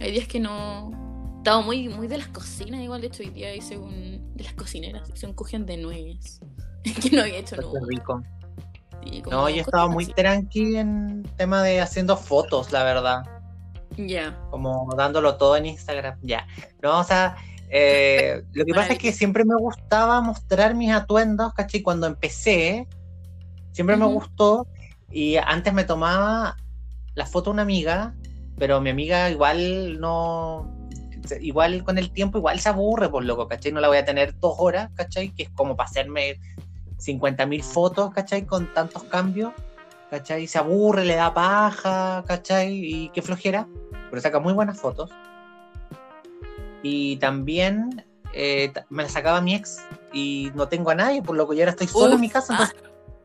hay 0.00 0.12
días 0.12 0.28
que 0.28 0.40
no. 0.40 0.90
Estaba 1.38 1.62
muy, 1.62 1.88
muy 1.88 2.08
de 2.08 2.18
las 2.18 2.28
cocinas, 2.28 2.80
igual 2.80 3.00
de 3.00 3.06
hecho 3.08 3.22
hoy 3.22 3.30
día 3.30 3.54
hice 3.54 3.76
un. 3.76 4.34
de 4.34 4.44
las 4.44 4.54
cocineras, 4.54 5.08
hice 5.14 5.26
un 5.26 5.34
cojín 5.34 5.66
de 5.66 5.76
nuez. 5.78 6.40
que 7.02 7.10
no 7.10 7.22
había 7.22 7.38
hecho 7.38 7.56
nunca. 7.56 7.80
rico. 7.88 8.22
Sí, 9.04 9.22
No, 9.30 9.48
yo 9.48 9.62
estaba 9.62 9.88
muy 9.88 10.04
así. 10.04 10.12
tranqui 10.12 10.76
en 10.76 11.22
tema 11.36 11.62
de 11.62 11.80
haciendo 11.80 12.16
fotos, 12.16 12.72
la 12.72 12.84
verdad. 12.84 13.37
Ya. 13.98 14.38
Como 14.50 14.88
dándolo 14.96 15.36
todo 15.36 15.56
en 15.56 15.66
Instagram. 15.66 16.18
Ya. 16.22 16.46
No, 16.82 17.00
o 17.00 17.04
sea, 17.04 17.36
eh, 17.70 18.42
lo 18.52 18.64
que 18.64 18.72
pasa 18.72 18.94
es 18.94 18.98
que 18.98 19.12
siempre 19.12 19.44
me 19.44 19.56
gustaba 19.56 20.20
mostrar 20.20 20.74
mis 20.74 20.90
atuendos, 20.92 21.52
¿cachai? 21.54 21.82
Cuando 21.82 22.06
empecé, 22.06 22.86
siempre 23.72 23.96
me 23.96 24.06
gustó. 24.06 24.66
Y 25.10 25.36
antes 25.36 25.72
me 25.72 25.84
tomaba 25.84 26.56
la 27.14 27.26
foto 27.26 27.50
de 27.50 27.54
una 27.54 27.62
amiga, 27.62 28.14
pero 28.56 28.80
mi 28.80 28.90
amiga 28.90 29.30
igual 29.30 30.00
no. 30.00 30.74
Igual 31.40 31.84
con 31.84 31.98
el 31.98 32.10
tiempo, 32.10 32.38
igual 32.38 32.58
se 32.58 32.70
aburre, 32.70 33.10
por 33.10 33.24
loco, 33.24 33.48
¿cachai? 33.48 33.72
No 33.72 33.80
la 33.80 33.88
voy 33.88 33.98
a 33.98 34.04
tener 34.04 34.38
dos 34.38 34.54
horas, 34.58 34.90
¿cachai? 34.94 35.30
Que 35.30 35.42
es 35.42 35.50
como 35.50 35.76
para 35.76 35.90
hacerme 35.90 36.40
50.000 36.98 37.62
fotos, 37.62 38.12
¿cachai? 38.12 38.46
Con 38.46 38.72
tantos 38.72 39.04
cambios, 39.04 39.52
¿cachai? 40.10 40.46
Se 40.46 40.58
aburre, 40.58 41.04
le 41.04 41.16
da 41.16 41.34
paja, 41.34 42.24
¿cachai? 42.26 42.72
Y 42.72 43.08
qué 43.10 43.20
flojera, 43.20 43.68
pero 44.10 44.20
saca 44.22 44.38
muy 44.38 44.52
buenas 44.52 44.78
fotos. 44.78 45.10
Y 46.82 47.16
también 47.16 48.04
eh, 48.32 48.72
me 48.88 49.02
la 49.02 49.08
sacaba 49.08 49.40
mi 49.40 49.54
ex 49.54 49.78
y 50.12 50.50
no 50.54 50.68
tengo 50.68 50.90
a 50.90 50.94
nadie, 50.94 51.22
por 51.22 51.36
lo 51.36 51.48
que 51.48 51.56
yo 51.56 51.62
ahora 51.62 51.72
estoy 51.72 51.86
solo 51.86 52.14
en 52.14 52.20
mi 52.20 52.30
casa, 52.30 52.56
ah, 52.58 52.70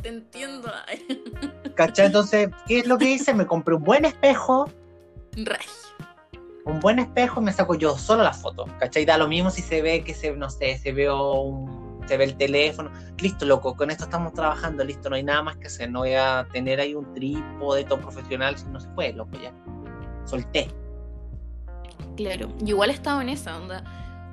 te 0.02 0.10
entiendo. 0.10 0.72
¿cachai? 1.76 2.08
Entonces, 2.08 2.50
¿qué 2.68 2.80
es 2.80 2.88
lo 2.88 2.98
que 2.98 3.12
hice? 3.12 3.34
Me 3.34 3.46
compré 3.46 3.76
un 3.76 3.84
buen 3.84 4.06
espejo, 4.06 4.70
Ray. 5.36 5.66
un 6.66 6.80
buen 6.80 7.00
espejo 7.00 7.42
y 7.42 7.46
me 7.46 7.54
saco 7.54 7.76
yo 7.76 7.98
solo 7.98 8.24
las 8.24 8.42
fotos, 8.42 8.70
¿cachai? 8.80 9.06
Da 9.06 9.18
lo 9.18 9.28
mismo 9.28 9.50
si 9.50 9.62
se 9.62 9.82
ve 9.82 10.04
que 10.04 10.14
se, 10.14 10.32
no 10.36 10.50
sé, 10.50 10.78
se 10.78 10.92
ve 10.92 11.12
un, 11.12 12.02
se 12.08 12.18
ve 12.18 12.26
el 12.26 12.36
teléfono. 12.36 12.92
Listo, 13.20 13.46
loco, 13.46 13.76
con 13.76 13.92
esto 13.92 14.06
estamos 14.06 14.34
trabajando, 14.34 14.84
listo, 14.84 15.10
no 15.10 15.16
hay 15.16 15.24
nada 15.24 15.44
más 15.44 15.58
que 15.58 15.68
hacer, 15.68 15.90
no 15.90 16.00
voy 16.00 16.14
a 16.14 16.48
tener 16.52 16.80
ahí 16.80 16.96
un 16.96 17.14
trípode 17.14 17.84
todo 17.86 18.00
profesional 18.00 18.58
si 18.58 18.66
no 18.66 18.80
se 18.80 18.90
puede, 18.90 19.14
loco, 19.14 19.38
ya. 19.42 19.54
Solté. 20.26 20.70
Claro, 22.16 22.50
yo 22.60 22.76
igual 22.76 22.90
estaba 22.90 23.22
en 23.22 23.30
esa 23.30 23.58
onda. 23.58 23.84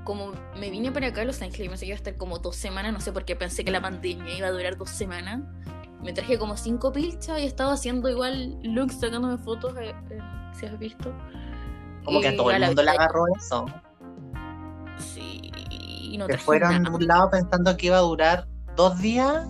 Como 0.05 0.32
me 0.59 0.70
vine 0.70 0.91
para 0.91 1.09
acá 1.09 1.22
a 1.22 1.24
Los 1.24 1.43
Ángeles 1.43 1.66
y 1.66 1.68
pensé 1.68 1.84
que 1.84 1.88
iba 1.88 1.95
a 1.95 1.99
estar 1.99 2.16
como 2.16 2.38
dos 2.38 2.57
semanas, 2.57 2.93
no 2.93 3.01
sé 3.01 3.12
por 3.12 3.24
qué 3.24 3.36
pensé 3.36 3.64
que 3.64 3.70
la 3.70 3.80
pandemia 3.80 4.36
iba 4.36 4.49
a 4.49 4.51
durar 4.51 4.76
dos 4.76 4.91
semanas. 4.91 5.43
Me 6.03 6.12
traje 6.12 6.38
como 6.38 6.57
cinco 6.57 6.93
pilchas 6.93 7.38
y 7.41 7.45
estaba 7.45 7.74
haciendo 7.74 8.09
igual 8.09 8.59
looks, 8.62 8.99
sacándome 8.99 9.36
fotos, 9.38 9.74
eh, 9.78 9.95
eh, 10.11 10.18
si 10.59 10.66
has 10.66 10.78
visto. 10.78 11.12
Como 12.05 12.20
que 12.20 12.28
a 12.28 12.32
Y 12.32 12.36
todo 12.36 12.51
el 12.51 12.64
mundo 12.64 12.82
le 12.82 12.91
agarró 12.91 13.24
eso. 13.36 13.66
Sí, 14.99 15.53
y 15.70 16.16
no 16.16 16.26
traje 16.26 16.43
fueron 16.43 16.70
nada. 16.70 16.91
de 16.91 16.97
un 16.97 17.07
lado 17.07 17.30
pensando 17.30 17.76
que 17.76 17.86
iba 17.86 17.99
a 17.99 18.01
durar 18.01 18.49
dos 18.76 18.99
días 19.01 19.47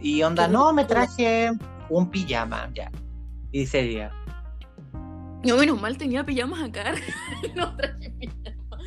y 0.00 0.22
onda, 0.22 0.48
no, 0.48 0.72
me 0.72 0.84
traje 0.84 1.50
un 1.88 2.10
pijama, 2.10 2.68
ya. 2.74 2.90
Y 3.52 3.62
ese 3.62 3.82
No, 5.44 5.56
menos 5.56 5.80
mal 5.80 5.96
tenía 5.98 6.24
pijamas 6.24 6.62
acá. 6.62 6.94
no 7.54 7.76
traje 7.76 8.10
pijama. 8.10 8.78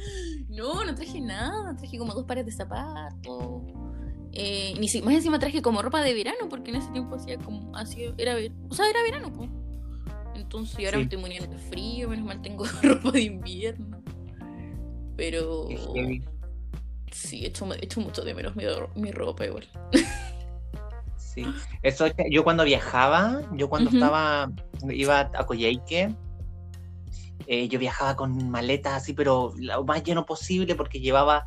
No, 0.49 0.83
no 0.85 0.95
traje 0.95 1.21
nada. 1.21 1.75
Traje 1.75 1.97
como 1.97 2.13
dos 2.13 2.25
pares 2.25 2.45
de 2.45 2.51
zapatos. 2.51 3.63
Eh, 4.33 4.73
ni 4.79 4.87
si, 4.87 5.01
más 5.01 5.15
encima 5.15 5.39
traje 5.39 5.61
como 5.61 5.81
ropa 5.81 6.01
de 6.01 6.13
verano, 6.13 6.47
porque 6.49 6.69
en 6.71 6.77
ese 6.77 6.89
tiempo 6.91 7.15
hacía 7.15 7.37
como. 7.37 7.75
Hacía, 7.75 8.13
era, 8.17 8.35
o 8.69 8.73
sea, 8.73 8.89
era 8.89 9.01
verano, 9.03 9.31
pues. 9.33 9.49
Entonces, 10.35 10.77
ahora 10.77 10.91
Sí. 10.91 10.97
me 10.97 11.03
estoy 11.03 11.17
muriendo 11.19 11.49
de 11.51 11.57
frío. 11.57 12.09
Menos 12.09 12.25
mal 12.25 12.41
tengo 12.41 12.65
ropa 12.83 13.11
de 13.11 13.21
invierno. 13.21 14.01
Pero. 15.15 15.67
Sí, 17.11 17.45
echo, 17.45 17.67
echo 17.81 18.01
mucho 18.01 18.21
de 18.23 18.33
menos 18.33 18.55
mi, 18.55 18.63
mi 18.95 19.11
ropa 19.11 19.45
igual. 19.45 19.67
Sí. 21.15 21.45
Eso 21.83 22.05
es 22.05 22.13
que 22.13 22.25
yo 22.31 22.43
cuando 22.43 22.63
viajaba, 22.63 23.41
yo 23.53 23.69
cuando 23.69 23.89
estaba, 23.91 24.51
iba 24.89 25.19
a 25.33 25.45
Coyhaique, 25.45 26.15
eh, 27.47 27.69
yo 27.69 27.79
viajaba 27.79 28.15
con 28.17 28.49
maletas 28.49 28.93
así, 28.93 29.13
pero 29.13 29.53
lo 29.57 29.85
más 29.85 30.03
lleno 30.03 30.25
posible 30.25 30.75
porque 30.75 30.99
llevaba 30.99 31.45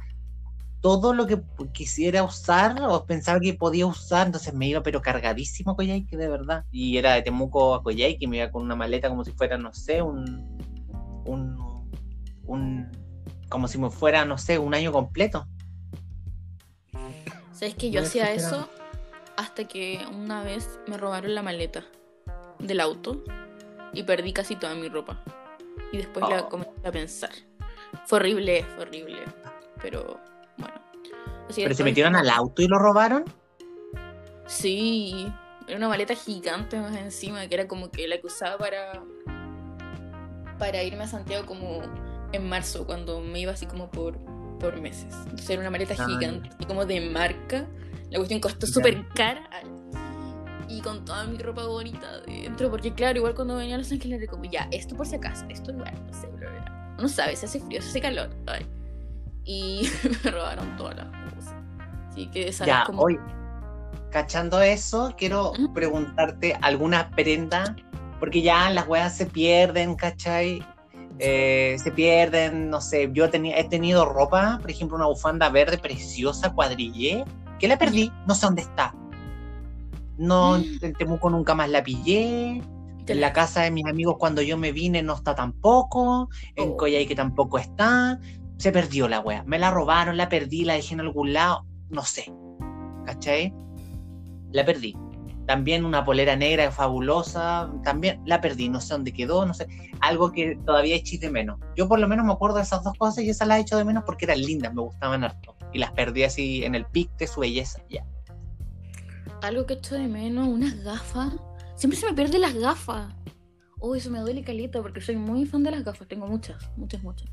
todo 0.80 1.12
lo 1.12 1.26
que 1.26 1.42
quisiera 1.72 2.22
usar 2.22 2.80
o 2.82 3.04
pensaba 3.04 3.38
que 3.38 3.52
podía 3.52 3.86
usar, 3.86 4.26
entonces 4.26 4.54
me 4.54 4.66
iba 4.66 4.82
pero 4.82 5.02
cargadísimo 5.02 5.72
a 5.72 5.76
Coyhaique, 5.76 6.16
de 6.16 6.28
verdad. 6.28 6.64
Y 6.70 6.96
era 6.96 7.14
de 7.14 7.22
Temuco 7.22 7.74
a 7.74 7.82
Coyhaique, 7.82 8.26
me 8.26 8.38
iba 8.38 8.50
con 8.50 8.62
una 8.62 8.76
maleta 8.76 9.10
como 9.10 9.24
si 9.24 9.32
fuera, 9.32 9.58
no 9.58 9.74
sé, 9.74 10.00
un, 10.00 10.58
un, 11.26 11.90
un 12.46 12.88
como 13.50 13.68
si 13.68 13.76
me 13.76 13.90
fuera, 13.90 14.24
no 14.24 14.38
sé, 14.38 14.58
un 14.58 14.72
año 14.72 14.92
completo. 14.92 15.46
¿Sabes 17.52 17.74
que 17.74 17.90
yo 17.90 18.00
hacía 18.00 18.32
eso 18.32 18.70
hasta 19.36 19.64
que 19.64 20.00
una 20.10 20.42
vez 20.42 20.80
me 20.88 20.96
robaron 20.96 21.34
la 21.34 21.42
maleta 21.42 21.84
del 22.58 22.80
auto 22.80 23.22
y 23.92 24.04
perdí 24.04 24.32
casi 24.32 24.56
toda 24.56 24.74
mi 24.74 24.88
ropa? 24.88 25.22
Y 25.92 25.98
después 25.98 26.28
la 26.28 26.42
Oh. 26.42 26.48
comencé 26.48 26.86
a 26.86 26.92
pensar. 26.92 27.30
Fue 28.06 28.18
horrible, 28.18 28.64
fue 28.74 28.84
horrible. 28.84 29.18
Pero 29.82 30.20
bueno. 30.58 30.74
Así 31.48 31.62
Pero 31.62 31.74
se 31.74 31.84
metieron 31.84 32.14
al 32.16 32.28
auto 32.30 32.62
y 32.62 32.68
lo 32.68 32.78
robaron. 32.78 33.24
Sí, 34.46 35.32
era 35.66 35.76
una 35.76 35.88
maleta 35.88 36.14
gigante 36.14 36.78
más 36.80 36.96
encima, 36.96 37.46
que 37.46 37.54
era 37.54 37.68
como 37.68 37.90
que 37.90 38.06
la 38.08 38.18
que 38.20 38.26
usaba 38.26 38.58
para, 38.58 39.02
para 40.58 40.82
irme 40.82 41.04
a 41.04 41.06
Santiago 41.08 41.46
como 41.46 41.82
en 42.32 42.48
marzo, 42.48 42.86
cuando 42.86 43.20
me 43.20 43.40
iba 43.40 43.52
así 43.52 43.66
como 43.66 43.90
por, 43.90 44.16
por 44.58 44.80
meses. 44.80 45.14
Entonces 45.24 45.50
era 45.50 45.60
una 45.60 45.70
maleta 45.70 45.94
Ah, 45.98 46.06
gigante, 46.06 46.50
como 46.66 46.84
de 46.84 47.00
marca. 47.10 47.66
La 48.10 48.18
cuestión 48.18 48.40
costó 48.40 48.66
súper 48.66 49.06
cara. 49.08 49.48
Y 50.70 50.80
con 50.82 51.04
toda 51.04 51.24
mi 51.24 51.36
ropa 51.36 51.66
bonita 51.66 52.20
dentro, 52.20 52.70
porque 52.70 52.94
claro, 52.94 53.18
igual 53.18 53.34
cuando 53.34 53.56
venía 53.56 53.74
a 53.74 53.78
Los 53.78 53.90
Ángeles 53.90 54.22
era 54.22 54.30
como, 54.30 54.44
ya, 54.44 54.68
esto 54.70 54.96
por 54.96 55.04
si 55.04 55.16
acaso, 55.16 55.44
esto 55.48 55.72
igual, 55.72 55.92
no 56.06 56.12
sé, 56.14 56.28
bla, 56.28 56.48
bla, 56.96 57.08
sabes, 57.08 57.40
se 57.40 57.46
hace 57.46 57.58
frío, 57.58 57.82
se 57.82 57.88
hace 57.88 58.00
calor. 58.00 58.30
ay. 58.46 58.64
Y 59.44 59.90
me 60.24 60.30
robaron 60.30 60.76
todas 60.76 60.96
las 60.96 61.06
cosas. 61.34 61.54
Así 62.08 62.26
que 62.28 62.48
esa 62.48 62.64
Ya, 62.66 62.80
es 62.80 62.86
como... 62.86 63.02
hoy, 63.02 63.18
cachando 64.10 64.60
eso, 64.60 65.12
quiero 65.18 65.52
preguntarte 65.74 66.56
alguna 66.62 67.10
prenda, 67.10 67.74
porque 68.20 68.40
ya 68.40 68.70
las 68.70 68.86
weas 68.86 69.16
se 69.16 69.26
pierden, 69.26 69.96
¿cachai? 69.96 70.64
Eh, 71.18 71.76
se 71.82 71.90
pierden, 71.90 72.70
no 72.70 72.80
sé, 72.80 73.10
yo 73.12 73.24
he 73.26 73.64
tenido 73.64 74.04
ropa, 74.06 74.58
por 74.60 74.70
ejemplo, 74.70 74.96
una 74.96 75.06
bufanda 75.06 75.48
verde 75.48 75.78
preciosa, 75.78 76.52
cuadrillé, 76.52 77.24
que 77.58 77.66
la 77.66 77.76
perdí, 77.76 78.12
no 78.26 78.34
sé 78.34 78.46
dónde 78.46 78.62
está. 78.62 78.94
No, 80.20 80.58
Mm. 80.58 80.64
en 80.82 80.92
Temuco 80.92 81.30
nunca 81.30 81.54
más 81.54 81.68
la 81.70 81.82
pillé, 81.82 82.62
En 83.06 83.20
la 83.20 83.32
casa 83.32 83.62
de 83.62 83.72
mis 83.72 83.84
amigos 83.86 84.16
cuando 84.20 84.40
yo 84.40 84.56
me 84.56 84.70
vine 84.70 85.02
no 85.02 85.14
está 85.14 85.34
tampoco. 85.34 86.28
En 86.54 86.70
Oh. 86.72 86.76
Coyhaique 86.76 87.16
tampoco 87.16 87.58
está. 87.58 88.20
Se 88.56 88.70
perdió 88.70 89.08
la 89.08 89.18
wea. 89.20 89.42
Me 89.44 89.58
la 89.58 89.72
robaron, 89.72 90.16
la 90.16 90.28
perdí, 90.28 90.64
la 90.64 90.74
dejé 90.74 90.94
en 90.94 91.00
algún 91.00 91.32
lado. 91.32 91.66
No 91.88 92.04
sé. 92.04 92.32
¿Cachai? 93.06 93.52
La 94.52 94.64
perdí. 94.64 94.94
También 95.46 95.84
una 95.84 96.04
polera 96.04 96.36
negra 96.36 96.70
fabulosa. 96.70 97.72
También 97.82 98.20
la 98.26 98.40
perdí. 98.40 98.68
No 98.68 98.80
sé 98.80 98.92
dónde 98.94 99.12
quedó. 99.12 99.44
No 99.44 99.54
sé. 99.54 99.66
Algo 100.00 100.30
que 100.30 100.56
todavía 100.64 100.94
eché 100.94 101.18
de 101.18 101.30
menos. 101.30 101.58
Yo 101.76 101.88
por 101.88 101.98
lo 101.98 102.06
menos 102.06 102.24
me 102.24 102.32
acuerdo 102.32 102.58
de 102.58 102.62
esas 102.62 102.84
dos 102.84 102.92
cosas 102.96 103.24
y 103.24 103.30
esas 103.30 103.48
las 103.48 103.58
he 103.58 103.62
hecho 103.62 103.76
de 103.76 103.84
menos 103.84 104.04
porque 104.06 104.26
eran 104.26 104.40
lindas. 104.40 104.72
Me 104.72 104.82
gustaban 104.82 105.24
harto. 105.24 105.56
Y 105.72 105.78
las 105.78 105.90
perdí 105.92 106.22
así 106.22 106.62
en 106.64 106.76
el 106.76 106.84
pic 106.86 107.10
de 107.16 107.26
su 107.26 107.40
belleza. 107.40 107.80
Ya. 107.88 108.04
Algo 109.42 109.66
que 109.66 109.74
echo 109.74 109.94
de 109.94 110.06
menos, 110.08 110.46
unas 110.48 110.82
gafas. 110.82 111.32
Siempre 111.76 111.98
se 111.98 112.06
me 112.06 112.12
pierden 112.14 112.42
las 112.42 112.54
gafas. 112.54 113.12
Oh, 113.78 113.94
eso 113.94 114.10
me 114.10 114.20
duele 114.20 114.42
caleta 114.44 114.82
porque 114.82 115.00
soy 115.00 115.16
muy 115.16 115.46
fan 115.46 115.62
de 115.62 115.70
las 115.70 115.82
gafas. 115.84 116.06
Tengo 116.08 116.26
muchas, 116.26 116.56
muchas, 116.76 117.02
muchas. 117.02 117.28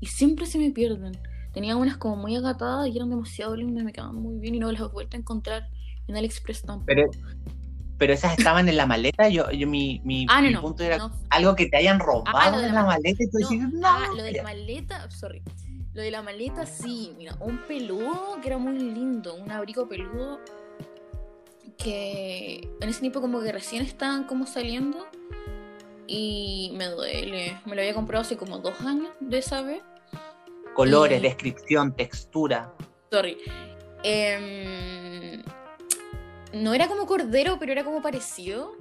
Y 0.00 0.06
siempre 0.06 0.46
se 0.46 0.58
me 0.58 0.70
pierden. 0.70 1.12
Tenía 1.52 1.76
unas 1.76 1.98
como 1.98 2.16
muy 2.16 2.34
agatadas 2.36 2.88
y 2.88 2.96
eran 2.96 3.10
demasiado 3.10 3.54
lindas, 3.56 3.84
me 3.84 3.92
quedaban 3.92 4.14
muy 4.16 4.38
bien 4.38 4.54
y 4.54 4.58
no 4.60 4.72
las 4.72 4.80
he 4.80 4.84
vuelto 4.86 5.16
a 5.16 5.20
encontrar 5.20 5.68
en 6.06 6.16
AliExpress 6.16 6.62
tampoco. 6.62 6.86
Pero, 6.86 7.10
pero 7.98 8.12
esas 8.14 8.38
estaban 8.38 8.68
en 8.68 8.76
la 8.78 8.86
maleta. 8.86 9.28
Yo, 9.28 9.50
yo 9.50 9.66
mi, 9.66 10.00
mi, 10.04 10.26
ah, 10.30 10.40
no, 10.40 10.48
mi 10.48 10.54
no. 10.54 10.60
punto 10.62 10.82
era 10.84 10.96
no. 10.96 11.12
algo 11.28 11.54
que 11.56 11.66
te 11.66 11.76
hayan 11.76 11.98
robado 12.00 12.30
Ah, 12.34 12.50
de 12.52 12.56
de 12.62 12.68
la 12.68 12.72
la 12.72 12.80
ma- 12.82 12.86
maleta 12.88 13.22
y 13.22 13.28
tú 13.30 13.38
No, 13.38 13.48
decís, 13.50 13.62
no. 13.74 13.88
ah, 13.88 14.06
lo 14.16 14.22
de 14.22 14.32
la 14.32 14.42
maleta, 14.42 15.10
sorry. 15.10 15.42
Lo 15.92 16.00
de 16.02 16.10
la 16.12 16.22
maleta, 16.22 16.64
sí, 16.64 17.12
mira, 17.18 17.36
un 17.40 17.58
peludo 17.66 18.38
que 18.40 18.46
era 18.48 18.58
muy 18.58 18.78
lindo, 18.78 19.34
un 19.34 19.50
abrigo 19.50 19.88
peludo 19.88 20.38
que 21.82 22.68
en 22.80 22.88
ese 22.88 23.00
tiempo 23.00 23.20
como 23.20 23.40
que 23.40 23.52
recién 23.52 23.82
estaban 23.82 24.24
como 24.24 24.46
saliendo 24.46 25.06
y 26.06 26.72
me 26.76 26.86
duele. 26.86 27.58
Me 27.64 27.74
lo 27.74 27.80
había 27.80 27.94
comprado 27.94 28.22
hace 28.22 28.36
como 28.36 28.58
dos 28.58 28.80
años 28.82 29.10
de 29.20 29.38
esa 29.38 29.62
vez. 29.62 29.82
Colores, 30.74 31.18
y- 31.18 31.22
descripción, 31.22 31.94
textura. 31.94 32.72
Sorry. 33.10 33.38
Em, 34.02 35.42
no 36.52 36.74
era 36.74 36.88
como 36.88 37.06
cordero, 37.06 37.58
pero 37.58 37.72
era 37.72 37.84
como 37.84 38.02
parecido. 38.02 38.72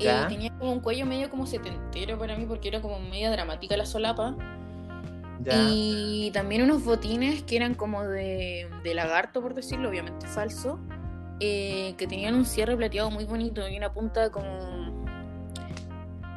Eh, 0.00 0.24
tenía 0.28 0.50
como 0.58 0.72
un 0.72 0.80
cuello 0.80 1.06
medio 1.06 1.30
como 1.30 1.46
setentero 1.46 2.18
para 2.18 2.36
mí 2.36 2.46
porque 2.46 2.66
era 2.68 2.82
como 2.82 2.98
media 2.98 3.30
dramática 3.30 3.76
la 3.76 3.86
solapa. 3.86 4.36
Ya. 5.40 5.68
Y 5.70 6.30
también 6.32 6.62
unos 6.62 6.84
botines 6.84 7.42
que 7.42 7.56
eran 7.56 7.74
como 7.74 8.02
de, 8.02 8.68
de 8.82 8.94
lagarto, 8.94 9.40
por 9.40 9.54
decirlo, 9.54 9.88
obviamente 9.90 10.26
falso, 10.26 10.78
eh, 11.46 11.94
que 11.96 12.06
tenían 12.06 12.34
un 12.34 12.44
cierre 12.46 12.76
plateado 12.76 13.10
muy 13.10 13.24
bonito 13.24 13.66
y 13.68 13.76
una 13.76 13.92
punta 13.92 14.30
como... 14.30 14.48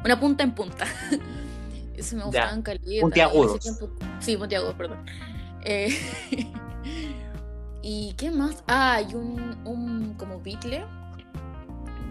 Una 0.04 0.20
punta 0.20 0.44
en 0.44 0.52
punta. 0.54 0.84
Eso 1.96 2.16
me 2.16 2.24
gustaban 2.24 2.62
caleta. 2.62 3.00
Puntiagudos. 3.00 3.56
y 3.56 3.58
tiempo- 3.60 3.90
Sí, 4.20 4.36
puntiagudos, 4.36 4.74
perdón. 4.74 4.98
Eh, 5.64 5.88
¿Y 7.82 8.12
qué 8.14 8.30
más? 8.30 8.62
Ah, 8.66 8.94
hay 8.94 9.14
un, 9.14 9.56
un 9.64 10.14
como 10.14 10.40
bitle 10.40 10.84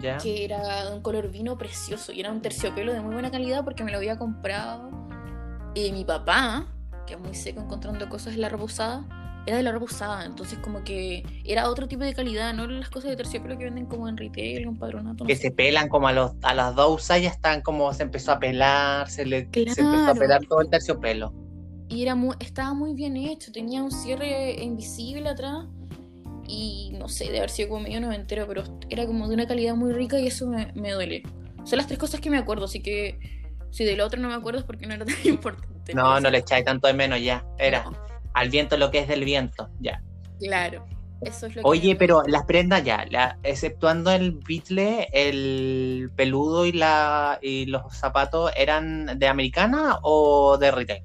ya. 0.00 0.16
que 0.18 0.44
era 0.44 0.84
de 0.86 0.94
un 0.94 1.02
color 1.02 1.30
vino 1.30 1.56
precioso 1.58 2.12
y 2.12 2.20
era 2.20 2.30
un 2.32 2.40
terciopelo 2.42 2.92
de 2.92 3.00
muy 3.00 3.12
buena 3.14 3.30
calidad 3.30 3.64
porque 3.64 3.84
me 3.84 3.90
lo 3.92 3.98
había 3.98 4.18
comprado 4.18 4.90
eh, 5.74 5.92
mi 5.92 6.04
papá, 6.04 6.66
que 7.06 7.14
es 7.14 7.20
muy 7.20 7.34
seco 7.34 7.60
encontrando 7.60 8.08
cosas 8.08 8.34
en 8.34 8.40
la 8.42 8.48
ropa 8.48 8.64
usada, 8.64 9.04
era 9.46 9.56
de 9.56 9.62
la 9.62 9.72
ropa 9.72 9.86
usada, 9.86 10.24
entonces 10.26 10.58
como 10.58 10.84
que 10.84 11.24
era 11.44 11.68
otro 11.70 11.88
tipo 11.88 12.04
de 12.04 12.14
calidad, 12.14 12.52
no 12.54 12.66
las 12.66 12.90
cosas 12.90 13.10
de 13.10 13.16
terciopelo 13.16 13.56
que 13.58 13.64
venden 13.64 13.86
como 13.86 14.08
en 14.08 14.16
retail, 14.16 14.64
en 14.64 14.78
padronato. 14.78 15.24
no 15.24 15.26
Que 15.26 15.36
sé. 15.36 15.42
se 15.42 15.50
pelan 15.50 15.88
como 15.88 16.08
a, 16.08 16.12
los, 16.12 16.32
a 16.42 16.54
las 16.54 16.74
dos 16.74 16.96
usadas 17.02 17.22
ya 17.22 17.30
están 17.30 17.62
como 17.62 17.92
se 17.94 18.02
empezó 18.04 18.32
a 18.32 18.38
pelar, 18.38 19.08
se, 19.10 19.24
le, 19.26 19.48
se 19.66 19.80
empezó 19.82 20.10
a 20.10 20.14
pelar 20.14 20.44
todo 20.46 20.60
el 20.60 20.68
terciopelo. 20.70 21.32
Y 21.88 22.02
era 22.02 22.14
muy, 22.14 22.36
estaba 22.40 22.74
muy 22.74 22.94
bien 22.94 23.16
hecho, 23.16 23.50
tenía 23.52 23.82
un 23.82 23.90
cierre 23.90 24.62
invisible 24.62 25.28
atrás 25.28 25.66
y 26.46 26.92
no 26.98 27.08
sé, 27.08 27.30
de 27.30 27.38
haber 27.38 27.50
sido 27.50 27.68
como 27.70 27.82
medio 27.82 28.00
noventero, 28.00 28.46
pero 28.46 28.64
era 28.90 29.06
como 29.06 29.28
de 29.28 29.34
una 29.34 29.46
calidad 29.46 29.74
muy 29.74 29.92
rica 29.92 30.18
y 30.18 30.26
eso 30.26 30.46
me, 30.46 30.72
me 30.74 30.92
duele. 30.92 31.22
Son 31.64 31.76
las 31.78 31.86
tres 31.86 31.98
cosas 31.98 32.20
que 32.20 32.30
me 32.30 32.38
acuerdo, 32.38 32.64
así 32.66 32.80
que 32.80 33.18
si 33.70 33.84
del 33.84 34.00
otro 34.00 34.20
no 34.20 34.28
me 34.28 34.34
acuerdo 34.34 34.60
es 34.60 34.64
porque 34.66 34.86
no 34.86 34.94
era 34.94 35.04
tan 35.04 35.14
importante. 35.24 35.94
No, 35.94 36.20
no 36.20 36.30
le 36.30 36.38
echáis 36.38 36.64
tanto 36.64 36.86
de 36.86 36.94
menos 36.94 37.20
ya. 37.22 37.44
Era 37.58 37.84
No, 37.84 38.07
al 38.34 38.50
viento 38.50 38.76
lo 38.76 38.90
que 38.90 38.98
es 39.00 39.08
del 39.08 39.24
viento, 39.24 39.68
ya. 39.80 40.02
claro, 40.38 40.84
eso 41.20 41.46
es 41.46 41.56
lo 41.56 41.62
que 41.62 41.68
Oye, 41.68 41.96
pero 41.96 42.22
las 42.26 42.44
prendas 42.44 42.84
ya, 42.84 43.04
la- 43.10 43.38
exceptuando 43.42 44.12
el 44.12 44.32
bitle, 44.32 45.08
el 45.12 46.10
peludo 46.14 46.64
y, 46.66 46.72
la, 46.72 47.38
y 47.42 47.66
los 47.66 47.92
zapatos, 47.96 48.52
¿eran 48.56 49.18
de 49.18 49.26
americana 49.26 49.98
o 50.02 50.56
de 50.58 50.70
retail? 50.70 51.02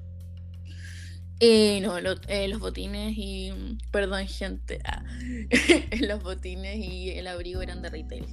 Eh, 1.40 1.80
no, 1.82 2.00
lo- 2.00 2.14
eh, 2.28 2.46
los 2.48 2.60
botines 2.60 3.12
y... 3.16 3.52
Perdón, 3.90 4.26
gente. 4.28 4.78
ah, 4.84 5.02
los 6.00 6.22
botines 6.22 6.76
y 6.76 7.10
el 7.10 7.26
abrigo 7.26 7.60
eran 7.60 7.82
de 7.82 7.90
retail. 7.90 8.24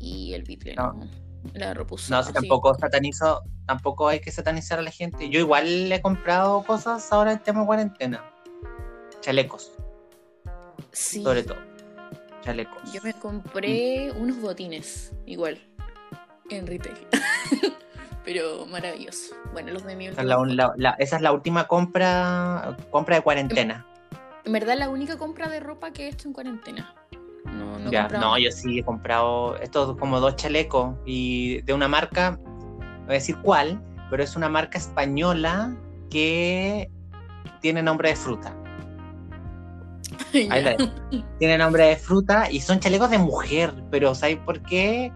Y 0.00 0.32
el 0.32 0.42
No. 0.76 0.94
no. 0.94 1.10
La 1.54 1.74
ropa 1.74 1.96
No, 2.08 2.22
si 2.22 2.28
sí. 2.28 2.32
tampoco 2.34 2.74
satanizo, 2.74 3.42
tampoco 3.66 4.08
hay 4.08 4.20
que 4.20 4.30
satanizar 4.30 4.78
a 4.78 4.82
la 4.82 4.90
gente. 4.90 5.28
Yo 5.28 5.40
igual 5.40 5.88
le 5.88 5.96
he 5.96 6.02
comprado 6.02 6.64
cosas 6.64 7.12
ahora 7.12 7.32
en 7.32 7.38
tema 7.40 7.66
cuarentena. 7.66 8.24
Chalecos, 9.20 9.72
Sí. 10.92 11.22
sobre 11.22 11.42
todo. 11.44 11.58
Chalecos. 12.42 12.92
Yo 12.92 13.00
me 13.02 13.12
compré 13.14 14.10
unos 14.12 14.40
botines, 14.40 15.12
igual, 15.26 15.58
en 16.50 16.66
retail. 16.66 17.06
Pero 18.24 18.66
maravilloso. 18.66 19.34
Bueno, 19.52 19.72
los 19.72 19.84
de 19.84 19.96
mi 19.96 20.08
la, 20.10 20.38
última 20.38 20.54
la- 20.54 20.72
la- 20.76 20.96
esa 20.98 21.16
es 21.16 21.22
la 21.22 21.32
última 21.32 21.66
compra, 21.66 22.76
compra 22.90 23.16
de 23.16 23.22
cuarentena. 23.22 23.86
En 24.44 24.52
verdad, 24.52 24.76
la 24.78 24.88
única 24.88 25.18
compra 25.18 25.48
de 25.48 25.60
ropa 25.60 25.92
que 25.92 26.04
he 26.06 26.08
hecho 26.08 26.28
en 26.28 26.34
cuarentena. 26.34 26.94
No, 27.78 27.90
ya, 27.90 28.08
yo 28.38 28.50
sí 28.50 28.78
he 28.78 28.84
comprado 28.84 29.56
estos 29.56 29.96
como 29.98 30.20
dos 30.20 30.36
chalecos 30.36 30.96
y 31.04 31.62
de 31.62 31.72
una 31.72 31.88
marca, 31.88 32.38
no 32.42 33.06
voy 33.06 33.10
a 33.10 33.12
decir 33.14 33.36
cuál, 33.42 33.82
pero 34.10 34.22
es 34.22 34.36
una 34.36 34.48
marca 34.48 34.78
española 34.78 35.74
que 36.10 36.90
tiene 37.60 37.82
nombre 37.82 38.10
de 38.10 38.16
fruta. 38.16 38.54
Ahí 40.34 40.62
la. 40.62 40.76
Tiene 41.38 41.58
nombre 41.58 41.86
de 41.86 41.96
fruta 41.96 42.50
y 42.50 42.60
son 42.60 42.80
chalecos 42.80 43.10
de 43.10 43.18
mujer, 43.18 43.72
pero 43.90 44.14
¿sabes 44.14 44.38
por 44.38 44.60
qué? 44.62 45.12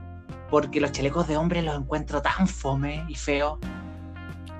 Porque 0.51 0.81
los 0.81 0.93
chalecos 0.93 1.29
de 1.29 1.37
hombre 1.37 1.63
los 1.63 1.77
encuentro 1.77 2.23
tan 2.23 2.47
fome 2.47 3.05
y 3.09 3.15
feo. 3.15 3.59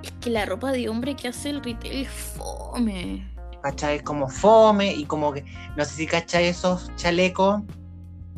Es 0.03 0.13
que 0.21 0.31
la 0.31 0.45
ropa 0.45 0.73
de 0.73 0.89
hombre 0.89 1.17
que 1.17 1.29
hace 1.29 1.51
el 1.51 1.63
retail 1.63 2.03
es 2.03 2.11
fome. 2.11 3.33
¿Cachai? 3.63 4.01
Como 4.01 4.29
fome 4.29 4.93
y 4.93 5.05
como 5.05 5.33
que, 5.33 5.45
no 5.77 5.85
sé 5.85 5.95
si 5.95 6.07
cachai 6.07 6.47
esos 6.47 6.95
chalecos 6.97 7.63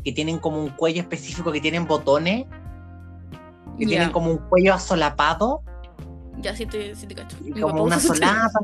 que 0.03 0.11
tienen 0.11 0.39
como 0.39 0.61
un 0.61 0.69
cuello 0.69 1.01
específico, 1.01 1.51
que 1.51 1.61
tienen 1.61 1.87
botones, 1.87 2.45
que 3.77 3.85
tienen 3.85 4.11
como 4.11 4.31
un 4.31 4.37
cuello 4.37 4.73
asolapado 4.73 5.61
Ya, 6.41 6.55
sí 6.55 6.65
te, 6.65 6.95
sí 6.95 7.07
te 7.07 7.15
cacho. 7.15 7.37
como 7.61 7.83
una 7.83 7.99
solapa, 7.99 8.59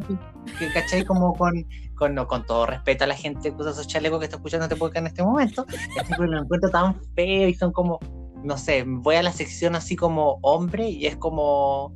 que, 0.59 0.71
cachai 0.73 1.03
como 1.05 1.33
con, 1.33 1.65
con, 1.95 2.15
no, 2.15 2.27
con 2.27 2.45
todo 2.45 2.65
respeto 2.65 3.03
a 3.03 3.07
la 3.07 3.15
gente 3.15 3.49
que 3.49 3.61
usa 3.61 3.71
esos 3.71 3.87
chalecos 3.87 4.19
que 4.19 4.25
está 4.25 4.37
escuchando 4.37 4.65
este 4.65 4.75
podcast 4.75 4.97
en 4.97 5.07
este 5.07 5.23
momento, 5.23 5.65
pero 6.09 6.25
los 6.25 6.43
encuentro 6.43 6.69
tan 6.69 7.01
feos 7.15 7.51
y 7.51 7.53
son 7.53 7.71
como, 7.71 7.99
no 8.43 8.57
sé, 8.57 8.83
voy 8.85 9.15
a 9.15 9.23
la 9.23 9.31
sección 9.31 9.75
así 9.75 9.95
como 9.95 10.39
hombre 10.41 10.89
y 10.89 11.05
es 11.05 11.17
como 11.17 11.93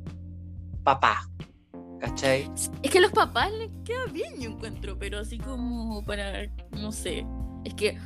papá, 0.82 1.28
¿cachai? 2.00 2.50
Es 2.82 2.90
que 2.90 2.98
a 2.98 3.02
los 3.02 3.12
papás 3.12 3.52
les 3.52 3.70
queda 3.84 4.06
bien, 4.12 4.38
yo 4.38 4.50
encuentro, 4.50 4.98
pero 4.98 5.18
así 5.18 5.38
como 5.38 6.04
para, 6.04 6.46
no 6.72 6.92
sé, 6.92 7.26
es 7.64 7.74
que 7.74 7.98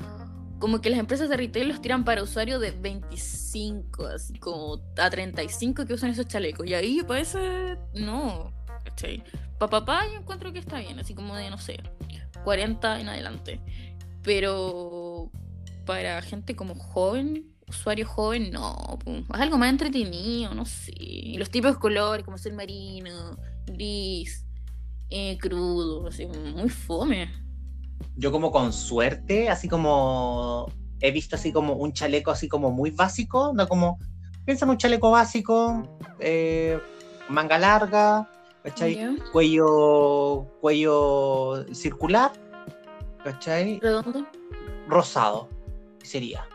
como 0.64 0.80
que 0.80 0.88
las 0.88 0.98
empresas 0.98 1.28
de 1.28 1.36
retail 1.36 1.68
los 1.68 1.82
tiran 1.82 2.04
para 2.04 2.22
usuarios 2.22 2.58
de 2.58 2.70
25, 2.70 4.06
así 4.06 4.38
como 4.38 4.80
a 4.96 5.10
35 5.10 5.84
que 5.84 5.92
usan 5.92 6.08
esos 6.08 6.26
chalecos. 6.26 6.66
Y 6.66 6.72
ahí 6.72 7.02
para 7.06 7.20
ese, 7.20 7.76
no, 7.92 8.50
¿cachai? 8.82 9.22
Para 9.58 9.68
papá 9.68 10.06
yo 10.10 10.20
encuentro 10.20 10.54
que 10.54 10.60
está 10.60 10.78
bien, 10.78 10.98
así 10.98 11.14
como 11.14 11.36
de, 11.36 11.50
no 11.50 11.58
sé, 11.58 11.82
40 12.44 12.98
en 12.98 13.08
adelante. 13.10 13.60
Pero 14.22 15.30
para 15.84 16.22
gente 16.22 16.56
como 16.56 16.74
joven, 16.76 17.54
usuario 17.68 18.06
joven, 18.08 18.50
no, 18.50 18.98
es 19.06 19.40
algo 19.40 19.58
más 19.58 19.68
entretenido, 19.68 20.54
no 20.54 20.64
sé. 20.64 20.94
Los 21.36 21.50
tipos 21.50 21.74
de 21.74 21.78
colores, 21.78 22.24
como 22.24 22.38
ser 22.38 22.54
marino, 22.54 23.36
gris, 23.66 24.46
eh, 25.10 25.36
crudo, 25.36 26.06
así, 26.08 26.24
muy 26.24 26.70
fome. 26.70 27.43
Yo 28.16 28.32
como 28.32 28.51
con 28.51 28.72
suerte, 28.72 29.49
así 29.49 29.68
como 29.68 30.70
he 31.01 31.11
visto 31.11 31.36
así 31.36 31.53
como 31.53 31.74
un 31.74 31.92
chaleco 31.92 32.30
así 32.30 32.49
como 32.49 32.70
muy 32.70 32.90
básico, 32.90 33.53
no 33.55 33.68
como, 33.68 33.99
piensa 34.45 34.64
en 34.64 34.70
un 34.70 34.78
chaleco 34.78 35.11
básico, 35.11 35.82
eh, 36.20 36.78
manga 37.28 37.59
larga, 37.59 38.28
¿cachai? 38.62 39.16
Cuello, 39.32 40.47
cuello 40.61 41.64
circular, 41.74 42.32
¿cachai? 43.22 43.80
Redondo. 43.80 44.26
Rosado, 44.88 45.49
sería. 46.03 46.47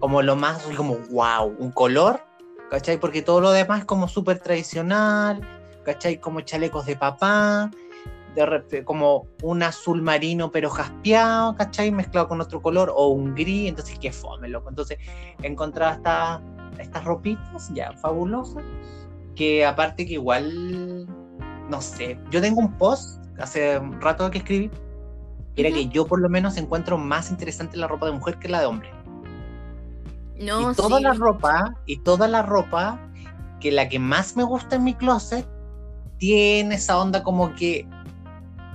Como 0.00 0.22
lo 0.22 0.36
más, 0.36 0.62
como 0.76 0.96
wow, 1.10 1.54
un 1.58 1.70
color 1.70 2.26
¿cachai? 2.70 2.98
Porque 2.98 3.22
todo 3.22 3.40
lo 3.40 3.50
demás 3.50 3.80
es 3.80 3.84
como 3.84 4.08
súper 4.08 4.38
tradicional, 4.38 5.40
¿cachai? 5.84 6.18
Como 6.18 6.40
chalecos 6.40 6.86
de 6.86 6.96
papá, 6.96 7.70
de 8.36 8.84
como 8.84 9.26
un 9.42 9.62
azul 9.62 10.02
marino 10.02 10.50
pero 10.50 10.68
jaspeado, 10.70 11.56
¿cachai? 11.56 11.90
Mezclado 11.90 12.28
con 12.28 12.40
otro 12.40 12.60
color, 12.60 12.92
o 12.94 13.08
un 13.08 13.34
gris, 13.34 13.68
entonces 13.68 13.98
qué 13.98 14.12
fome, 14.12 14.48
loco. 14.48 14.68
Entonces 14.68 14.98
encontraba 15.42 15.94
esta, 15.94 16.42
estas 16.78 17.04
ropitas 17.04 17.70
ya 17.74 17.92
fabulosas, 17.94 18.62
que 19.34 19.64
aparte 19.64 20.06
que 20.06 20.14
igual, 20.14 21.06
no 21.70 21.80
sé, 21.80 22.18
yo 22.30 22.40
tengo 22.40 22.60
un 22.60 22.72
post 22.76 23.24
hace 23.38 23.78
un 23.78 24.00
rato 24.00 24.30
que 24.30 24.38
escribí, 24.38 24.70
era 25.56 25.70
que 25.70 25.88
yo 25.88 26.06
por 26.06 26.20
lo 26.20 26.28
menos 26.28 26.58
encuentro 26.58 26.98
más 26.98 27.30
interesante 27.30 27.78
la 27.78 27.88
ropa 27.88 28.06
de 28.06 28.12
mujer 28.12 28.38
que 28.38 28.48
la 28.48 28.60
de 28.60 28.66
hombre. 28.66 28.90
No, 30.38 30.70
y 30.70 30.74
toda 30.74 30.98
sí. 30.98 31.02
la 31.02 31.14
ropa, 31.14 31.74
y 31.86 31.96
toda 31.98 32.28
la 32.28 32.42
ropa, 32.42 33.00
que 33.58 33.72
la 33.72 33.88
que 33.88 33.98
más 33.98 34.36
me 34.36 34.44
gusta 34.44 34.76
en 34.76 34.84
mi 34.84 34.92
closet, 34.92 35.48
tiene 36.18 36.74
esa 36.74 36.98
onda 36.98 37.22
como 37.22 37.54
que 37.54 37.88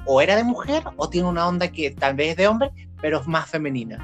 o 0.06 0.22
era 0.22 0.36
de 0.36 0.44
mujer 0.44 0.84
o 0.98 1.10
tiene 1.10 1.28
una 1.30 1.48
onda 1.48 1.68
que 1.72 1.92
tal 1.92 2.16
vez 2.16 2.30
es 2.32 2.38
de 2.38 2.48
hombre, 2.48 2.72
pero 3.02 3.20
es 3.20 3.28
más 3.28 3.50
femenina. 3.50 3.98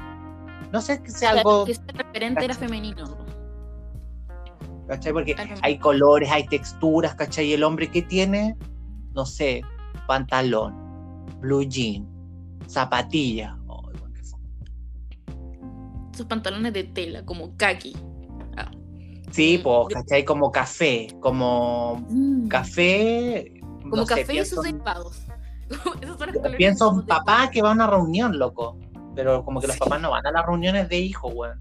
No 0.72 0.80
sé 0.80 1.02
que 1.02 1.10
sea 1.10 1.30
algo, 1.30 1.64
Que 1.64 1.72
ese 1.72 1.82
referente 1.94 2.44
era 2.44 2.54
femenino. 2.54 3.16
¿cachai? 4.86 5.12
Porque 5.12 5.36
hay 5.62 5.78
colores, 5.78 6.30
hay 6.30 6.46
texturas, 6.46 7.14
¿cachai? 7.14 7.46
Y 7.48 7.52
el 7.52 7.62
hombre 7.62 7.90
que 7.90 8.00
tiene, 8.02 8.56
no 9.14 9.26
sé, 9.26 9.62
pantalón, 10.06 10.74
blue 11.40 11.62
jean, 11.62 12.06
zapatilla. 12.66 13.56
Fome. 13.66 13.88
Esos 16.12 16.26
pantalones 16.26 16.72
de 16.72 16.84
tela, 16.84 17.24
como 17.24 17.56
kaki. 17.56 17.94
Ah. 18.56 18.70
Sí, 19.30 19.58
Mm, 19.58 19.62
pues, 19.62 19.94
¿cachai? 19.94 20.24
Como 20.24 20.50
café, 20.50 21.08
como 21.20 22.04
café. 22.48 23.60
Como 23.82 23.96
no 23.96 24.06
sé, 24.06 24.14
café 24.22 24.34
y 24.34 24.38
en- 24.38 24.62
delgados. 24.62 25.22
Esos 26.00 26.18
son 26.18 26.26
los 26.28 26.36
colores 26.36 26.56
Pienso 26.56 26.90
en 26.92 26.96
de- 26.98 27.02
papá 27.04 27.50
que 27.50 27.62
va 27.62 27.70
a 27.70 27.72
una 27.72 27.86
reunión, 27.86 28.38
loco. 28.38 28.78
Pero 29.14 29.44
como 29.44 29.60
que 29.60 29.66
los 29.66 29.74
Sí. 29.74 29.80
papás 29.80 30.00
no 30.00 30.10
van 30.10 30.26
a 30.26 30.30
las 30.30 30.46
reuniones 30.46 30.88
de 30.88 30.98
hijos, 30.98 31.32
weón. 31.34 31.58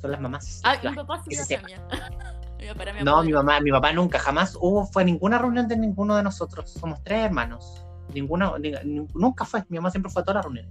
Son 0.00 0.10
las 0.10 0.20
mamás. 0.20 0.60
Ah, 0.64 0.76
mi 0.82 0.94
papá 0.94 1.22
sí 1.28 1.34
se 1.36 1.58
la. 1.60 1.68
Mi 2.58 3.04
No, 3.04 3.22
mi 3.22 3.32
mamá, 3.32 3.60
mi 3.60 3.70
papá 3.70 3.92
nunca, 3.92 4.18
jamás 4.18 4.56
hubo, 4.58 4.86
fue 4.86 5.04
ninguna 5.04 5.38
reunión 5.38 5.68
de 5.68 5.76
ninguno 5.76 6.16
de 6.16 6.22
nosotros. 6.22 6.70
Somos 6.72 7.02
tres 7.04 7.24
hermanos. 7.26 7.84
Ninguna, 8.14 8.58
ni- 8.58 8.72
ni- 8.84 9.06
nunca 9.14 9.44
fue. 9.44 9.62
Mi 9.68 9.76
mamá 9.76 9.90
siempre 9.90 10.10
fue 10.10 10.22
a 10.22 10.24
todas 10.24 10.36
las 10.36 10.44
reuniones. 10.46 10.70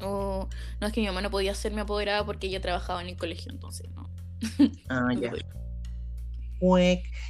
O- 0.00 0.48
no, 0.80 0.86
es 0.86 0.92
que 0.92 1.00
mi 1.00 1.08
mamá 1.08 1.20
no 1.20 1.30
podía 1.30 1.54
ser 1.54 1.72
mi 1.72 1.80
apoderada 1.80 2.24
porque 2.24 2.46
ella 2.46 2.60
trabajaba 2.60 3.02
en 3.02 3.08
el 3.08 3.16
colegio, 3.16 3.50
entonces 3.52 3.90
no. 3.90 4.08
Ah, 4.88 5.08
ya. 5.20 5.32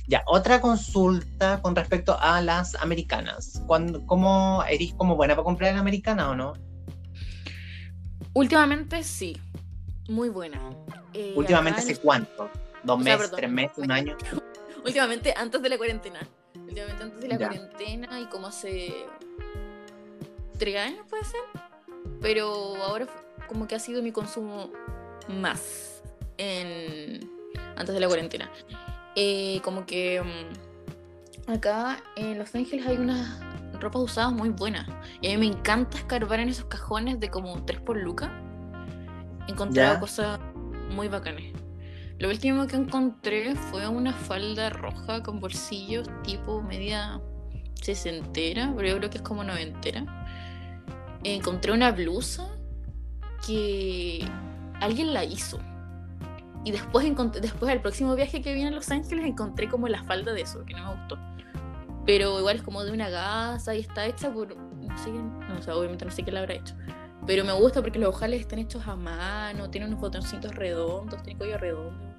Ya, 0.06 0.22
otra 0.26 0.60
consulta 0.60 1.60
con 1.60 1.76
respecto 1.76 2.16
a 2.18 2.40
las 2.40 2.74
americanas. 2.76 3.62
¿Cuándo, 3.66 4.04
¿Cómo 4.06 4.64
eres 4.68 4.94
como 4.94 5.16
buena 5.16 5.34
para 5.34 5.44
comprar 5.44 5.72
en 5.72 5.78
americana 5.78 6.30
o 6.30 6.34
no? 6.34 6.54
Últimamente 8.32 9.02
sí, 9.02 9.38
muy 10.08 10.28
buena. 10.28 10.60
Eh, 11.12 11.34
Últimamente, 11.36 11.80
en 11.82 11.90
¿hace 11.90 12.00
cuánto? 12.00 12.50
¿Dos 12.84 13.00
O 13.00 13.02
sea, 13.02 13.16
meses, 13.16 13.18
perdón, 13.30 13.36
tres 13.36 13.50
meses, 13.50 13.78
un 13.78 13.90
año? 13.90 14.16
Últimamente 14.84 15.34
antes 15.36 15.60
de 15.60 15.68
la 15.68 15.76
cuarentena. 15.76 16.20
Últimamente 16.54 17.02
antes 17.02 17.20
de 17.20 17.28
la 17.28 17.38
Ya. 17.38 17.48
cuarentena 17.48 18.20
y 18.20 18.26
como 18.26 18.46
hace 18.46 18.94
tres 20.58 20.76
años 20.76 21.04
puede 21.08 21.24
ser. 21.24 21.40
Pero 22.20 22.76
ahora 22.84 23.06
como 23.48 23.66
que 23.66 23.74
ha 23.74 23.78
sido 23.80 24.02
mi 24.02 24.12
consumo 24.12 24.70
más 25.28 26.02
en 26.36 27.28
antes 27.76 27.94
de 27.94 28.00
la 28.00 28.06
cuarentena. 28.06 28.50
Eh, 29.20 29.60
como 29.64 29.84
que 29.84 30.22
mm, 30.22 31.50
acá 31.50 31.98
en 32.14 32.38
Los 32.38 32.54
Ángeles 32.54 32.86
hay 32.86 32.98
unas 32.98 33.40
ropas 33.80 34.02
usadas 34.02 34.32
muy 34.32 34.50
buenas. 34.50 34.86
Y 35.20 35.26
a 35.26 35.30
mí 35.30 35.48
me 35.48 35.56
encanta 35.56 35.98
escarbar 35.98 36.38
en 36.38 36.50
esos 36.50 36.66
cajones 36.66 37.18
de 37.18 37.28
como 37.28 37.64
3 37.64 37.80
por 37.80 37.96
lucas. 37.96 38.30
He 39.48 39.50
encontrado 39.52 39.94
Ya. 39.94 40.00
cosas 40.00 40.38
muy 40.94 41.08
bacanas. 41.08 41.42
Lo 42.20 42.28
último 42.28 42.66
que 42.68 42.76
encontré 42.76 43.56
fue 43.56 43.88
una 43.88 44.12
falda 44.12 44.70
roja 44.70 45.22
con 45.24 45.40
bolsillos 45.40 46.08
tipo 46.22 46.62
media 46.62 47.20
sesentera, 47.74 48.72
pero 48.76 48.88
yo 48.88 48.98
creo 48.98 49.10
que 49.10 49.16
es 49.18 49.22
como 49.22 49.42
noventera. 49.42 50.04
Encontré 51.24 51.72
una 51.72 51.90
blusa 51.90 52.48
que 53.44 54.24
alguien 54.80 55.12
la 55.12 55.24
hizo. 55.24 55.58
Y 56.64 56.70
después, 56.70 57.06
después 57.40 57.72
al 57.72 57.80
próximo 57.80 58.14
viaje 58.14 58.42
que 58.42 58.52
vine 58.52 58.68
a 58.68 58.70
Los 58.70 58.90
Ángeles 58.90 59.24
encontré 59.24 59.68
como 59.68 59.88
la 59.88 60.02
falda 60.04 60.32
de 60.32 60.42
eso, 60.42 60.64
que 60.64 60.74
no 60.74 60.84
me 60.84 61.00
gustó. 61.00 61.18
Pero 62.04 62.38
igual 62.38 62.56
es 62.56 62.62
como 62.62 62.84
de 62.84 62.92
una 62.92 63.10
gasa 63.10 63.74
y 63.74 63.80
está 63.80 64.06
hecha 64.06 64.32
por... 64.32 64.56
No 64.56 64.98
sé 64.98 65.10
no, 65.10 65.58
o 65.58 65.62
sea, 65.62 65.76
obviamente 65.76 66.04
no 66.04 66.10
sé 66.10 66.22
quién 66.22 66.34
la 66.34 66.40
habrá 66.40 66.54
hecho. 66.54 66.74
Pero 67.26 67.44
me 67.44 67.52
gusta 67.52 67.82
porque 67.82 67.98
los 67.98 68.14
ojales 68.14 68.40
están 68.40 68.58
hechos 68.58 68.86
a 68.86 68.96
mano, 68.96 69.68
tiene 69.68 69.86
unos 69.86 70.00
botoncitos 70.00 70.54
redondos, 70.54 71.22
tiene 71.22 71.38
cuello 71.38 71.58
redondo. 71.58 72.16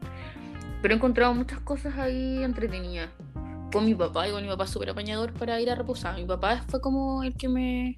Pero 0.82 0.94
he 0.94 0.98
encontrado 0.98 1.34
muchas 1.34 1.60
cosas 1.62 1.98
ahí 1.98 2.44
entretenidas. 2.44 3.10
Con 3.72 3.86
mi 3.86 3.96
papá, 3.96 4.28
igual 4.28 4.44
mi 4.44 4.50
papá 4.50 4.66
es 4.66 4.70
súper 4.70 4.92
apañador 4.92 5.34
para 5.34 5.60
ir 5.60 5.70
a 5.70 5.76
reposar. 5.76 6.16
Mi 6.16 6.26
papá 6.26 6.64
fue 6.68 6.80
como 6.80 7.24
el 7.24 7.36
que 7.36 7.50
me, 7.50 7.98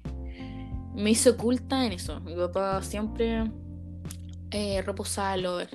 me 0.94 1.10
hizo 1.10 1.30
oculta 1.30 1.84
en 1.84 1.92
eso. 1.92 2.20
Mi 2.20 2.34
papá 2.34 2.82
siempre 2.82 3.50
eh, 4.52 4.84
al 5.16 5.46
over. 5.46 5.70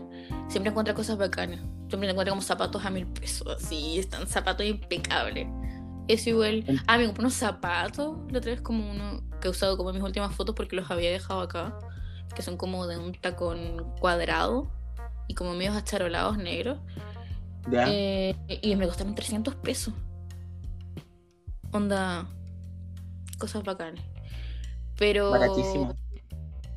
Siempre 0.47 0.69
encuentra 0.69 0.93
cosas 0.93 1.17
bacanas. 1.17 1.59
Siempre 1.89 2.09
encuentra 2.09 2.31
como 2.31 2.41
zapatos 2.41 2.85
a 2.85 2.89
mil 2.89 3.07
pesos. 3.07 3.47
Así, 3.63 3.99
están 3.99 4.27
zapatos 4.27 4.65
impecables. 4.65 5.47
Eso 6.07 6.29
igual. 6.29 6.63
Ah, 6.87 6.97
me 6.97 7.05
compré 7.05 7.21
unos 7.21 7.33
zapatos. 7.33 8.17
La 8.31 8.39
otra 8.39 8.51
vez 8.51 8.61
como 8.61 8.89
uno 8.89 9.21
que 9.41 9.47
he 9.47 9.51
usado 9.51 9.77
como 9.77 9.89
en 9.89 9.95
mis 9.95 10.03
últimas 10.03 10.33
fotos 10.33 10.55
porque 10.55 10.75
los 10.75 10.89
había 10.89 11.11
dejado 11.11 11.41
acá. 11.41 11.77
Que 12.35 12.41
son 12.41 12.57
como 12.57 12.87
de 12.87 12.97
un 12.97 13.13
tacón 13.13 13.93
cuadrado 13.99 14.71
y 15.27 15.33
como 15.33 15.53
medios 15.53 15.75
acharolados 15.75 16.37
negros. 16.37 16.79
Ya. 17.69 17.85
Eh, 17.89 18.35
y 18.61 18.75
me 18.75 18.85
costaron 18.85 19.15
300 19.15 19.55
pesos. 19.55 19.93
Onda. 21.71 22.27
Cosas 23.37 23.63
bacanas. 23.63 24.03
Pero. 24.97 25.31
Baratísimo. 25.31 25.95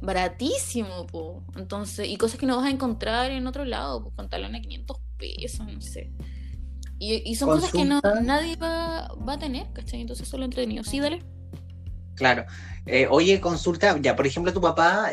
Baratísimo, 0.01 1.07
po. 1.07 1.43
Entonces, 1.57 2.09
y 2.09 2.17
cosas 2.17 2.39
que 2.39 2.47
no 2.47 2.57
vas 2.57 2.67
a 2.67 2.71
encontrar 2.71 3.31
en 3.31 3.47
otro 3.47 3.65
lado, 3.65 4.03
pues 4.03 4.15
pantalones 4.15 4.61
a 4.61 4.63
500 4.63 4.97
pesos, 5.19 5.67
no 5.67 5.81
sé. 5.81 6.11
Y, 6.99 7.23
y 7.31 7.35
son 7.35 7.49
cosas 7.49 7.73
que 7.73 7.85
no, 7.85 8.01
nadie 8.23 8.57
va, 8.57 9.09
va 9.27 9.35
a 9.35 9.39
tener, 9.39 9.73
¿cachai? 9.73 10.01
Entonces, 10.01 10.29
solo 10.29 10.45
entretenido. 10.45 10.85
Sí, 10.85 11.01
dale. 11.01 11.23
Claro. 12.15 12.45
Eh, 12.87 13.07
oye, 13.11 13.41
consulta, 13.41 13.97
ya, 13.99 14.15
por 14.17 14.27
ejemplo, 14.27 14.53
tu 14.53 14.61
papá, 14.61 15.13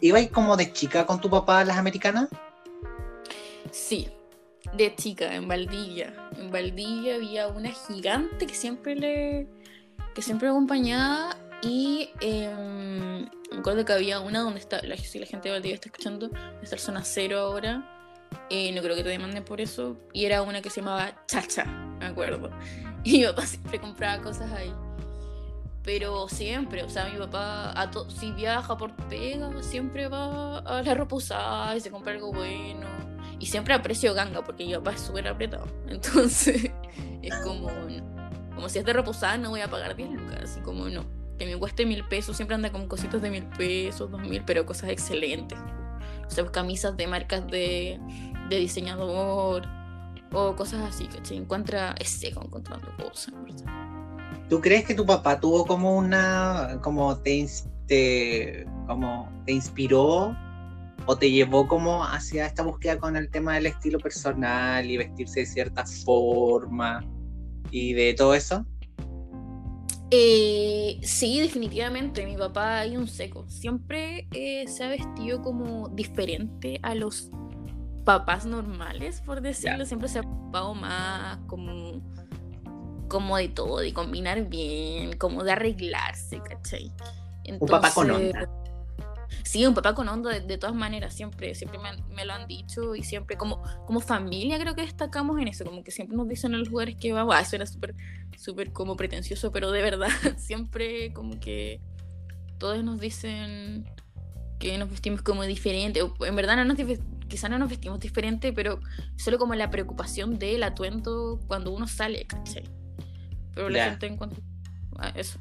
¿iba 0.00 0.18
ahí 0.18 0.28
como 0.28 0.56
de 0.56 0.72
chica 0.72 1.04
con 1.04 1.20
tu 1.20 1.28
papá 1.28 1.60
a 1.60 1.64
las 1.64 1.76
americanas? 1.76 2.28
Sí, 3.70 4.08
de 4.74 4.94
chica, 4.94 5.34
en 5.34 5.48
Valdivia. 5.48 6.14
En 6.38 6.50
Valdivia 6.50 7.16
había 7.16 7.48
una 7.48 7.70
gigante 7.70 8.46
que 8.46 8.54
siempre 8.54 8.94
le. 8.94 9.48
que 10.14 10.22
siempre 10.22 10.48
acompañaba. 10.48 11.36
Y 11.62 12.10
em, 12.20 13.28
me 13.52 13.60
acuerdo 13.60 13.84
que 13.84 13.92
había 13.92 14.20
una 14.20 14.40
donde 14.40 14.60
está. 14.60 14.82
La, 14.82 14.96
si 14.96 15.18
la 15.18 15.26
gente 15.26 15.48
de 15.48 15.54
Valdivia 15.54 15.74
está 15.74 15.88
escuchando, 15.88 16.30
está 16.62 16.76
el 16.76 16.80
zona 16.80 17.02
cero 17.04 17.38
ahora. 17.38 17.88
eh, 18.50 18.72
no 18.72 18.82
creo 18.82 18.96
que 18.96 19.02
te 19.02 19.10
demanden 19.10 19.44
por 19.44 19.60
eso. 19.60 19.96
Y 20.12 20.24
era 20.24 20.42
una 20.42 20.62
que 20.62 20.70
se 20.70 20.80
llamaba 20.80 21.24
Chacha, 21.26 21.64
me 21.64 22.06
acuerdo. 22.06 22.50
Y 23.04 23.18
mi 23.18 23.24
papá 23.26 23.44
siempre 23.46 23.80
compraba 23.80 24.22
cosas 24.22 24.52
ahí. 24.52 24.72
Pero 25.82 26.28
siempre, 26.28 26.84
o 26.84 26.88
sea, 26.88 27.06
mi 27.06 27.18
papá, 27.18 27.74
si 28.08 28.30
viaja 28.30 28.76
por 28.76 28.94
pega, 29.08 29.50
siempre 29.60 30.06
va 30.06 30.58
a 30.58 30.82
la 30.82 30.94
ropa 30.94 31.74
y 31.76 31.80
se 31.80 31.90
compra 31.90 32.12
algo 32.12 32.32
bueno. 32.32 32.86
Y 33.40 33.46
siempre 33.46 33.74
a 33.74 33.82
precio 33.82 34.14
ganga, 34.14 34.44
porque 34.44 34.64
mi 34.64 34.74
papá 34.74 34.92
es 34.92 35.00
súper 35.00 35.26
apretado. 35.26 35.66
Entonces, 35.88 36.70
es 37.22 37.34
como, 37.38 37.68
como 38.54 38.68
si 38.68 38.78
es 38.78 38.84
de 38.84 38.92
no 38.92 39.50
voy 39.50 39.60
a 39.60 39.68
pagar 39.68 39.96
10 39.96 40.10
lucas, 40.10 40.42
así 40.44 40.60
como 40.60 40.88
no. 40.88 41.21
Que 41.42 41.48
me 41.48 41.58
cueste 41.58 41.84
mil 41.84 42.04
pesos, 42.04 42.36
siempre 42.36 42.54
anda 42.54 42.70
con 42.70 42.86
cositas 42.86 43.20
de 43.20 43.28
mil 43.28 43.42
pesos, 43.42 44.08
dos 44.08 44.20
mil, 44.20 44.44
pero 44.46 44.64
cosas 44.64 44.90
excelentes. 44.90 45.58
O 46.24 46.30
sea, 46.30 46.46
camisas 46.46 46.96
de 46.96 47.08
marcas 47.08 47.44
de, 47.48 47.98
de 48.48 48.56
diseñador 48.58 49.66
o 50.32 50.54
cosas 50.54 50.82
así, 50.82 51.08
¿cachai? 51.08 51.38
Encuentra, 51.38 51.96
es 51.98 52.10
seco 52.10 52.44
encontrando 52.44 52.86
cosas. 52.96 53.34
¿Tú 54.48 54.60
crees 54.60 54.84
que 54.84 54.94
tu 54.94 55.04
papá 55.04 55.40
tuvo 55.40 55.66
como 55.66 55.96
una, 55.96 56.78
como 56.80 57.16
te, 57.18 57.44
te- 57.88 58.64
como 58.86 59.28
te 59.44 59.50
inspiró 59.50 60.36
o 61.06 61.16
te 61.18 61.28
llevó 61.28 61.66
como 61.66 62.04
hacia 62.04 62.46
esta 62.46 62.62
búsqueda 62.62 62.98
con 62.98 63.16
el 63.16 63.28
tema 63.30 63.54
del 63.54 63.66
estilo 63.66 63.98
personal 63.98 64.88
y 64.88 64.96
vestirse 64.96 65.40
de 65.40 65.46
cierta 65.46 65.84
forma 66.04 67.04
y 67.72 67.94
de 67.94 68.14
todo 68.14 68.32
eso? 68.32 68.64
Eh, 70.14 71.00
sí, 71.02 71.40
definitivamente. 71.40 72.26
Mi 72.26 72.36
papá 72.36 72.80
hay 72.80 72.98
un 72.98 73.08
seco. 73.08 73.48
Siempre 73.48 74.28
eh, 74.32 74.68
se 74.68 74.84
ha 74.84 74.88
vestido 74.88 75.40
como 75.40 75.88
diferente 75.88 76.78
a 76.82 76.94
los 76.94 77.30
papás 78.04 78.44
normales, 78.44 79.22
por 79.22 79.40
decirlo, 79.40 79.86
siempre 79.86 80.08
se 80.08 80.18
ha 80.18 80.22
preocupado 80.22 80.74
más 80.74 81.38
como, 81.46 82.02
como 83.08 83.36
de 83.36 83.48
todo, 83.48 83.78
de 83.78 83.94
combinar 83.94 84.48
bien, 84.48 85.16
como 85.16 85.44
de 85.44 85.52
arreglarse, 85.52 86.40
¿cachai? 86.40 86.92
un 87.48 87.58
papá 87.66 87.92
con 87.92 88.10
onda. 88.10 88.48
Sí, 89.44 89.66
un 89.66 89.74
papá 89.74 89.94
con 89.94 90.08
onda 90.08 90.30
de, 90.38 90.58
todas 90.58 90.74
maneras, 90.74 91.14
siempre, 91.14 91.54
siempre 91.54 91.78
me, 92.08 92.24
lo 92.24 92.32
han 92.32 92.46
dicho 92.46 92.94
y 92.94 93.02
siempre 93.02 93.36
como, 93.36 93.62
como 93.86 94.00
familia 94.00 94.58
creo 94.58 94.74
que 94.74 94.82
destacamos 94.82 95.40
en 95.40 95.48
eso, 95.48 95.64
como 95.64 95.82
que 95.82 95.90
siempre 95.90 96.16
nos 96.16 96.28
dicen 96.28 96.52
en 96.52 96.60
los 96.60 96.68
lugares 96.68 96.96
que 96.96 97.12
vamos, 97.12 97.34
ah, 97.36 97.40
eso 97.40 97.56
era 97.56 97.66
súper, 97.66 97.94
súper 98.36 98.72
como 98.72 98.96
pretencioso, 98.96 99.52
pero 99.52 99.70
de 99.70 99.82
verdad, 99.82 100.08
siempre 100.38 101.12
como 101.12 101.40
que 101.40 101.80
todos 102.58 102.82
nos 102.84 103.00
dicen 103.00 103.90
que 104.58 104.78
nos 104.78 104.90
vestimos 104.90 105.22
como 105.22 105.42
diferente, 105.42 106.02
o 106.02 106.14
en 106.24 106.36
verdad 106.36 106.56
no 106.56 106.64
nos 106.64 106.76
quizá 107.28 107.48
no 107.48 107.58
nos 107.58 107.70
vestimos 107.70 107.98
diferente, 107.98 108.52
pero 108.52 108.78
solo 109.16 109.38
como 109.38 109.54
la 109.54 109.70
preocupación 109.70 110.38
del 110.38 110.62
atuendo 110.62 111.40
cuando 111.48 111.72
uno 111.72 111.88
sale, 111.88 112.26
¿cachai? 112.26 112.64
Pero 113.54 113.70
la 113.70 113.90
gente 113.90 114.06
encuentra 114.06 114.42
eso. 115.14 115.40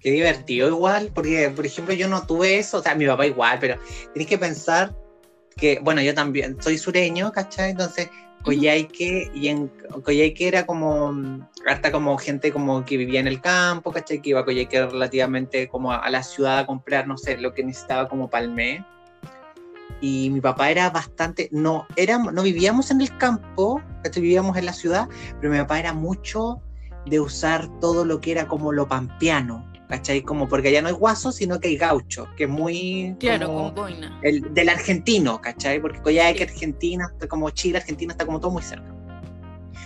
Qué 0.00 0.10
divertido 0.12 0.68
igual, 0.68 1.10
porque 1.14 1.50
por 1.54 1.66
ejemplo 1.66 1.94
yo 1.94 2.08
no 2.08 2.26
tuve 2.26 2.58
eso, 2.58 2.78
o 2.78 2.82
sea, 2.82 2.94
mi 2.94 3.06
papá 3.06 3.26
igual, 3.26 3.58
pero 3.60 3.76
tienes 4.14 4.28
que 4.28 4.38
pensar 4.38 4.96
que, 5.56 5.78
bueno, 5.82 6.00
yo 6.00 6.14
también 6.14 6.56
soy 6.60 6.78
sureño, 6.78 7.30
¿cachai? 7.32 7.72
Entonces, 7.72 8.08
Coyhaique, 8.42 9.30
y 9.34 9.48
en 9.48 9.68
Coyhaique 10.02 10.48
era 10.48 10.64
como, 10.64 11.46
hasta 11.66 11.92
como 11.92 12.16
gente 12.16 12.50
como 12.50 12.84
que 12.84 12.96
vivía 12.96 13.20
en 13.20 13.26
el 13.26 13.40
campo, 13.40 13.92
¿cachai? 13.92 14.22
Que 14.22 14.30
iba 14.30 14.40
a 14.40 14.44
Coyhaique 14.44 14.86
relativamente 14.86 15.68
como 15.68 15.92
a, 15.92 16.08
la 16.08 16.22
ciudad 16.22 16.60
a 16.60 16.66
comprar, 16.66 17.06
no 17.06 17.18
sé, 17.18 17.36
lo 17.36 17.52
que 17.52 17.62
necesitaba 17.62 18.08
como 18.08 18.30
palmé. 18.30 18.84
Y 20.00 20.30
mi 20.30 20.40
papá 20.40 20.70
era 20.70 20.88
bastante, 20.88 21.50
no, 21.52 21.86
era, 21.96 22.16
no 22.16 22.42
vivíamos 22.42 22.90
en 22.90 23.02
el 23.02 23.14
campo, 23.18 23.82
¿cachai? 24.02 24.22
Vivíamos 24.22 24.56
en 24.56 24.64
la 24.64 24.72
ciudad, 24.72 25.08
pero 25.38 25.52
mi 25.52 25.58
papá 25.58 25.78
era 25.78 25.92
mucho 25.92 26.62
de 27.04 27.20
usar 27.20 27.68
todo 27.80 28.06
lo 28.06 28.20
que 28.22 28.32
era 28.32 28.48
como 28.48 28.72
lo 28.72 28.88
pampeano, 28.88 29.69
¿cachai? 29.90 30.22
Como 30.22 30.48
porque 30.48 30.68
allá 30.68 30.82
no 30.82 30.88
hay 30.88 30.94
guaso, 30.94 31.32
sino 31.32 31.58
que 31.58 31.68
hay 31.68 31.76
gaucho, 31.76 32.28
que 32.36 32.44
es 32.44 32.50
muy... 32.50 33.16
Claro, 33.18 33.48
como, 33.48 33.72
boina. 33.72 34.18
El, 34.22 34.54
del 34.54 34.68
argentino, 34.68 35.40
¿cachai? 35.40 35.80
Porque 35.80 36.14
ya 36.14 36.32
que 36.32 36.44
Argentina, 36.44 37.12
como 37.28 37.50
Chile, 37.50 37.78
Argentina, 37.78 38.12
está 38.12 38.24
como 38.24 38.38
todo 38.38 38.52
muy 38.52 38.62
cerca. 38.62 38.94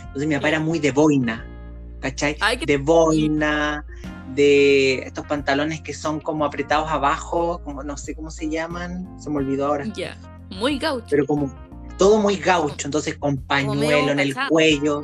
Entonces 0.06 0.28
mi 0.28 0.34
papá 0.34 0.48
era 0.48 0.60
muy 0.60 0.78
de 0.78 0.92
boina, 0.92 1.46
¿cachai? 2.00 2.36
De 2.66 2.76
boina, 2.76 3.84
de 4.34 4.98
estos 4.98 5.26
pantalones 5.26 5.80
que 5.80 5.94
son 5.94 6.20
como 6.20 6.44
apretados 6.44 6.90
abajo, 6.90 7.62
como 7.64 7.82
no 7.82 7.96
sé 7.96 8.14
cómo 8.14 8.30
se 8.30 8.50
llaman, 8.50 9.08
se 9.18 9.30
me 9.30 9.38
olvidó 9.38 9.68
ahora. 9.68 9.86
Ya, 9.96 10.18
muy 10.50 10.78
gaucho. 10.78 11.06
Pero 11.08 11.26
como 11.26 11.52
todo 11.96 12.18
muy 12.18 12.36
gaucho, 12.36 12.86
entonces 12.86 13.16
con 13.16 13.38
pañuelo 13.38 14.12
en 14.12 14.20
el 14.20 14.36
cuello, 14.50 15.02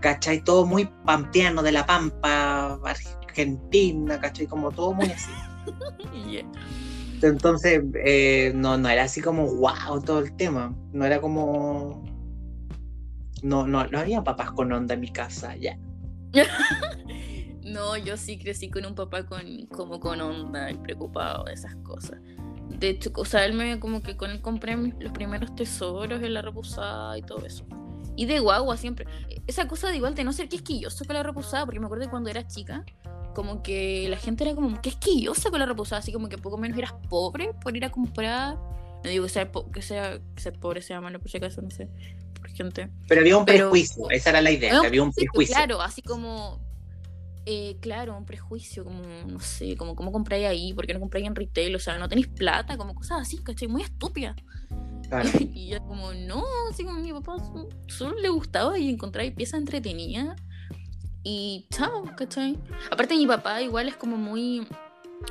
¿cachai? 0.00 0.44
Todo 0.44 0.66
muy 0.66 0.90
pampeano 1.06 1.62
de 1.62 1.72
la 1.72 1.86
pampa, 1.86 2.78
Argentina, 3.34 4.20
¿cachai? 4.20 4.46
Como 4.46 4.70
todo 4.70 4.94
muy 4.94 5.06
así. 5.06 5.32
Entonces, 7.22 7.82
eh, 8.04 8.52
no, 8.54 8.78
no 8.78 8.88
era 8.88 9.04
así 9.04 9.20
como 9.20 9.46
wow 9.46 10.00
todo 10.04 10.20
el 10.20 10.36
tema. 10.36 10.74
No 10.92 11.04
era 11.04 11.20
como. 11.20 12.04
No, 13.42 13.66
no, 13.66 13.86
no 13.86 13.98
había 13.98 14.22
papás 14.22 14.52
con 14.52 14.72
onda 14.72 14.94
en 14.94 15.00
mi 15.00 15.10
casa, 15.10 15.56
ya. 15.56 15.78
no, 17.64 17.96
yo 17.96 18.16
sí 18.16 18.38
crecí 18.38 18.70
con 18.70 18.86
un 18.86 18.94
papá 18.94 19.26
con, 19.26 19.42
como 19.66 20.00
con 20.00 20.20
onda 20.20 20.70
y 20.70 20.76
preocupado 20.76 21.44
de 21.44 21.54
esas 21.54 21.74
cosas. 21.76 22.20
De 22.68 22.90
hecho, 22.90 23.10
o 23.16 23.24
sea, 23.24 23.44
él 23.44 23.54
me 23.54 23.78
como 23.80 24.02
que 24.02 24.16
con 24.16 24.30
él 24.30 24.40
compré 24.40 24.76
los 24.76 25.12
primeros 25.12 25.54
tesoros 25.54 26.22
en 26.22 26.34
la 26.34 26.42
reposada 26.42 27.18
y 27.18 27.22
todo 27.22 27.44
eso. 27.44 27.66
Y 28.16 28.26
de 28.26 28.38
guagua 28.38 28.76
siempre. 28.76 29.06
Esa 29.46 29.66
cosa 29.66 29.88
de 29.88 29.96
igual 29.96 30.14
de 30.14 30.24
no 30.24 30.32
ser 30.32 30.48
quisquilloso 30.48 31.04
con 31.04 31.14
la 31.14 31.22
reposada, 31.22 31.64
porque 31.64 31.80
me 31.80 31.86
acuerdo 31.86 32.04
de 32.04 32.10
cuando 32.10 32.30
era 32.30 32.46
chica, 32.46 32.84
como 33.34 33.62
que 33.62 34.06
la 34.08 34.16
gente 34.16 34.44
era 34.44 34.54
como 34.54 34.80
que 34.80 34.90
esquillosa 34.90 35.50
con 35.50 35.60
la 35.60 35.66
reposada, 35.66 35.98
así 35.98 36.12
como 36.12 36.28
que 36.28 36.38
poco 36.38 36.56
menos 36.56 36.78
eras 36.78 36.94
pobre 37.08 37.52
por 37.62 37.76
ir 37.76 37.84
a 37.84 37.90
comprar. 37.90 38.56
No 38.56 39.10
digo 39.10 39.24
que 39.24 39.30
sea, 39.30 39.50
que 39.72 39.82
sea 39.82 40.20
ser 40.36 40.58
pobre 40.58 40.80
sea 40.80 41.00
malo, 41.00 41.20
por 41.20 41.30
si 41.30 41.36
acaso, 41.36 41.60
no 41.60 41.70
sé, 41.70 41.90
por 42.38 42.48
gente. 42.48 42.88
Pero 43.06 43.20
había 43.20 43.36
un 43.36 43.44
prejuicio, 43.44 44.08
esa 44.10 44.30
era 44.30 44.40
la 44.40 44.50
idea, 44.50 44.78
había 44.78 45.02
un 45.02 45.12
prejuicio. 45.12 45.54
Claro, 45.54 45.82
así 45.82 46.00
como, 46.00 46.58
eh, 47.44 47.76
claro, 47.80 48.16
un 48.16 48.24
prejuicio, 48.24 48.84
como, 48.84 49.02
no 49.26 49.40
sé, 49.40 49.76
como 49.76 49.94
cómo 49.94 50.10
compráis 50.10 50.46
ahí, 50.46 50.72
por 50.72 50.86
qué 50.86 50.94
no 50.94 51.00
compráis 51.00 51.26
en 51.26 51.34
retail, 51.34 51.74
o 51.74 51.78
sea, 51.78 51.98
no 51.98 52.08
tenéis 52.08 52.28
plata, 52.28 52.78
como 52.78 52.94
cosas 52.94 53.20
así, 53.20 53.38
¿cachai? 53.38 53.68
Muy 53.68 53.82
estúpida. 53.82 54.34
y 55.52 55.68
ya 55.68 55.80
como, 55.80 56.14
no, 56.14 56.42
así 56.70 56.82
como 56.84 56.98
mi 57.00 57.12
papá 57.12 57.36
solo 57.88 58.18
le 58.18 58.30
gustaba 58.30 58.78
y 58.78 58.88
encontrar 58.88 59.30
piezas 59.34 59.60
entretenidas 59.60 60.40
y 61.24 61.66
chao, 61.70 62.04
¿cachai? 62.16 62.58
Aparte 62.90 63.16
mi 63.16 63.26
papá 63.26 63.62
igual 63.62 63.88
es 63.88 63.96
como 63.96 64.16
muy, 64.16 64.66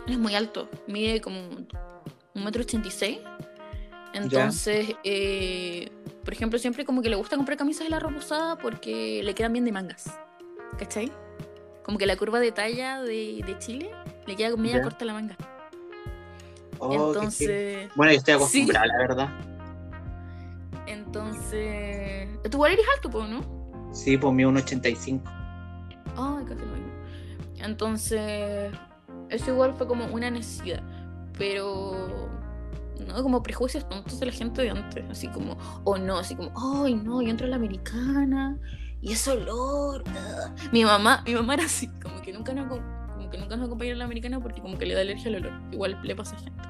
es 0.07 0.17
muy 0.17 0.35
alto, 0.35 0.67
mide 0.87 1.21
como 1.21 1.39
un 1.39 2.43
metro 2.43 2.63
ochenta 2.63 2.87
y 2.87 2.91
seis. 2.91 3.19
Entonces, 4.13 4.95
eh, 5.03 5.89
por 6.23 6.33
ejemplo, 6.33 6.59
siempre 6.59 6.85
como 6.85 7.01
que 7.01 7.09
le 7.09 7.15
gusta 7.15 7.35
comprar 7.35 7.57
camisas 7.57 7.85
de 7.85 7.89
la 7.89 7.99
ropa 7.99 8.57
porque 8.61 9.21
le 9.23 9.33
quedan 9.33 9.53
bien 9.53 9.65
de 9.65 9.71
mangas, 9.71 10.11
¿cachai? 10.77 11.11
Como 11.83 11.97
que 11.97 12.05
la 12.05 12.15
curva 12.15 12.39
de 12.39 12.51
talla 12.51 13.01
de, 13.01 13.41
de 13.45 13.59
Chile 13.59 13.91
le 14.25 14.35
queda 14.35 14.55
media 14.55 14.81
corta 14.81 15.05
la 15.05 15.13
manga. 15.13 15.37
Oh, 16.79 17.13
Entonces. 17.13 17.89
Bueno, 17.95 18.11
yo 18.11 18.17
estoy 18.17 18.33
acostumbrada, 18.33 18.85
la 18.87 18.97
verdad. 18.97 19.29
Entonces. 20.87 22.29
¿Tú 22.43 22.57
igual 22.57 22.73
eres 22.73 22.85
alto, 22.95 23.27
no? 23.27 23.89
Sí, 23.93 24.17
pues 24.17 24.33
mío 24.33 24.49
un 24.49 24.57
85. 24.57 25.42
Ay, 26.18 26.45
casi 26.45 26.61
lo 26.61 26.74
mismo. 26.74 26.91
Entonces, 27.57 28.72
eso 29.30 29.51
igual 29.51 29.74
fue 29.74 29.88
como 29.88 30.05
una 30.07 30.30
necesidad. 30.30 30.84
Pero, 31.38 32.30
no 33.07 33.24
como 33.24 33.41
prejuicios 33.43 33.88
tontos 33.88 34.20
de 34.20 34.26
la 34.28 34.32
gente 34.32 34.61
de 34.61 34.70
antes. 34.70 35.05
Así 35.09 35.28
como, 35.28 35.57
o 35.84 35.97
no, 35.97 36.18
así 36.18 36.36
como, 36.36 36.51
ay, 36.84 36.95
no, 36.95 37.22
yo 37.22 37.30
entro 37.30 37.47
a 37.47 37.49
la 37.49 37.55
americana 37.55 38.59
y 39.01 39.14
ese 39.14 39.32
olor. 39.32 40.03
Mi 40.72 40.84
mamá, 40.84 41.24
mi 41.26 41.36
mamá 41.36 41.55
era 41.55 41.66
así, 41.66 41.88
como 42.01 42.22
que 42.22 42.32
nunca 42.32 42.53
nos, 42.53 42.80
que 43.30 43.38
nunca 43.38 43.57
nos 43.57 43.68
acompañó 43.68 43.93
a 43.93 43.97
la 43.97 44.05
americana 44.05 44.39
porque 44.39 44.61
como 44.61 44.78
que 44.78 44.86
le 44.86 44.93
da 44.93 45.01
alergia 45.01 45.30
al 45.30 45.36
olor. 45.36 45.53
Igual 45.72 45.99
le 46.03 46.16
pasa 46.16 46.36
a 46.36 46.39
gente. 46.39 46.61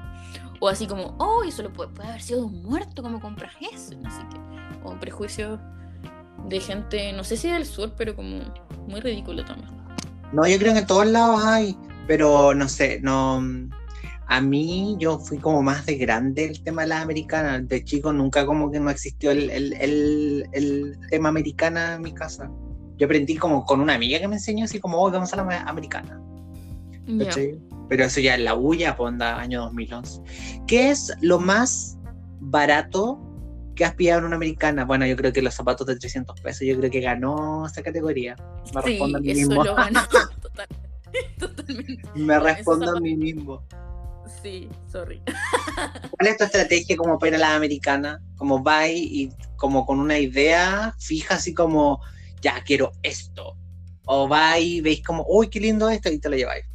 O 0.60 0.68
así 0.68 0.86
como, 0.86 1.14
oh, 1.18 1.42
eso 1.44 1.62
lo 1.62 1.72
puede, 1.72 1.90
puede 1.90 2.08
haber 2.08 2.22
sido 2.22 2.46
un 2.46 2.62
muerto, 2.62 3.02
como 3.02 3.20
compras 3.20 3.52
eso? 3.60 3.94
Así 4.04 4.22
que, 4.30 4.80
como 4.82 4.98
prejuicios 4.98 5.60
de 6.48 6.60
gente, 6.60 7.12
no 7.12 7.24
sé 7.24 7.36
si 7.36 7.50
del 7.50 7.66
sur, 7.66 7.92
pero 7.96 8.16
como 8.16 8.40
muy 8.86 9.00
ridículo 9.00 9.44
también. 9.44 9.70
No, 10.32 10.46
yo 10.46 10.58
creo 10.58 10.72
que 10.72 10.80
en 10.80 10.86
todos 10.86 11.06
lados 11.06 11.44
hay, 11.44 11.76
pero 12.06 12.54
no 12.54 12.68
sé, 12.68 13.00
no. 13.02 13.42
A 14.26 14.40
mí 14.40 14.96
yo 14.98 15.18
fui 15.18 15.38
como 15.38 15.62
más 15.62 15.84
de 15.84 15.96
grande 15.96 16.46
el 16.46 16.62
tema 16.62 16.82
de 16.82 16.88
las 16.88 17.02
americanas. 17.02 17.68
De 17.68 17.84
chico 17.84 18.12
nunca 18.12 18.46
como 18.46 18.70
que 18.70 18.80
no 18.80 18.90
existió 18.90 19.30
el, 19.30 19.50
el, 19.50 20.48
el, 20.52 20.98
tema 21.10 21.28
americana 21.28 21.94
en 21.94 22.02
mi 22.02 22.12
casa. 22.12 22.50
Yo 22.96 23.06
aprendí 23.06 23.36
como 23.36 23.64
con 23.64 23.80
una 23.80 23.94
amiga 23.94 24.18
que 24.18 24.28
me 24.28 24.36
enseñó 24.36 24.64
así 24.64 24.80
como, 24.80 24.98
hoy 24.98 25.12
vamos 25.12 25.32
a 25.32 25.36
la 25.36 25.60
americana. 25.66 26.20
Pero 27.88 28.04
eso 28.04 28.20
ya 28.20 28.34
es 28.34 28.40
la 28.40 28.54
bulla, 28.54 28.96
ponda, 28.96 29.38
año 29.38 29.62
2011. 29.62 30.22
¿Qué 30.66 30.90
es 30.90 31.12
lo 31.20 31.38
más 31.38 31.98
barato 32.40 33.20
¿Qué 33.74 33.84
has 33.84 33.94
pillado 33.94 34.20
en 34.20 34.26
una 34.26 34.36
americana? 34.36 34.84
Bueno, 34.84 35.06
yo 35.06 35.16
creo 35.16 35.32
que 35.32 35.42
los 35.42 35.54
zapatos 35.54 35.86
de 35.86 35.96
300 35.96 36.40
pesos, 36.40 36.66
yo 36.66 36.76
creo 36.78 36.90
que 36.90 37.00
ganó 37.00 37.66
esa 37.66 37.82
categoría. 37.82 38.36
Me 38.74 38.80
respondo 38.80 39.18
a 39.18 39.20
mí 39.20 39.34
mismo. 39.34 39.64
Lo 39.64 39.74
ganó, 39.74 40.00
totalmente. 41.38 42.08
Me 42.14 42.38
respondo 42.38 42.96
a 42.96 43.00
mí 43.00 43.16
mismo. 43.16 43.62
Sí, 44.42 44.68
sorry. 44.90 45.22
¿Cuál 46.10 46.28
es 46.28 46.36
tu 46.36 46.44
estrategia 46.44 46.96
como 46.96 47.18
para 47.18 47.30
ir 47.30 47.34
a 47.36 47.38
la 47.38 47.56
americana? 47.56 48.22
Como 48.36 48.62
va 48.62 48.88
y 48.88 49.30
como 49.56 49.86
con 49.86 49.98
una 49.98 50.18
idea 50.18 50.94
fija, 50.98 51.36
así 51.36 51.54
como, 51.54 52.00
ya 52.40 52.62
quiero 52.62 52.92
esto. 53.02 53.56
O 54.06 54.28
va 54.28 54.58
y 54.58 54.80
veis 54.80 55.02
como, 55.02 55.24
uy, 55.26 55.48
qué 55.48 55.60
lindo 55.60 55.88
esto, 55.88 56.10
y 56.10 56.18
te 56.18 56.28
lo 56.28 56.36
lleváis. 56.36 56.66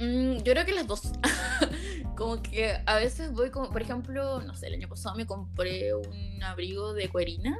Mm, 0.00 0.38
yo 0.38 0.52
creo 0.52 0.64
que 0.64 0.72
las 0.72 0.86
dos. 0.86 1.02
como 2.16 2.42
que 2.42 2.78
a 2.86 2.96
veces 2.96 3.32
voy 3.32 3.50
como, 3.50 3.70
por 3.70 3.82
ejemplo, 3.82 4.40
no 4.42 4.54
sé, 4.54 4.68
el 4.68 4.74
año 4.74 4.88
pasado 4.88 5.16
me 5.16 5.26
compré 5.26 5.94
un 5.94 6.42
abrigo 6.42 6.92
de 6.94 7.08
cuerina, 7.08 7.58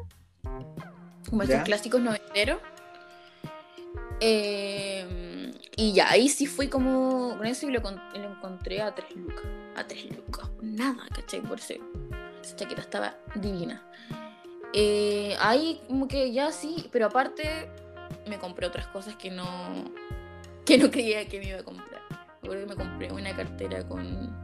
como 1.29 1.43
estos 1.43 1.63
clásicos 1.63 2.01
noventeros. 2.01 2.61
Em, 4.21 5.53
y 5.77 5.93
ya, 5.93 6.11
ahí 6.11 6.29
sí 6.29 6.47
fui 6.47 6.69
como 6.69 7.37
con 7.37 7.47
eso 7.47 7.69
y 7.69 7.73
lo, 7.73 7.83
encontré 8.15 8.83
a 8.83 8.95
tres 8.95 9.15
lucas. 9.17 9.45
A 9.77 9.87
tres 9.87 10.17
lucas. 10.17 10.49
Nada, 10.63 11.05
¿cachai? 11.15 11.41
Por 11.41 11.59
eso. 11.59 11.75
Esa 12.43 12.57
chaqueta 12.57 12.83
estaba 12.83 13.17
divina. 13.35 13.83
Eh, 14.73 15.37
ahí 15.41 15.81
como 15.89 16.09
que 16.09 16.33
ya 16.33 16.53
sí, 16.53 16.89
pero 16.93 17.07
aparte 17.07 17.71
me 18.27 18.39
compré 18.39 18.67
otras 18.67 18.87
cosas 18.89 19.17
que 19.17 19.31
no, 19.31 19.85
que 20.65 20.79
no 20.79 20.91
creía 20.91 21.27
que 21.29 21.39
me 21.39 21.49
iba 21.49 21.61
a 21.61 21.65
comprar. 21.65 22.03
Me 22.43 22.77
compré 22.77 23.11
una 23.11 23.35
cartera 23.35 23.87
con 23.89 24.44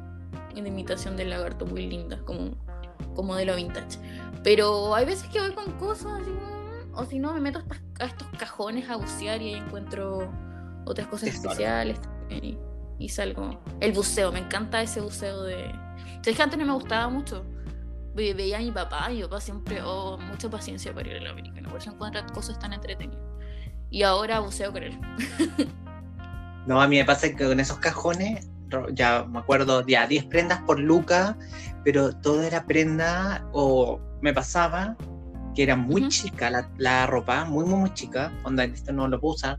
de 0.55 0.68
imitación 0.68 1.16
del 1.16 1.30
lagarto 1.30 1.66
muy 1.66 1.86
linda, 1.86 2.18
como, 2.24 2.51
como 3.14 3.34
de 3.36 3.44
lo 3.44 3.57
vintage. 3.57 3.98
Pero 4.42 4.94
hay 4.94 5.05
veces 5.07 5.28
que 5.28 5.40
voy 5.40 5.53
con 5.53 5.72
cosas 5.78 6.20
así, 6.20 6.30
mm, 6.30 6.94
o 6.94 7.05
si 7.05 7.18
no, 7.18 7.32
me 7.34 7.40
meto 7.40 7.62
a, 8.01 8.05
estos 8.05 8.26
cajones 8.38 8.88
a 8.88 8.96
bucear 8.96 9.40
y 9.42 9.55
ahí 9.55 9.61
encuentro 9.61 10.30
otras 10.86 11.07
cosas 11.09 11.28
especiales 11.30 12.01
y, 12.30 12.57
y 12.98 13.09
salgo. 13.09 13.61
El 13.80 13.92
buceo, 13.92 14.32
me 14.32 14.38
encanta 14.40 14.82
ese 14.82 15.01
buceo 15.01 15.42
de. 15.42 15.70
Sabes 16.22 16.36
que 16.36 16.42
antes 16.42 16.59
no 16.59 16.66
me 16.66 16.72
gustaba 16.72 17.09
mucho. 17.09 17.44
Ve- 18.14 18.34
Veía 18.34 18.57
a 18.59 18.61
mi 18.61 18.72
papá, 18.72 19.09
mi 19.09 19.22
papá 19.22 19.40
siempre, 19.40 19.80
oh, 19.84 20.18
mucha 20.18 20.48
paciencia 20.51 20.92
para 20.92 21.09
ir 21.11 21.16
a 21.18 21.20
la 21.20 21.30
americana, 21.30 21.68
por 21.68 21.78
eso 21.78 21.90
encuentra 21.92 22.26
cosas 22.26 22.59
tan 22.59 22.72
entretenidas. 22.72 23.22
Y 23.90 24.03
ahora 24.03 24.40
buceo 24.40 24.72
con 24.72 24.82
él. 24.82 24.98
No, 26.66 26.80
a 26.80 26.86
mí 26.86 26.98
me 26.98 27.05
pasa 27.07 27.34
que 27.34 27.46
con 27.46 27.59
esos 27.59 27.78
cajones, 27.78 28.49
ya 28.92 29.24
me 29.24 29.38
acuerdo, 29.40 29.86
ya 29.86 30.06
10 30.06 30.24
prendas 30.26 30.60
por 30.62 30.78
Luca, 30.78 31.36
pero 31.84 32.12
todo 32.16 32.42
era 32.42 32.66
prenda, 32.66 33.46
o 33.52 34.00
me 34.22 34.32
pasaba 34.32 34.96
que 35.54 35.62
era 35.62 35.76
muy 35.76 36.08
chica 36.08 36.50
la, 36.50 36.70
la 36.78 37.06
ropa, 37.06 37.44
muy, 37.44 37.64
muy, 37.64 37.80
muy 37.80 37.94
chica, 37.94 38.32
onda, 38.44 38.64
esto 38.64 38.92
no 38.92 39.08
lo 39.08 39.20
puedo 39.20 39.34
usar, 39.34 39.58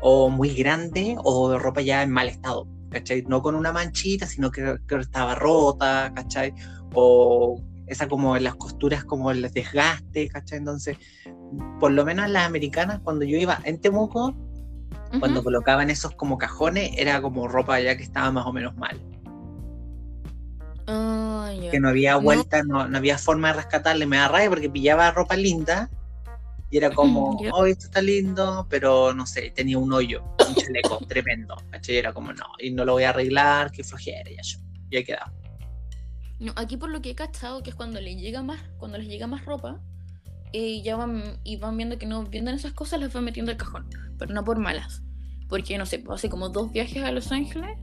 o 0.00 0.28
muy 0.28 0.54
grande, 0.54 1.16
o 1.22 1.58
ropa 1.58 1.80
ya 1.80 2.02
en 2.02 2.10
mal 2.10 2.28
estado, 2.28 2.68
¿cachai? 2.90 3.22
No 3.22 3.42
con 3.42 3.54
una 3.54 3.72
manchita, 3.72 4.26
sino 4.26 4.50
que, 4.50 4.76
que 4.86 4.96
estaba 4.96 5.34
rota, 5.34 6.12
¿cachai? 6.14 6.54
O 6.94 7.60
esa 7.86 8.08
como 8.08 8.36
en 8.36 8.44
las 8.44 8.54
costuras, 8.54 9.04
como 9.04 9.30
el 9.30 9.42
desgaste, 9.50 10.28
¿cachai? 10.28 10.58
Entonces, 10.58 10.96
por 11.80 11.92
lo 11.92 12.04
menos 12.04 12.26
en 12.26 12.34
las 12.34 12.46
americanas, 12.46 13.00
cuando 13.02 13.24
yo 13.24 13.36
iba 13.36 13.60
en 13.64 13.80
Temuco, 13.80 14.34
cuando 15.18 15.40
Ujú. 15.40 15.44
colocaban 15.44 15.90
esos 15.90 16.12
como 16.14 16.38
cajones, 16.38 16.92
era 16.96 17.20
como 17.22 17.48
ropa 17.48 17.78
ya 17.80 17.96
que 17.96 18.02
estaba 18.02 18.30
más 18.30 18.46
o 18.46 18.52
menos 18.52 18.76
mal. 18.76 19.00
Ah, 20.86 21.52
ya. 21.60 21.70
Que 21.70 21.80
no 21.80 21.88
había 21.88 22.14
No. 22.14 22.22
vuelta, 22.22 22.62
no, 22.64 22.88
no 22.88 22.98
había 22.98 23.18
forma 23.18 23.48
de 23.48 23.54
rescatarle. 23.54 24.06
Me 24.06 24.16
da 24.16 24.28
rabia 24.28 24.48
porque 24.48 24.70
pillaba 24.70 25.10
ropa 25.10 25.36
linda 25.36 25.88
y 26.70 26.78
era 26.78 26.90
como, 26.90 27.38
Ya. 27.42 27.50
oh, 27.52 27.66
esto 27.66 27.86
está 27.86 28.00
lindo, 28.00 28.66
pero 28.70 29.12
no 29.12 29.26
sé, 29.26 29.52
tenía 29.54 29.78
un 29.78 29.92
hoyo, 29.92 30.22
un 30.48 30.54
chaleco 30.54 30.98
tremendo. 31.08 31.54
Y 31.86 31.94
era 31.96 32.12
como, 32.12 32.32
no, 32.32 32.46
y 32.58 32.70
no 32.70 32.84
lo 32.84 32.92
voy 32.94 33.04
a 33.04 33.10
arreglar, 33.10 33.70
qué 33.70 33.84
flojera, 33.84 34.30
y 34.30 34.36
yo. 34.42 34.58
Y 34.90 34.96
ahí 34.96 35.04
quedaba. 35.04 35.32
No, 36.40 36.52
aquí 36.56 36.76
por 36.76 36.90
lo 36.90 37.00
que 37.02 37.10
he 37.10 37.14
cachado, 37.14 37.62
que 37.62 37.70
es 37.70 37.76
cuando 37.76 38.00
les 38.00 38.16
llega 38.16 38.42
más, 38.42 38.60
cuando 38.78 38.98
les 38.98 39.06
llega 39.06 39.26
más 39.26 39.44
ropa, 39.44 39.80
eh, 40.52 40.82
ya 40.82 40.96
van, 40.96 41.38
y 41.44 41.56
van 41.56 41.76
viendo 41.76 41.98
que 41.98 42.06
no 42.06 42.24
venden 42.24 42.54
esas 42.54 42.72
cosas, 42.72 43.00
las 43.00 43.12
van 43.12 43.24
metiendo 43.24 43.50
al 43.52 43.58
cajón. 43.58 43.88
Pero 44.18 44.34
no 44.34 44.44
por 44.44 44.58
malas. 44.58 45.02
Porque, 45.48 45.76
no 45.78 45.86
sé, 45.86 46.02
hace 46.10 46.28
como 46.30 46.48
dos 46.48 46.72
viajes 46.72 47.02
a 47.04 47.12
Los 47.12 47.30
Ángeles. 47.32 47.76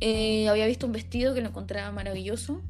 eh, 0.00 0.48
había 0.48 0.66
visto 0.66 0.86
un 0.86 0.92
vestido 0.92 1.34
que 1.34 1.40
lo 1.40 1.48
encontraba 1.48 1.90
maravilloso. 1.92 2.60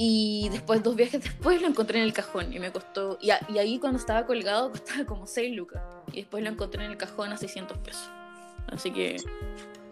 Y 0.00 0.48
después, 0.52 0.82
dos 0.82 0.94
viajes 0.94 1.22
después, 1.24 1.60
lo 1.60 1.66
encontré 1.68 1.98
en 1.98 2.04
el 2.04 2.12
cajón. 2.12 2.52
Y 2.52 2.60
me 2.60 2.70
costó. 2.70 3.18
Y, 3.20 3.30
a- 3.30 3.40
y 3.48 3.58
ahí 3.58 3.78
cuando 3.78 3.98
estaba 3.98 4.26
colgado 4.26 4.70
costaba 4.72 5.04
como 5.04 5.26
6 5.26 5.56
lucas. 5.56 5.82
Y 6.12 6.16
después 6.20 6.42
lo 6.44 6.50
encontré 6.50 6.84
en 6.84 6.92
el 6.92 6.96
cajón 6.96 7.32
a 7.32 7.36
600 7.36 7.78
pesos. 7.78 8.08
Así 8.70 8.90
que, 8.92 9.16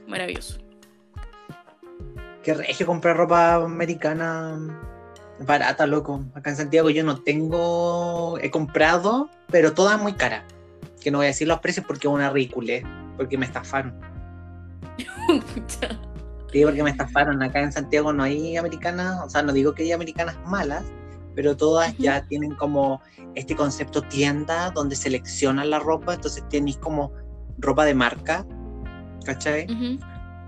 maravilloso. 0.07 0.59
Qué 2.45 2.55
regio 2.55 2.87
comprar 2.87 3.17
ropa 3.17 3.55
americana 3.57 4.96
barata, 5.41 5.87
loco. 5.87 6.25
Acá 6.35 6.51
en 6.51 6.57
Santiago 6.57 6.91
yo 6.91 7.05
no 7.05 7.23
tengo, 7.23 8.39
he 8.41 8.51
comprado, 8.51 9.29
pero 9.49 9.73
toda 9.73 9.97
muy 9.97 10.15
cara. 10.15 10.45
Que 11.03 11.11
no 11.11 11.19
voy 11.19 11.27
a 11.27 11.29
decir 11.29 11.47
los 11.49 11.61
precios 11.61 11.87
porque 11.87 12.09
es 12.09 12.15
una 12.15 12.31
ridícula, 12.31 12.75
porque 13.17 13.39
me 13.39 13.47
estafaron. 13.47 13.95
Sí, 16.53 16.65
porque 16.65 16.83
me 16.83 16.91
estafaron. 16.91 17.43
Acá 17.43 17.61
en 17.61 17.73
Santiago 17.73 18.13
no 18.13 18.23
hay 18.23 18.57
americanas, 18.57 19.21
o 19.23 19.29
sea, 19.29 19.43
no 19.43 19.53
digo 19.53 19.75
que 19.75 19.83
hay 19.83 19.93
americanas 19.93 20.39
malas, 20.47 20.85
pero 21.35 21.57
todas 21.57 21.95
ya 21.99 22.23
tienen 22.29 22.55
como 22.55 23.03
este 23.35 23.55
concepto 23.55 24.01
tienda 24.03 24.71
donde 24.71 24.97
seleccionan 24.97 25.69
la 25.69 25.81
ropa, 25.81 26.15
entonces 26.15 26.43
tenéis 26.49 26.79
como 26.79 27.13
ropa 27.59 27.85
de 27.85 27.95
marca, 27.95 28.47
¿cachai? 29.25 29.67
Ujú. 29.71 29.99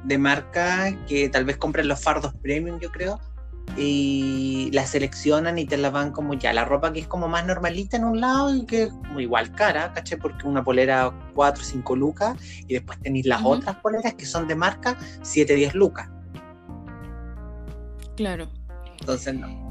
De 0.05 0.16
marca 0.16 0.97
que 1.07 1.28
tal 1.28 1.45
vez 1.45 1.59
compren 1.59 1.89
los 1.89 2.01
fardos 2.01 2.32
premium, 2.43 2.78
yo 2.80 2.91
creo, 2.91 3.20
y 3.77 4.71
la 4.73 4.87
seleccionan 4.87 5.59
y 5.59 5.64
te 5.64 5.77
la 5.77 5.91
van 5.91 6.12
como 6.12 6.35
ya, 6.35 6.53
la 6.53 6.64
ropa 6.64 6.93
que 6.93 7.01
es 7.01 7.07
como 7.07 7.29
más 7.29 7.47
normalita 7.47 7.97
en 7.97 8.05
un 8.05 8.21
lado 8.21 8.55
y 8.55 8.66
que 8.66 8.85
es 8.85 8.93
como 8.93 9.21
igual 9.21 9.53
cara, 9.53 9.93
¿cachai? 9.93 10.19
Porque 10.19 10.47
una 10.47 10.64
polera 10.64 11.12
4 11.35 11.62
o 11.62 11.64
5 11.64 11.97
lucas 11.97 12.37
y 12.66 12.75
después 12.75 12.99
tenéis 13.01 13.27
las 13.27 13.43
otras 13.45 13.77
poleras 13.77 14.14
que 14.14 14.27
son 14.27 14.49
de 14.49 14.55
marca 14.55 14.97
7 15.23 15.55
10 15.55 15.75
lucas. 15.75 16.09
Claro. 18.16 18.49
Entonces, 19.01 19.35
no. 19.35 19.69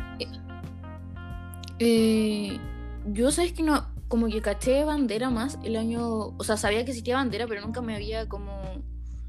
Eh, 1.79 2.57
yo 3.05 3.29
sabes 3.31 3.53
que 3.53 3.61
no, 3.61 3.85
como 4.07 4.27
que 4.27 4.41
caché 4.41 4.83
bandera 4.83 5.29
más 5.29 5.59
el 5.63 5.75
año, 5.75 6.03
o 6.37 6.43
sea, 6.43 6.57
sabía 6.57 6.83
que 6.85 6.91
existía 6.91 7.17
bandera, 7.17 7.45
pero 7.47 7.61
nunca 7.61 7.81
me 7.81 7.95
había 7.95 8.27
como, 8.27 8.61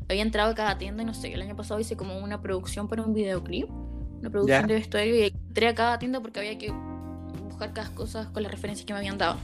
había 0.09 0.23
entrado 0.23 0.53
a 0.53 0.55
cada 0.55 0.79
tienda 0.79 1.03
y 1.03 1.07
no 1.07 1.14
sé, 1.14 1.33
el 1.33 1.43
año 1.43 1.57
pasado 1.57 1.81
hice 1.81 1.97
como 1.97 2.19
una 2.19 2.41
producción 2.41 2.89
para 2.89 3.03
un 3.03 3.12
videoclip, 3.12 3.69
una 4.21 4.31
producción 4.31 4.62
Ya. 4.62 4.66
de 4.66 4.75
vestuario 4.75 5.16
y 5.16 5.23
entré 5.29 5.69
a 5.69 5.75
cada 5.75 5.99
tienda 5.99 6.21
porque 6.21 6.41
había 6.41 6.59
que 6.59 6.71
buscar 7.49 7.73
cada 7.73 7.91
cosa 7.95 8.31
con 8.33 8.43
las 8.43 8.53
referencias 8.53 8.87
que 8.87 8.93
me 8.93 8.99
habían 9.01 9.19
dado. 9.19 9.39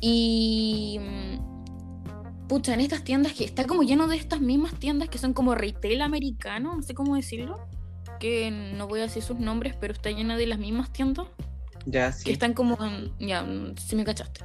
Y... 0.00 0.98
mm, 1.00 1.56
Pucha, 2.48 2.74
en 2.74 2.80
estas 2.80 3.02
tiendas 3.02 3.32
que 3.32 3.44
está 3.44 3.64
como 3.64 3.82
lleno 3.82 4.06
de 4.06 4.14
estas 4.16 4.40
mismas 4.40 4.72
tiendas 4.78 5.08
que 5.08 5.18
son 5.18 5.32
como 5.32 5.56
retail 5.56 6.00
americano, 6.00 6.76
no 6.76 6.82
sé 6.82 6.94
cómo 6.94 7.16
decirlo, 7.16 7.58
que 8.20 8.52
no 8.52 8.86
voy 8.86 9.00
a 9.00 9.02
decir 9.02 9.20
sus 9.24 9.40
nombres, 9.40 9.74
pero 9.80 9.92
está 9.92 10.10
llena 10.12 10.36
de 10.36 10.46
las 10.46 10.60
mismas 10.60 10.92
tiendas 10.92 11.26
Ya, 11.86 12.12
que 12.12 12.18
sí. 12.18 12.30
están 12.30 12.54
como 12.54 12.78
ya 13.18 13.42
mm, 13.42 13.74
si 13.78 13.96
me 13.96 14.04
cachaste 14.04 14.42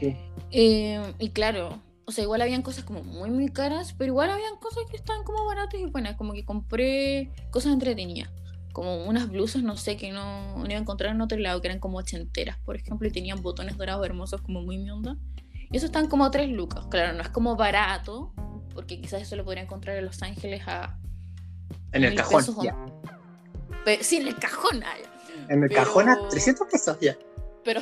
Sí. 0.00 0.16
Eh, 0.52 1.02
y 1.18 1.28
claro 1.30 1.82
o 2.06 2.12
sea 2.12 2.24
igual 2.24 2.40
habían 2.40 2.62
cosas 2.62 2.84
como 2.84 3.02
muy 3.04 3.30
muy 3.30 3.48
caras 3.50 3.92
pero 3.92 4.12
igual 4.12 4.30
habían 4.30 4.56
cosas 4.56 4.84
que 4.90 4.96
estaban 4.96 5.22
como 5.24 5.44
baratas 5.44 5.78
y 5.78 5.84
buenas 5.84 6.16
como 6.16 6.32
que 6.32 6.44
compré 6.46 7.30
cosas 7.50 7.74
entretenidas 7.74 8.30
como 8.74 9.04
unas 9.06 9.30
blusas 9.30 9.62
no 9.62 9.78
sé 9.78 9.96
que 9.96 10.12
no, 10.12 10.58
no 10.58 10.66
iba 10.66 10.74
a 10.74 10.80
encontrar 10.82 11.14
en 11.14 11.22
otro 11.22 11.38
lado 11.38 11.62
que 11.62 11.68
eran 11.68 11.80
como 11.80 11.96
ochenteras 11.96 12.58
por 12.58 12.76
ejemplo 12.76 13.08
y 13.08 13.10
tenían 13.10 13.40
botones 13.40 13.78
dorados 13.78 14.04
hermosos 14.04 14.42
como 14.42 14.60
muy 14.60 14.76
mi 14.76 14.90
onda 14.90 15.16
y 15.70 15.76
eso 15.78 15.86
están 15.86 16.08
como 16.08 16.26
a 16.26 16.30
3 16.30 16.50
lucas 16.50 16.84
claro 16.90 17.14
no 17.16 17.22
es 17.22 17.30
como 17.30 17.56
barato 17.56 18.34
porque 18.74 19.00
quizás 19.00 19.22
eso 19.22 19.36
lo 19.36 19.44
podría 19.44 19.62
encontrar 19.62 19.96
en 19.96 20.04
Los 20.04 20.20
Ángeles 20.22 20.62
a 20.66 20.98
En 21.92 22.04
el 22.04 22.14
cajón. 22.16 22.38
pesos 22.44 22.56
ya. 22.62 22.76
Pe- 23.84 24.02
sí 24.02 24.16
en 24.16 24.26
el 24.28 24.34
cajón 24.36 24.80
ya. 24.80 25.44
En 25.48 25.62
el 25.62 25.68
Pero- 25.68 25.84
cajón 25.84 26.08
a 26.08 26.28
300 26.28 26.66
pesos 26.70 26.98
ya. 27.00 27.16
pero, 27.64 27.80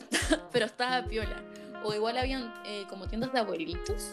pero 0.53 0.67
estaba 0.67 1.05
piola. 1.09 1.43
O 1.85 1.95
igual 1.95 2.19
habían 2.19 2.53
eh, 2.67 2.85
como 2.91 3.09
tiendas 3.09 3.33
de 3.33 3.39
abuelitos. 3.41 4.13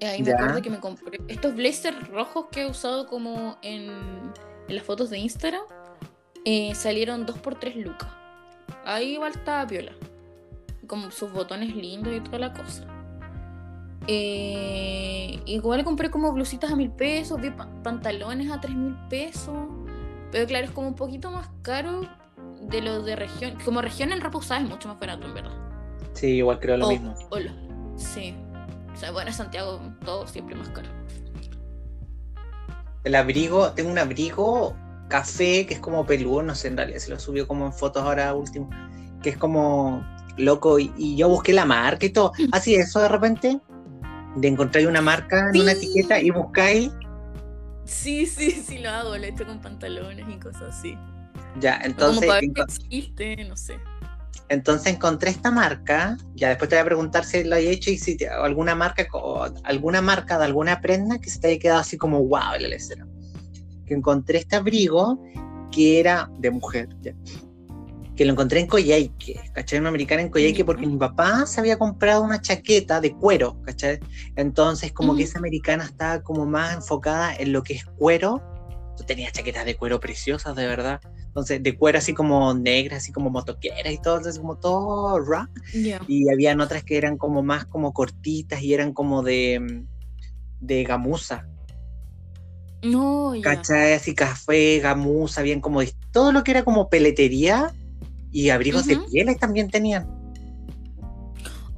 Eh, 0.00 0.06
ahí 0.08 0.22
me 0.22 0.28
Ya. 0.28 0.34
acuerdo 0.34 0.60
que 0.60 0.68
me 0.70 0.78
compré 0.78 1.20
estos 1.28 1.54
blazers 1.54 2.06
rojos 2.08 2.46
que 2.52 2.62
he 2.62 2.66
usado 2.70 3.06
como 3.06 3.56
en, 3.62 3.90
en 4.68 4.74
las 4.76 4.84
fotos 4.84 5.10
de 5.10 5.18
Instagram. 5.18 5.62
eh, 6.44 6.74
salieron 6.74 7.24
2 7.24 7.38
por 7.38 7.54
3 7.60 7.76
lucas. 7.76 8.08
Ahí 8.84 9.12
igual 9.12 9.30
estaba 9.32 9.64
piola. 9.66 9.92
Como 10.88 11.10
sus 11.12 11.32
botones 11.32 11.74
lindos 11.76 12.12
y 12.14 12.20
toda 12.20 12.38
la 12.40 12.52
cosa. 12.52 12.84
Eh, 14.08 15.40
igual 15.46 15.84
compré 15.84 16.10
como 16.10 16.32
blusitas 16.32 16.72
a 16.72 16.76
mil 16.76 16.90
pesos, 16.90 17.40
vi 17.40 17.50
pa- 17.50 17.68
pantalones 17.84 18.50
a 18.50 18.60
tres 18.60 18.74
mil 18.74 18.96
pesos. 19.08 19.54
Pero 20.32 20.46
claro, 20.46 20.64
es 20.66 20.72
como 20.72 20.88
un 20.88 20.96
poquito 20.96 21.30
más 21.30 21.48
caro 21.62 22.08
de 22.62 22.80
lo 22.80 23.02
de 23.02 23.14
región. 23.16 23.56
Como 23.64 23.80
región 23.80 24.10
en 24.12 24.20
usada 24.26 24.60
es 24.60 24.68
mucho 24.68 24.88
más 24.88 24.98
barato, 24.98 25.26
en 25.26 25.34
verdad. 25.34 25.52
Sí, 26.14 26.26
igual 26.38 26.58
creo 26.58 26.76
lo 26.76 26.86
O- 26.86 26.90
mismo. 26.90 27.14
o 27.30 27.38
lo- 27.38 27.52
sí. 27.96 28.34
O 28.92 28.96
sea, 28.96 29.12
bueno, 29.12 29.28
en 29.30 29.34
Santiago 29.34 29.80
todo 30.04 30.26
siempre 30.26 30.54
más 30.56 30.68
caro. 30.70 30.88
El 33.04 33.14
abrigo, 33.14 33.72
tengo 33.72 33.90
un 33.90 33.98
abrigo 33.98 34.76
café 35.08 35.66
que 35.66 35.74
es 35.74 35.80
como 35.80 36.06
peludo, 36.06 36.42
no 36.42 36.54
sé, 36.54 36.68
en 36.68 36.76
realidad 36.76 36.98
se 36.98 37.10
lo 37.10 37.18
subió 37.18 37.46
como 37.46 37.66
en 37.66 37.72
fotos 37.72 38.02
ahora 38.02 38.32
último, 38.34 38.70
que 39.22 39.30
es 39.30 39.36
como 39.36 40.02
loco 40.36 40.78
y, 40.78 40.92
y 40.96 41.16
yo 41.16 41.28
busqué 41.28 41.52
la 41.52 41.64
marca 41.66 42.06
y 42.06 42.10
todo. 42.10 42.32
Así 42.52 42.74
eso 42.74 43.00
de 43.00 43.08
repente, 43.08 43.60
de 44.36 44.48
encontrar 44.48 44.86
una 44.86 45.02
marca 45.02 45.50
en 45.52 45.60
una 45.60 45.72
etiqueta 45.72 46.20
y 46.20 46.30
buscáis, 46.30 46.90
Sí, 47.84 48.26
sí, 48.26 48.52
sí 48.52 48.78
lo 48.78 48.90
hago. 48.90 49.16
Lo 49.18 49.24
he 49.24 49.28
hecho 49.28 49.44
con 49.44 49.60
pantalones 49.60 50.24
y 50.28 50.38
cosas 50.38 50.78
así. 50.78 50.96
ya, 51.60 51.80
entonces, 51.84 52.16
como 52.16 52.26
para 52.26 52.40
ver 52.40 52.44
enco- 52.50 52.54
que 52.54 52.62
existe, 52.62 53.44
no 53.44 53.56
sé. 53.56 53.78
Entonces 54.52 54.92
encontré 54.94 55.30
esta 55.30 55.50
marca, 55.50 56.16
ya 56.34 56.48
después 56.50 56.68
te 56.68 56.76
voy 56.76 56.82
a 56.82 56.84
preguntar 56.84 57.24
si 57.24 57.42
lo 57.44 57.56
he 57.56 57.70
hecho 57.70 57.90
y 57.90 57.98
si 57.98 58.16
te- 58.16 58.28
alguna 58.28 58.74
marca, 58.74 59.06
co- 59.08 59.44
alguna 59.64 60.00
marca 60.00 60.38
de 60.38 60.44
alguna 60.44 60.80
prenda 60.80 61.18
que 61.18 61.30
se 61.30 61.40
te 61.40 61.48
haya 61.48 61.58
quedado 61.58 61.80
así 61.80 61.96
como 61.96 62.18
wow, 62.24 62.52
la 62.60 62.68
lecera. 62.68 63.06
Que 63.86 63.94
encontré 63.94 64.38
este 64.38 64.56
abrigo 64.56 65.22
que 65.70 66.00
era 66.00 66.30
de 66.38 66.50
mujer, 66.50 66.88
ya. 67.00 67.14
que 68.14 68.26
lo 68.26 68.32
encontré 68.32 68.60
en 68.60 68.66
Coyhaique, 68.66 69.40
¿cachai? 69.54 69.78
Una 69.78 69.88
americana 69.88 70.20
en 70.20 70.28
Coyhaique 70.28 70.64
porque 70.66 70.86
mi 70.86 70.98
papá 70.98 71.46
se 71.46 71.60
había 71.60 71.78
comprado 71.78 72.22
una 72.22 72.40
chaqueta 72.42 73.00
de 73.00 73.14
cuero, 73.16 73.60
¿cachai? 73.62 74.00
Entonces 74.36 74.92
como 74.92 75.16
que 75.16 75.22
esa 75.22 75.38
americana 75.38 75.84
estaba 75.84 76.22
como 76.22 76.44
más 76.44 76.74
enfocada 76.74 77.34
en 77.34 77.52
lo 77.52 77.62
que 77.62 77.74
es 77.74 77.84
cuero 77.96 78.42
Tú 78.96 79.04
tenías 79.04 79.32
chaquetas 79.32 79.64
de 79.64 79.76
cuero 79.76 79.98
preciosas, 80.00 80.54
de 80.54 80.66
verdad. 80.66 81.00
Entonces, 81.32 81.62
de 81.62 81.78
cuero 81.78 81.96
así 81.96 82.12
como 82.12 82.52
negras, 82.52 82.98
así 82.98 83.10
como 83.10 83.30
motoqueras 83.30 83.90
y 83.90 83.96
todo, 83.96 84.18
entonces 84.18 84.38
como 84.38 84.58
todo 84.58 85.18
rock. 85.18 85.48
Y 86.06 86.30
habían 86.30 86.60
otras 86.60 86.84
que 86.84 86.98
eran 86.98 87.16
como 87.16 87.42
más 87.42 87.64
como 87.64 87.94
cortitas 87.94 88.60
y 88.60 88.74
eran 88.74 88.92
como 88.92 89.22
de, 89.22 89.86
de 90.60 90.84
gamuza. 90.84 91.48
No, 92.82 93.34
ya. 93.34 93.40
¿Cachai? 93.40 93.94
Así 93.94 94.14
café, 94.14 94.78
gamuza, 94.80 95.40
habían 95.40 95.62
como 95.62 95.80
todo 96.10 96.32
lo 96.32 96.44
que 96.44 96.50
era 96.50 96.64
como 96.64 96.90
peletería 96.90 97.72
y 98.30 98.50
abrigos 98.50 98.86
de 98.86 98.98
pieles 98.98 99.38
también 99.38 99.70
tenían. 99.70 100.06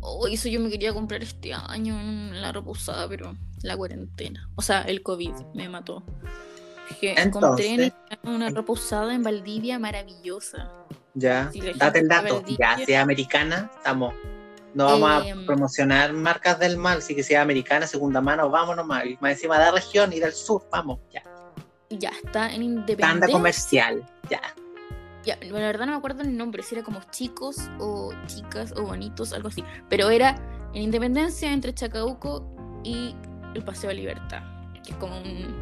Oh, 0.01 0.27
eso 0.27 0.49
yo 0.49 0.59
me 0.59 0.69
quería 0.69 0.93
comprar 0.93 1.23
este 1.23 1.53
año 1.53 2.01
en 2.01 2.43
la 2.43 2.51
ropa 2.51 2.73
usada, 2.73 3.09
pero 3.09 3.37
la 3.63 3.77
cuarentena. 3.77 4.51
O 4.57 4.63
sea, 4.63 4.83
el 4.83 5.03
COVID 5.03 5.33
me 5.55 5.69
mató. 5.69 6.05
Que 7.01 7.13
encontré 7.13 7.67
Entonces- 7.75 7.93
una 8.23 8.51
ropa 8.51 8.73
usada 8.73 9.15
en 9.15 9.23
Valdivia 9.23 9.79
maravillosa. 9.79 10.71
Ya, 11.15 11.51
date 11.77 12.01
el 12.01 12.09
dato. 12.09 12.43
el 12.47 12.57
Ya, 12.57 12.75
es 12.75 12.97
americana, 12.99 13.71
estamos. 13.77 14.15
No 14.75 14.87
vamos 14.99 15.27
Em. 15.27 15.43
a 15.43 15.47
promocionar 15.47 16.13
marcas 16.13 16.59
del 16.59 16.77
mal, 16.77 16.99
así 16.99 17.15
que 17.15 17.23
si 17.23 17.35
es 17.35 17.39
americana, 17.41 17.87
segunda 17.87 18.21
mano, 18.21 18.51
vámonos 18.51 18.85
más. 18.85 19.05
Más 19.21 19.33
encima 19.33 19.59
de 19.59 19.65
la 19.67 19.71
región 19.71 20.13
y 20.13 20.19
del 20.19 20.33
sur, 20.33 20.67
vamos, 20.71 20.99
ya. 21.13 21.23
Ya 21.91 22.11
está 22.25 22.53
en 22.53 22.63
Independencia. 22.65 23.07
Tanda 23.21 23.29
comercial, 23.29 24.03
ya. 24.29 24.41
Ya, 25.25 25.39
la 25.43 25.53
verdad 25.53 25.87
no 25.87 25.93
me 25.93 25.99
acuerdo 25.99 26.23
el 26.23 26.37
nombre, 26.37 26.63
si 26.65 26.75
era 26.75 26.83
como 26.85 27.01
chicos 27.11 27.57
o 27.79 28.13
chicas 28.27 28.75
o 28.77 28.83
bonitos, 28.83 29.33
algo 29.33 29.49
así. 29.49 29.63
Pero 29.89 30.11
era 30.11 30.37
en 30.75 30.83
Independencia 30.83 31.53
entre 31.53 31.73
Chacabuco 31.73 32.45
y 32.83 33.15
el 33.55 33.63
Paseo 33.65 33.89
de 33.91 33.95
Libertad, 33.95 34.43
que 34.83 34.91
es 34.91 34.97
como 34.97 35.17
un- 35.19 35.55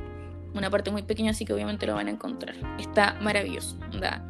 una 0.55 0.71
parte 0.71 0.91
muy 0.91 1.03
pequeña, 1.03 1.31
así 1.31 1.45
que 1.45 1.53
obviamente 1.53 1.87
lo 1.87 1.95
van 1.95 2.09
a 2.09 2.11
encontrar. 2.11 2.55
Está 2.79 3.17
maravilloso. 3.21 3.77
onda. 3.93 4.23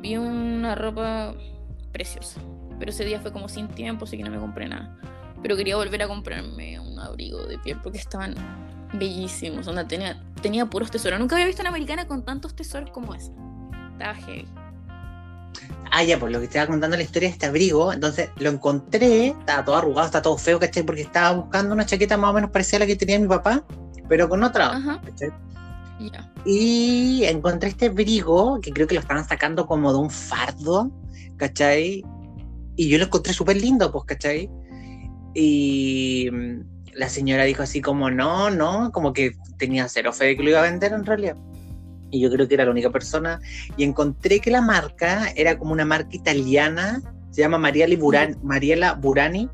Vi 0.00 0.16
una 0.16 0.74
ropa 0.74 1.34
preciosa, 1.92 2.40
pero 2.78 2.90
ese 2.90 3.04
día 3.04 3.20
fue 3.20 3.32
como 3.32 3.48
sin 3.48 3.68
tiempo, 3.68 4.04
así 4.04 4.16
que 4.16 4.24
no 4.24 4.30
me 4.30 4.38
compré 4.38 4.68
nada. 4.68 4.96
Pero 5.42 5.56
quería 5.56 5.76
volver 5.76 6.02
a 6.02 6.08
comprarme 6.08 6.80
un 6.80 6.98
abrigo 6.98 7.44
de 7.44 7.58
piel 7.58 7.78
porque 7.82 7.98
estaban 7.98 8.34
bellísimos. 8.94 9.66
Onda, 9.66 9.86
tenía, 9.86 10.22
tenía 10.42 10.66
puros 10.66 10.90
tesoros. 10.90 11.18
Nunca 11.18 11.36
había 11.36 11.46
visto 11.46 11.62
una 11.62 11.70
americana 11.70 12.06
con 12.06 12.24
tantos 12.24 12.54
tesoros 12.54 12.90
como 12.90 13.14
esa. 13.14 13.30
Estaba 13.92 14.14
heavy. 14.14 14.48
Ah, 15.92 16.04
ya, 16.04 16.18
pues 16.18 16.32
lo 16.32 16.38
que 16.38 16.44
estaba 16.44 16.68
contando 16.68 16.96
la 16.96 17.02
historia 17.02 17.28
de 17.28 17.32
este 17.32 17.46
abrigo, 17.46 17.92
entonces 17.92 18.30
lo 18.36 18.50
encontré, 18.50 19.28
estaba 19.28 19.64
todo 19.64 19.76
arrugado, 19.76 20.06
está 20.06 20.22
todo 20.22 20.38
feo, 20.38 20.60
¿cachai? 20.60 20.84
Porque 20.84 21.02
estaba 21.02 21.32
buscando 21.32 21.74
una 21.74 21.84
chaqueta 21.84 22.16
más 22.16 22.30
o 22.30 22.32
menos 22.32 22.50
parecida 22.50 22.76
a 22.76 22.80
la 22.80 22.86
que 22.86 22.94
tenía 22.94 23.18
mi 23.18 23.26
papá, 23.26 23.64
pero 24.10 24.28
con 24.28 24.42
otra. 24.42 25.00
Y 26.44 27.22
encontré 27.24 27.68
este 27.68 27.86
abrigo, 27.86 28.60
que 28.60 28.72
creo 28.72 28.88
que 28.88 28.94
lo 28.94 29.00
estaban 29.00 29.26
sacando 29.26 29.66
como 29.66 29.92
de 29.92 29.98
un 30.00 30.10
fardo, 30.10 30.90
¿cachai? 31.36 32.02
Y 32.74 32.88
yo 32.88 32.98
lo 32.98 33.04
encontré 33.04 33.32
súper 33.32 33.56
lindo, 33.58 33.92
pues, 33.92 34.04
¿cachai? 34.06 34.50
Y 35.32 36.28
mm, 36.32 36.60
la 36.94 37.08
señora 37.08 37.44
dijo 37.44 37.62
así 37.62 37.80
como, 37.80 38.10
no, 38.10 38.50
no, 38.50 38.90
como 38.90 39.12
que 39.12 39.32
tenía 39.58 39.88
cero 39.88 40.12
fe 40.12 40.24
de 40.24 40.36
que 40.36 40.42
lo 40.42 40.50
iba 40.50 40.58
a 40.58 40.70
vender 40.70 40.92
en 40.92 41.06
realidad. 41.06 41.36
Y 42.10 42.20
yo 42.20 42.30
creo 42.32 42.48
que 42.48 42.54
era 42.54 42.64
la 42.64 42.72
única 42.72 42.90
persona. 42.90 43.40
Y 43.76 43.84
encontré 43.84 44.40
que 44.40 44.50
la 44.50 44.60
marca 44.60 45.30
era 45.36 45.56
como 45.56 45.72
una 45.72 45.84
marca 45.84 46.16
italiana, 46.16 47.00
se 47.30 47.42
llama 47.42 47.58
Mariela 47.58 47.96
Burani, 47.96 48.34
Mariela 48.42 48.94
Burani, 48.94 49.48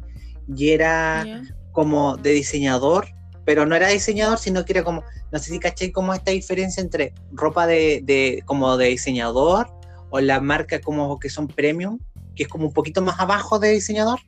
y 0.48 0.70
era 0.70 1.42
como 1.72 2.16
de 2.16 2.30
diseñador, 2.30 3.15
pero 3.46 3.64
no 3.64 3.74
era 3.76 3.88
diseñador, 3.88 4.38
sino 4.38 4.64
que 4.64 4.72
era 4.74 4.84
como, 4.84 5.04
no 5.32 5.38
sé 5.38 5.50
si 5.52 5.58
caché 5.60 5.92
como 5.92 6.12
esta 6.12 6.32
diferencia 6.32 6.82
entre 6.82 7.14
ropa 7.32 7.66
de, 7.66 8.02
de- 8.04 8.42
como 8.44 8.76
de 8.76 8.88
diseñador 8.88 9.68
o 10.10 10.20
la 10.20 10.40
marca 10.40 10.80
como 10.80 11.18
que 11.18 11.30
son 11.30 11.46
premium, 11.48 11.98
que 12.34 12.42
es 12.42 12.48
como 12.48 12.66
un 12.66 12.72
poquito 12.74 13.00
más 13.02 13.18
abajo 13.20 13.58
de 13.58 13.70
diseñador. 13.70 14.18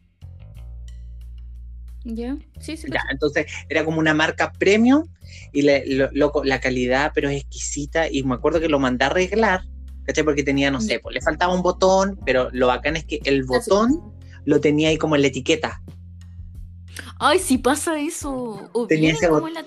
Ya. 2.04 2.36
Sí, 2.60 2.76
sí. 2.76 2.86
Ya, 2.90 3.02
entonces 3.10 3.46
era 3.68 3.84
como 3.84 3.98
una 3.98 4.14
marca 4.14 4.52
premium 4.52 5.04
y 5.52 5.62
lo- 5.62 6.08
loco, 6.12 6.44
la 6.44 6.60
calidad, 6.60 7.10
pero 7.14 7.28
es 7.28 7.42
exquisita. 7.42 8.08
Y 8.10 8.22
me 8.22 8.34
acuerdo 8.36 8.60
que 8.60 8.68
lo 8.68 8.78
mandé 8.78 9.04
a 9.04 9.08
arreglar, 9.08 9.62
¿cachai? 10.04 10.24
Porque 10.24 10.42
tenía, 10.44 10.70
no 10.70 10.80
sé, 10.80 11.00
pues 11.00 11.14
le 11.14 11.20
faltaba 11.20 11.52
un 11.54 11.62
botón, 11.62 12.18
pero 12.24 12.48
lo 12.52 12.68
bacán 12.68 12.96
es 12.96 13.04
que 13.04 13.18
el 13.24 13.42
botón 13.44 14.14
lo 14.44 14.60
tenía 14.60 14.88
ahí 14.90 14.96
como 14.96 15.16
en 15.16 15.22
la 15.22 15.28
etiqueta. 15.28 15.82
Ay, 17.18 17.38
sí 17.38 17.58
pasa 17.58 17.98
eso. 17.98 18.68
O 18.72 18.86
Tenía 18.86 19.12
ese 19.12 19.28
como 19.28 19.40
bot- 19.42 19.48
en 19.48 19.54
la- 19.54 19.64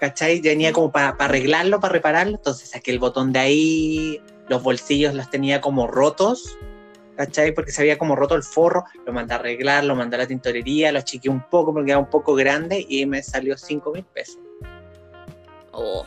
¿cachai? 0.00 0.40
Tenía 0.40 0.72
como 0.72 0.90
para 0.92 1.08
arreglarlo, 1.18 1.80
para 1.80 1.92
repararlo, 1.92 2.36
entonces 2.36 2.70
saqué 2.70 2.90
el 2.92 2.98
botón 2.98 3.32
de 3.32 3.38
ahí, 3.40 4.22
los 4.48 4.62
bolsillos 4.62 5.14
los 5.14 5.28
tenía 5.30 5.60
como 5.60 5.86
rotos, 5.86 6.56
¿cachai? 7.16 7.52
Porque 7.52 7.72
se 7.72 7.82
había 7.82 7.98
como 7.98 8.14
roto 8.16 8.34
el 8.36 8.42
forro, 8.44 8.84
lo 9.06 9.12
mandé 9.12 9.34
a 9.34 9.38
arreglar, 9.38 9.84
lo 9.84 9.96
mandé 9.96 10.16
a 10.16 10.20
la 10.20 10.26
tintorería, 10.26 10.92
lo 10.92 11.00
achiqué 11.00 11.28
un 11.28 11.42
poco 11.48 11.72
porque 11.72 11.90
era 11.90 11.98
un 11.98 12.10
poco 12.10 12.34
grande 12.34 12.84
y 12.88 13.04
me 13.06 13.22
salió 13.22 13.56
5 13.58 13.92
mil 13.92 14.04
pesos. 14.04 14.38
Oh. 15.72 16.04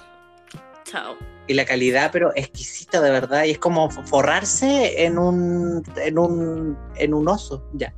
Chao. 0.86 1.16
Y 1.48 1.54
la 1.54 1.66
calidad, 1.66 2.12
pero 2.12 2.32
exquisita 2.36 3.02
de 3.02 3.12
verdad, 3.12 3.44
y 3.46 3.52
es 3.52 3.58
como 3.60 3.90
forrarse 3.90 5.04
en 5.04 5.18
un, 5.18 5.84
en 5.98 6.18
un, 6.18 6.78
en 6.96 7.14
un 7.14 7.28
oso, 7.28 7.68
ya. 7.74 7.94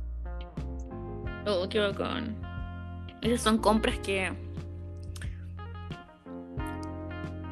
Oh, 1.46 1.68
qué 1.68 1.78
bacán. 1.78 2.36
Esas 3.22 3.40
son 3.42 3.58
compras 3.58 3.98
que. 3.98 4.32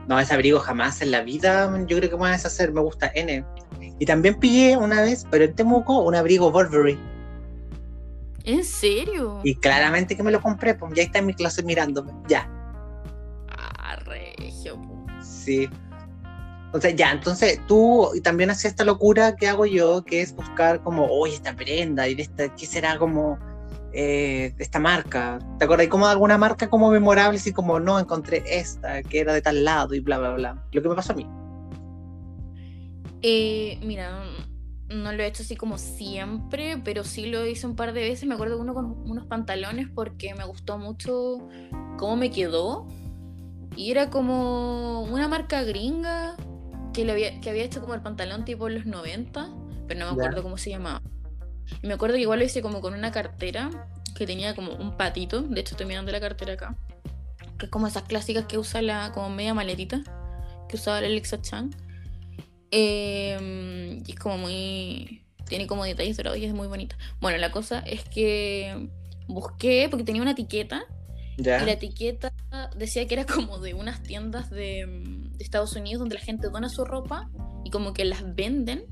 No, 0.09 0.19
ese 0.19 0.35
abrigo 0.35 0.59
jamás 0.59 1.01
en 1.01 1.11
la 1.11 1.23
vida 1.23 1.71
yo 1.87 1.97
creo 1.99 2.11
que 2.11 2.17
me 2.17 2.21
voy 2.21 2.29
a 2.29 2.33
deshacer, 2.33 2.73
me 2.73 2.81
gusta 2.81 3.11
N. 3.15 3.45
Y 3.99 4.07
también 4.07 4.35
pillé 4.39 4.77
una 4.77 5.01
vez, 5.03 5.27
pero 5.31 5.45
en 5.45 5.55
Temuco, 5.55 6.03
un 6.03 6.15
abrigo 6.15 6.51
Burberry. 6.51 6.99
¿En 8.45 8.65
serio? 8.65 9.41
Y 9.45 9.55
claramente 9.55 10.17
que 10.17 10.23
me 10.25 10.33
lo 10.33 10.41
compré, 10.41 10.75
pues 10.75 10.93
ya 10.95 11.05
está 11.05 11.21
en 11.21 11.27
mi 11.27 11.35
clase 11.35 11.63
mirándome. 11.63 12.13
Ya, 12.29 12.49
Ah, 13.57 13.97
regio. 14.05 14.81
sí. 15.23 15.69
Entonces, 16.67 16.97
ya, 16.97 17.13
entonces 17.13 17.61
tú 17.69 18.11
también 18.25 18.49
hacías 18.51 18.73
esta 18.73 18.85
locura 18.85 19.37
que 19.37 19.47
hago 19.47 19.67
yo, 19.67 20.03
que 20.05 20.23
es 20.23 20.35
buscar 20.35 20.83
como, 20.83 21.05
oye, 21.07 21.35
esta 21.35 21.55
prenda, 21.55 22.09
y 22.09 22.19
esta, 22.21 22.53
¿qué 22.55 22.67
será 22.67 22.99
como 22.99 23.39
eh, 23.93 24.55
esta 24.59 24.79
marca? 24.79 25.39
¿Te 25.59 25.65
acuerdas 25.65 25.89
como 25.89 26.07
de 26.07 26.13
alguna 26.13 26.39
marca 26.39 26.69
como 26.69 26.91
memorable? 26.91 27.39
Así 27.39 27.53
como, 27.53 27.81
no, 27.81 27.99
encontré 27.99 28.43
esta, 28.47 29.03
que 29.03 29.21
era 29.21 29.33
de 29.33 29.43
tal 29.43 29.65
lado 29.65 29.95
y 29.95 30.01
bla, 30.01 30.19
bla, 30.19 30.35
bla. 30.35 30.65
Lo 30.73 30.83
que 30.83 30.89
me 30.89 30.95
pasó 30.95 31.13
a 31.13 31.17
mí. 31.17 31.27
Eh, 33.23 33.79
mira, 33.83 34.25
no 34.89 35.13
lo 35.13 35.23
he 35.23 35.27
hecho 35.27 35.43
así 35.43 35.57
como 35.57 35.79
siempre, 35.79 36.79
pero 36.85 37.05
sí 37.05 37.27
lo 37.27 37.47
hice 37.47 37.67
un 37.67 37.77
par 37.77 37.93
de 37.93 38.01
veces. 38.03 38.29
Me 38.29 38.35
acuerdo 38.35 38.59
uno 38.59 38.75
con 38.75 39.09
unos 39.09 39.27
pantalones 39.27 39.89
porque 39.95 40.35
me 40.35 40.45
gustó 40.45 40.79
mucho 40.79 41.49
cómo 41.99 42.17
me 42.17 42.31
quedó. 42.31 42.89
Y 43.77 43.91
era 43.91 44.11
como 44.11 45.03
una 45.03 45.29
marca 45.29 45.63
gringa 45.63 46.37
que, 46.93 47.05
le 47.05 47.13
había, 47.13 47.41
que 47.41 47.51
había 47.51 47.65
hecho 47.65 47.81
como 47.81 47.95
el 47.95 48.03
pantalón 48.03 48.45
tipo 48.45 48.69
en 48.69 48.75
los 48.75 48.87
90, 48.87 49.51
pero 49.89 50.01
no 50.01 50.07
me 50.07 50.13
acuerdo 50.13 50.43
cómo 50.43 50.59
se 50.59 50.71
llamaba. 50.71 51.03
Y 51.83 51.87
me 51.87 51.95
acuerdo 51.95 52.17
que 52.17 52.23
igual 52.23 52.39
lo 52.41 52.45
hice 52.45 52.63
como 52.63 52.81
con 52.81 52.95
una 52.95 53.13
cartera 53.13 53.71
que 54.17 54.27
tenía 54.27 54.55
como 54.55 54.73
un 54.75 54.97
patito. 54.97 55.43
De 55.43 55.61
hecho, 55.61 55.75
estoy 55.75 55.87
mirando 55.87 56.13
la 56.13 56.21
cartera 56.21 56.55
acá. 56.55 56.77
Que 57.59 57.67
es 57.67 57.71
como 57.71 57.87
esas 57.87 58.03
clásicas 58.05 58.47
que 58.47 58.59
usa 58.59 58.83
la 58.83 59.13
como 59.13 59.31
media 59.31 59.55
maletita 59.55 60.03
que 60.69 60.77
usaba 60.77 61.01
la 61.01 61.07
Alexa 61.07 61.41
Chang. 61.43 61.71
Eh, 62.71 64.01
y 64.07 64.11
es 64.11 64.19
como 64.19 64.39
muy. 64.39 65.25
Tiene 65.47 65.67
como 65.67 65.85
detalles 65.85 66.17
dorados 66.17 66.39
y 66.39 66.45
es 66.47 66.55
muy 66.55 66.67
bonita. 66.67 66.97
Bueno, 67.21 67.37
la 67.39 67.51
cosa 67.51 67.81
es 67.81 68.05
que 68.05 68.89
busqué, 69.29 69.89
porque 69.91 70.05
tenía 70.05 70.23
una 70.23 70.31
etiqueta, 70.31 70.85
Ya. 71.37 71.63
y 71.63 71.67
la 71.67 71.73
etiqueta 71.73 72.33
decía 72.77 73.07
que 73.07 73.15
era 73.15 73.27
como 73.27 73.59
de 73.59 73.75
unas 73.75 74.03
tiendas 74.03 74.49
de, 74.51 74.87
mm, 74.87 75.37
de 75.37 75.45
Estados 75.45 75.75
Unidos 75.77 76.01
donde 76.01 76.15
la 76.15 76.21
gente 76.23 76.49
dona 76.49 76.69
su 76.71 76.85
ropa 76.85 77.31
y 77.65 77.71
como 77.71 77.93
que 77.93 78.05
las 78.07 78.35
venden 78.35 78.87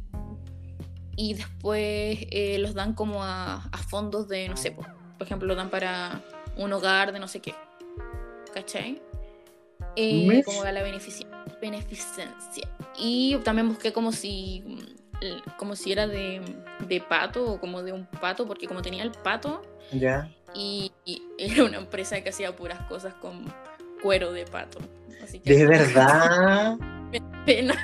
y 1.21 1.35
después 1.35 2.18
eh, 2.31 2.57
los 2.61 2.73
dan 2.73 2.95
como 2.95 3.23
a, 3.23 3.57
a 3.71 3.79
fondos 3.79 4.27
de, 4.29 4.49
no 4.49 4.57
sé, 4.57 4.71
po, 4.73 4.83
por 5.18 5.27
ejemplo, 5.27 5.47
lo 5.47 5.55
dan 5.55 5.68
para 5.68 6.23
un 6.57 6.73
hogar 6.73 7.12
de 7.12 7.18
no 7.18 7.29
sé 7.29 7.41
qué. 7.41 7.55
¿Cachai? 8.55 9.03
Eh, 9.97 10.43
como 10.47 10.62
a 10.62 10.73
la 10.73 10.83
beneficencia. 10.83 12.68
Y 12.99 13.37
también 13.45 13.68
busqué 13.68 13.93
como 13.93 14.12
si 14.12 14.62
mm, 14.66 15.59
como 15.59 15.77
si 15.77 15.93
era 15.93 16.07
de, 16.07 16.41
de 16.89 17.01
pato 17.03 17.45
o 17.53 17.61
como 17.61 17.83
de 17.83 17.93
un 17.93 18.07
pato, 18.07 18.47
porque 18.47 18.66
como 18.66 18.81
tenía 18.81 19.03
el 19.03 19.11
pato, 19.12 19.61
Ya. 19.93 20.31
y, 20.55 20.91
y 21.05 21.23
era 21.39 21.64
una 21.64 21.77
empresa 21.77 22.18
que 22.23 22.31
hacía 22.31 22.57
puras 22.57 22.81
cosas 22.89 23.12
con 23.14 23.45
cuero 24.03 24.33
de 24.33 24.47
pato. 24.47 24.79
Así 25.23 25.39
que 25.41 25.55
¿De 25.55 25.66
verdad? 25.79 26.79
pena. 27.45 27.75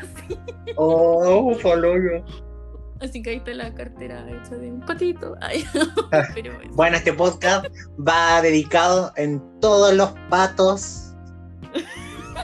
Oh, 0.77 1.55
follow 1.57 1.95
Así 3.01 3.23
que 3.23 3.31
ahí 3.31 3.37
está 3.37 3.53
la 3.53 3.75
cartera 3.75 4.27
hecha 4.31 4.57
de 4.57 4.73
un 4.73 4.81
patito. 4.81 5.35
Ay, 5.41 5.65
pero 6.35 6.53
eso. 6.61 6.73
Bueno, 6.75 6.97
este 6.97 7.13
podcast 7.13 7.67
va 7.97 8.41
dedicado 8.43 9.13
en 9.17 9.43
todos 9.61 9.95
los 9.95 10.13
patos 10.31 11.15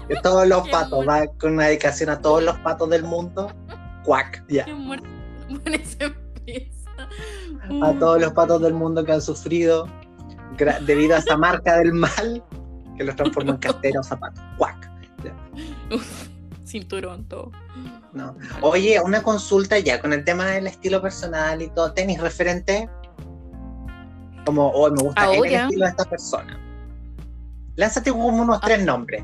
De 0.08 0.16
todos 0.22 0.46
los 0.46 0.68
patos, 0.70 1.06
va 1.08 1.26
con 1.38 1.54
una 1.54 1.66
dedicación 1.66 2.10
a 2.10 2.20
todos 2.20 2.42
los 2.42 2.58
patos 2.58 2.90
del 2.90 3.04
mundo. 3.04 3.52
Cuac, 4.04 4.44
ya. 4.48 4.66
A 7.82 7.92
todos 7.98 8.20
los 8.20 8.32
patos 8.32 8.62
del 8.62 8.74
mundo 8.74 9.04
que 9.04 9.12
han 9.12 9.22
sufrido 9.22 9.86
debido 10.86 11.14
a 11.14 11.18
esa 11.18 11.36
marca 11.36 11.78
del 11.78 11.92
mal 11.92 12.42
que 12.96 13.04
los 13.04 13.16
transformó 13.16 13.52
en 13.52 13.58
cartera 13.58 14.00
o 14.00 14.02
zapatos. 14.02 14.42
Cuac. 14.58 14.90
Uf, 15.92 16.28
cinturón, 16.72 17.24
todo. 17.28 17.52
No. 18.12 18.34
Oye, 18.62 19.00
una 19.00 19.22
consulta 19.22 19.78
ya 19.78 20.00
con 20.00 20.12
el 20.12 20.24
tema 20.24 20.46
del 20.46 20.66
estilo 20.66 21.00
personal 21.00 21.62
y 21.62 21.68
todo. 21.68 21.92
¿Tenis 21.92 22.20
referente? 22.20 22.88
Como, 24.44 24.70
hoy 24.70 24.90
me 24.92 25.02
gusta 25.02 25.32
el 25.32 25.44
estilo 25.44 25.84
de 25.84 25.90
esta 25.90 26.04
persona. 26.04 26.58
Lánzate 27.76 28.10
como 28.10 28.26
unos 28.26 28.58
Ah. 28.60 28.66
tres 28.66 28.84
nombres. 28.84 29.22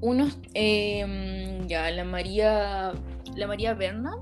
Unos, 0.00 0.38
eh, 0.54 1.62
ya, 1.66 1.90
la 1.90 2.04
María, 2.04 2.92
la 3.36 3.46
María 3.46 3.74
Berna, 3.74 4.12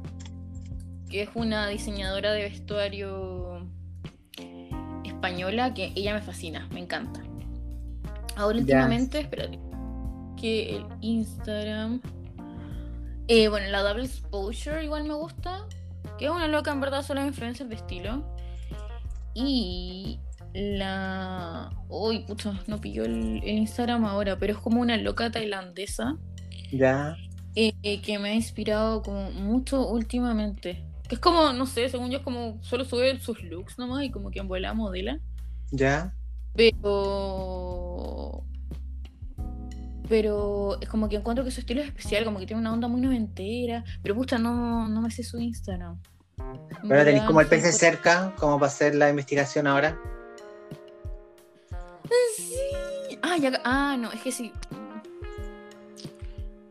que 1.08 1.22
es 1.22 1.28
una 1.34 1.68
diseñadora 1.68 2.32
de 2.32 2.42
vestuario 2.42 3.64
española, 5.04 5.74
que 5.74 5.92
ella 5.94 6.14
me 6.14 6.20
fascina, 6.22 6.68
me 6.72 6.80
encanta. 6.80 7.20
Ahora 8.36 8.58
últimamente, 8.58 9.20
espérate, 9.20 9.58
que 10.40 10.76
el 10.76 10.86
Instagram, 11.00 12.00
eh, 13.28 13.48
bueno, 13.48 13.68
la 13.70 13.82
Double 13.82 14.04
Exposure 14.04 14.82
igual 14.84 15.04
me 15.04 15.14
gusta, 15.14 15.66
que 16.18 16.26
es 16.26 16.30
una 16.30 16.48
loca 16.48 16.72
en 16.72 16.80
verdad, 16.80 17.02
solo 17.04 17.24
influencers 17.26 17.68
de 17.68 17.76
estilo. 17.76 18.24
Y 19.34 20.18
la... 20.54 21.70
Uy, 21.88 22.20
pucha, 22.20 22.60
no 22.66 22.80
pilló 22.80 23.04
el, 23.04 23.40
el 23.44 23.58
Instagram 23.58 24.04
ahora, 24.04 24.38
pero 24.38 24.52
es 24.54 24.58
como 24.58 24.80
una 24.80 24.96
loca 24.96 25.30
tailandesa 25.30 26.16
Ya. 26.72 27.16
eh, 27.54 27.72
eh, 27.82 28.00
que 28.02 28.18
me 28.18 28.30
ha 28.30 28.34
inspirado 28.34 29.02
como 29.02 29.30
mucho 29.32 29.86
últimamente. 29.88 30.84
Que 31.08 31.14
es 31.16 31.20
como, 31.20 31.52
no 31.52 31.66
sé, 31.66 31.88
según 31.88 32.10
yo 32.10 32.18
es 32.18 32.24
como 32.24 32.58
solo 32.62 32.84
sube 32.84 33.18
sus 33.20 33.42
looks 33.42 33.78
nomás 33.78 34.04
y 34.04 34.10
como 34.10 34.30
que 34.30 34.40
en 34.40 34.48
vuela 34.48 34.74
modela. 34.74 35.20
Ya. 35.70 36.14
Pero... 36.54 38.44
Pero 40.08 40.78
es 40.80 40.88
como 40.88 41.08
que 41.08 41.16
encuentro 41.16 41.44
que 41.44 41.50
su 41.50 41.60
estilo 41.60 41.80
es 41.82 41.88
especial, 41.88 42.24
como 42.24 42.38
que 42.38 42.46
tiene 42.46 42.60
una 42.60 42.72
onda 42.72 42.88
muy 42.88 43.00
noventera. 43.00 43.84
Pero 44.02 44.14
pucha, 44.14 44.38
no, 44.38 44.88
no 44.88 45.02
me 45.02 45.10
sé 45.10 45.22
su 45.22 45.38
Instagram. 45.38 46.00
Pero 46.88 47.04
tenéis 47.04 47.24
como 47.24 47.40
el 47.40 47.46
PC 47.46 47.70
por- 47.70 47.78
cerca, 47.78 48.34
como 48.38 48.58
para 48.58 48.68
hacer 48.68 48.94
la 48.94 49.10
investigación 49.10 49.66
ahora. 49.66 49.98
Sí. 52.36 52.54
Ah, 53.22 53.36
ya. 53.38 53.60
Ah, 53.64 53.96
no, 53.98 54.10
es 54.12 54.20
que 54.22 54.32
sí. 54.32 54.52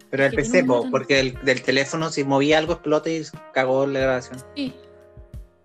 Pero 0.09 0.25
el 0.25 0.33
PC, 0.33 0.63
porque 0.89 1.19
el, 1.19 1.33
del 1.43 1.61
teléfono, 1.61 2.09
si 2.09 2.23
movía 2.23 2.57
algo, 2.57 2.73
explota 2.73 3.09
y 3.09 3.23
cagó 3.53 3.85
la 3.85 3.99
grabación. 3.99 4.39
Sí. 4.55 4.73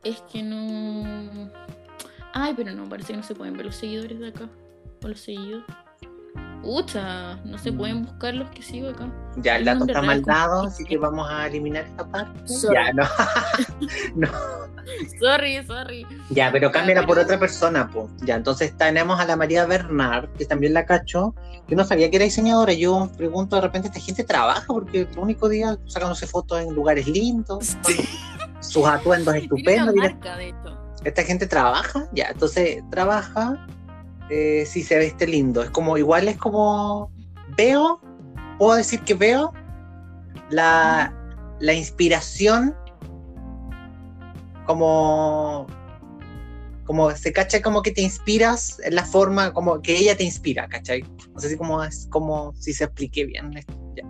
Es 0.03 0.21
que 0.33 0.43
no. 0.43 1.49
Ay, 2.35 2.53
pero 2.57 2.73
no, 2.73 2.89
parece 2.89 3.13
que 3.13 3.19
no 3.19 3.23
se 3.23 3.35
pueden 3.37 3.57
ver 3.57 3.67
los 3.67 3.77
seguidores 3.77 4.19
de 4.19 4.29
acá. 4.29 4.49
O 5.05 5.09
los 5.09 5.21
seguidos. 5.21 5.63
Pucha, 6.63 7.37
no 7.45 7.59
se 7.59 7.73
Mm. 7.73 7.77
pueden 7.79 8.03
buscar 8.05 8.35
los 8.35 8.49
que 8.51 8.63
sigo 8.63 8.89
acá. 8.91 9.09
Ya, 9.37 9.57
el 9.57 9.65
dato 9.65 9.81
está 9.85 10.01
real 10.01 10.07
mal 10.07 10.23
dado, 10.23 10.63
así 10.67 10.85
que 10.85 10.97
vamos 10.99 11.29
a 11.31 11.47
eliminar 11.47 11.85
esta 11.85 12.07
parte. 12.07 12.47
Sorry. 12.49 12.75
Ya, 12.77 12.93
no. 14.15 14.29
Sorry, 15.21 15.65
sorry. 15.65 16.07
Ya, 16.31 16.51
pero 16.53 16.71
cámbiala 16.73 17.07
por 17.07 17.19
otra 17.19 17.39
persona, 17.39 17.89
po. 17.89 18.09
Ya, 18.25 18.35
entonces 18.37 18.77
tenemos 18.77 19.19
a 19.21 19.25
la 19.25 19.37
María 19.37 19.65
Bernard, 19.67 20.29
que 20.39 20.45
también 20.45 20.75
la 20.75 20.85
cacho, 20.87 21.35
que 21.69 21.77
no 21.77 21.85
sabía 21.85 22.11
que 22.11 22.17
era 22.17 22.25
diseñadora. 22.25 22.73
Yo 22.73 23.09
pregunto 23.17 23.57
de 23.57 23.63
repente, 23.63 23.89
¿esta 23.89 24.01
gente 24.01 24.25
trabaja? 24.25 24.65
Porque 24.67 25.03
el 25.03 25.19
único 25.19 25.49
día 25.49 25.77
sacándose 25.87 26.27
fotos 26.27 26.61
en 26.61 26.75
lugares 26.75 27.07
lindos, 27.07 27.77
con 27.83 28.63
sus 28.63 28.87
atuendos 28.87 29.35
estupendos. 29.37 29.95
Marca, 29.95 30.37
de 30.37 30.49
hecho. 30.49 30.79
esta 31.05 31.23
gente 31.23 31.47
trabaja, 31.47 32.07
ya, 32.13 32.27
entonces 32.31 32.83
trabaja, 32.91 33.65
eh, 34.33 34.65
sí 34.65 34.83
se 34.83 34.97
veste 34.97 35.27
lindo. 35.27 35.63
Es 35.63 35.69
como, 35.69 35.99
igual 35.99 36.27
es 36.27 36.39
como, 36.39 37.13
veo, 37.55 38.01
puedo 38.59 38.77
decir 38.77 39.01
que 39.01 39.13
veo 39.13 39.53
la, 40.49 41.15
la 41.61 41.75
inspiración 41.75 42.75
como, 44.67 45.67
como 46.87 47.11
se 47.11 47.31
cacha 47.31 47.61
como 47.61 47.83
que 47.83 47.91
te 47.91 48.01
inspiras 48.01 48.81
en 48.85 48.95
la 48.95 49.05
forma, 49.05 49.53
como 49.53 49.83
que 49.83 49.99
ella 49.99 50.17
te 50.17 50.25
inspira, 50.25 50.67
¿cachai? 50.67 51.05
No 51.35 51.39
sé 51.39 51.51
si 51.51 51.57
como 51.59 51.83
es 51.85 52.07
como 52.11 52.55
si 52.55 52.73
se 52.73 52.85
explique 52.85 53.27
bien 53.27 53.55
esto. 53.55 53.75
Ya. 53.95 54.05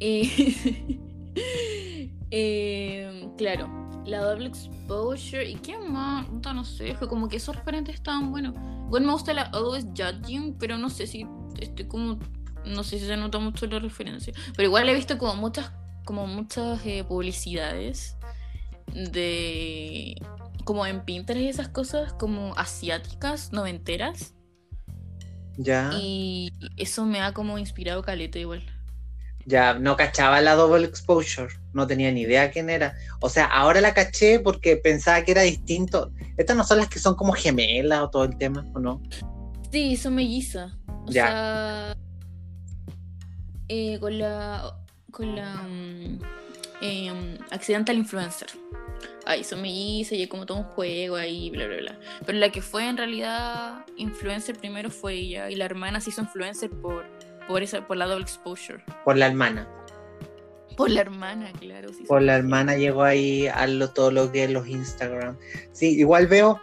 Eh, 0.00 0.98
eh, 2.32 3.28
claro, 3.36 3.87
la 4.08 4.20
double 4.20 4.48
exposure. 4.48 5.48
¿Y 5.48 5.56
qué 5.56 5.78
más? 5.78 6.26
No 6.30 6.64
sé, 6.64 6.94
como 7.08 7.28
que 7.28 7.36
esos 7.36 7.54
referentes 7.56 7.94
estaban 7.94 8.30
buenos. 8.30 8.54
Igual 8.86 9.04
me 9.04 9.12
gusta 9.12 9.32
la 9.32 9.42
Always 9.42 9.86
Judging, 9.96 10.56
pero 10.58 10.78
no 10.78 10.90
sé 10.90 11.06
si 11.06 11.26
estoy 11.60 11.86
como. 11.86 12.18
No 12.64 12.84
sé 12.84 12.98
si 12.98 13.06
se 13.06 13.16
nota 13.16 13.38
mucho 13.38 13.66
la 13.66 13.78
referencia. 13.78 14.32
Pero 14.56 14.68
igual 14.68 14.88
he 14.88 14.94
visto 14.94 15.16
como 15.18 15.36
muchas, 15.36 15.72
como 16.04 16.26
muchas 16.26 16.84
eh, 16.84 17.04
publicidades 17.04 18.16
de. 18.92 20.20
Como 20.64 20.84
en 20.84 21.04
Pinterest 21.04 21.44
y 21.44 21.48
esas 21.48 21.68
cosas, 21.68 22.12
como 22.12 22.54
asiáticas, 22.56 23.52
noventeras. 23.52 24.34
Ya. 25.56 25.90
Y 25.98 26.52
eso 26.76 27.04
me 27.06 27.20
ha 27.20 27.32
como 27.32 27.58
inspirado 27.58 28.02
caleta 28.02 28.38
igual. 28.38 28.62
Ya 29.48 29.72
no 29.72 29.96
cachaba 29.96 30.42
la 30.42 30.54
double 30.54 30.84
exposure, 30.84 31.48
no 31.72 31.86
tenía 31.86 32.12
ni 32.12 32.20
idea 32.20 32.50
quién 32.50 32.68
era. 32.68 32.94
O 33.20 33.30
sea, 33.30 33.46
ahora 33.46 33.80
la 33.80 33.94
caché 33.94 34.40
porque 34.40 34.76
pensaba 34.76 35.22
que 35.24 35.32
era 35.32 35.40
distinto. 35.40 36.12
Estas 36.36 36.54
no 36.54 36.64
son 36.64 36.76
las 36.78 36.88
que 36.88 36.98
son 36.98 37.14
como 37.14 37.32
gemelas 37.32 38.00
o 38.02 38.10
todo 38.10 38.24
el 38.24 38.36
tema, 38.36 38.66
¿o 38.74 38.78
no? 38.78 39.02
Sí, 39.72 39.96
son 39.96 40.16
mellizas. 40.16 40.72
O 41.06 41.10
Ya. 41.10 41.26
sea, 41.26 41.96
eh, 43.68 43.98
con 43.98 44.18
la 44.18 44.74
con 45.10 45.34
la 45.34 45.54
mm, 45.62 46.20
em, 46.82 47.38
Accidental 47.50 47.96
Influencer. 47.96 48.48
Ahí 49.24 49.44
son 49.44 49.62
mellizas 49.62 50.12
y 50.12 50.20
hay 50.20 50.26
como 50.28 50.44
todo 50.44 50.58
un 50.58 50.64
juego 50.64 51.16
ahí, 51.16 51.48
bla, 51.48 51.66
bla, 51.66 51.76
bla. 51.78 51.98
Pero 52.26 52.36
la 52.38 52.50
que 52.50 52.60
fue 52.60 52.86
en 52.86 52.98
realidad 52.98 53.86
influencer 53.96 54.56
primero 54.58 54.90
fue 54.90 55.14
ella 55.14 55.50
y 55.50 55.56
la 55.56 55.64
hermana 55.64 56.00
se 56.02 56.10
hizo 56.10 56.20
influencer 56.20 56.68
por, 56.70 57.06
por, 57.48 57.62
esa, 57.62 57.86
por 57.86 57.96
la 57.96 58.06
double 58.06 58.22
exposure. 58.22 58.84
Por 59.04 59.16
la 59.16 59.26
hermana. 59.26 59.66
Por 60.76 60.90
la 60.90 61.00
hermana, 61.00 61.50
claro. 61.58 61.88
sí, 61.92 62.04
Por 62.06 62.20
sí, 62.20 62.26
la 62.26 62.36
hermana 62.36 62.76
llegó 62.76 63.02
ahí 63.02 63.48
a 63.48 63.66
lo, 63.66 63.90
todo 63.90 64.12
lo 64.12 64.30
que 64.30 64.44
es 64.44 64.50
los 64.50 64.68
Instagram. 64.68 65.36
Sí, 65.72 65.98
igual 65.98 66.28
veo. 66.28 66.60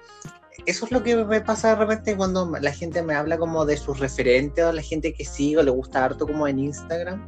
Eso 0.66 0.86
es 0.86 0.92
lo 0.92 1.04
que 1.04 1.18
me 1.18 1.42
pasa 1.42 1.70
de 1.70 1.76
repente 1.76 2.16
cuando 2.16 2.50
la 2.62 2.72
gente 2.72 3.02
me 3.04 3.14
habla 3.14 3.38
como 3.38 3.66
de 3.66 3.76
sus 3.76 4.00
referentes 4.00 4.64
o 4.64 4.72
la 4.72 4.82
gente 4.82 5.14
que 5.14 5.26
sigo, 5.26 5.62
le 5.62 5.70
gusta 5.72 6.06
harto 6.06 6.26
como 6.26 6.48
en 6.48 6.60
Instagram. 6.60 7.28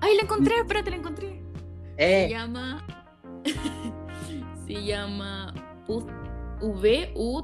Ay, 0.00 0.16
la 0.16 0.22
encontré, 0.22 0.56
espérate, 0.58 0.90
la 0.90 0.96
encontré. 0.96 1.42
Se 1.96 2.24
Eh, 2.26 2.28
llama. 2.28 2.86
se 4.66 4.84
llama 4.84 5.54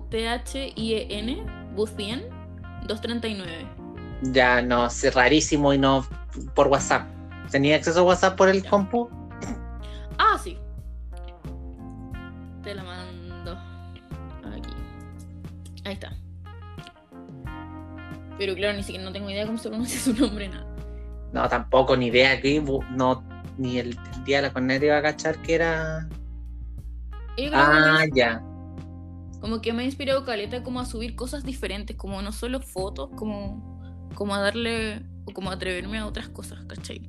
V-U-T-H-I-E-N, 0.09 1.47
Buthien 1.75 2.29
239. 2.87 3.67
Ya 4.23 4.63
no, 4.63 4.87
es 4.87 5.15
rarísimo 5.15 5.73
y 5.73 5.79
no 5.79 6.07
por 6.55 6.69
WhatsApp. 6.69 7.09
¿Tenía 7.51 7.77
acceso 7.77 8.01
a 8.01 8.03
WhatsApp 8.03 8.37
por 8.37 8.49
el 8.49 8.65
compu? 8.65 9.09
Ah, 10.19 10.39
sí. 10.43 10.59
Te 12.63 12.75
la 12.75 12.85
mando. 12.85 13.53
Aquí. 14.45 14.71
Ahí 15.85 15.95
está. 15.95 16.17
Pero 18.39 18.55
claro, 18.55 18.77
ni 18.77 18.83
siquiera 18.83 19.05
no 19.05 19.13
tengo 19.13 19.31
idea 19.31 19.47
cómo 19.47 19.59
se 19.59 19.69
pronuncia 19.69 19.99
su 20.01 20.15
nombre, 20.15 20.49
nada. 20.49 20.67
No, 21.33 21.49
tampoco, 21.49 21.97
ni 21.97 22.07
idea 22.07 22.33
aquí, 22.33 22.63
no, 22.91 23.25
ni 23.59 23.79
el, 23.79 23.99
el 24.15 24.25
día 24.25 24.39
de 24.39 24.43
la 24.49 24.53
corneta 24.53 24.85
iba 24.85 24.97
a 24.97 25.03
cachar 25.03 25.37
que 25.43 25.55
era. 25.57 26.09
Ah, 27.53 28.01
que 28.05 28.19
ya. 28.19 28.43
como 29.41 29.61
que 29.61 29.73
me 29.73 29.83
ha 29.83 29.87
inspirado 29.87 30.25
Caleta 30.25 30.63
como 30.63 30.81
a 30.81 30.87
subir 30.87 31.15
cosas 31.15 31.45
diferentes, 31.45 31.97
como 31.97 32.21
no 32.23 32.33
solo 32.33 32.61
fotos, 32.61 33.11
como, 33.17 33.78
como 34.19 34.35
a 34.35 34.41
darle, 34.41 35.01
o 35.27 35.33
como 35.33 35.53
a 35.53 35.55
atreverme 35.55 35.97
a 35.99 36.07
otras 36.07 36.29
cosas, 36.29 36.59
¿cachai? 36.67 37.09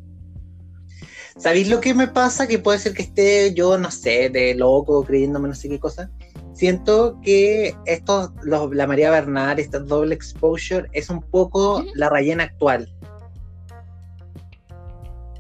¿Sabéis 1.38 1.68
lo 1.68 1.82
que 1.82 1.96
me 1.96 2.08
pasa? 2.08 2.48
Que 2.48 2.60
puede 2.60 2.78
ser 2.78 2.94
que 2.94 3.02
esté 3.02 3.52
yo, 3.56 3.80
no 3.80 3.90
sé, 3.90 4.30
de 4.30 4.54
loco, 4.54 5.04
creyéndome 5.04 5.48
no 5.48 5.56
sé 5.56 5.70
qué 5.70 5.80
cosa. 5.80 6.12
Siento 6.54 7.20
que 7.24 7.76
esto, 7.88 8.32
los- 8.44 8.76
la 8.76 8.86
María 8.86 9.10
Bernard, 9.10 9.60
esta 9.60 9.80
doble 9.80 10.14
exposure, 10.14 10.88
es 10.92 11.10
un 11.10 11.22
poco 11.22 11.84
la 11.96 12.10
rellena 12.10 12.44
actual. 12.44 12.88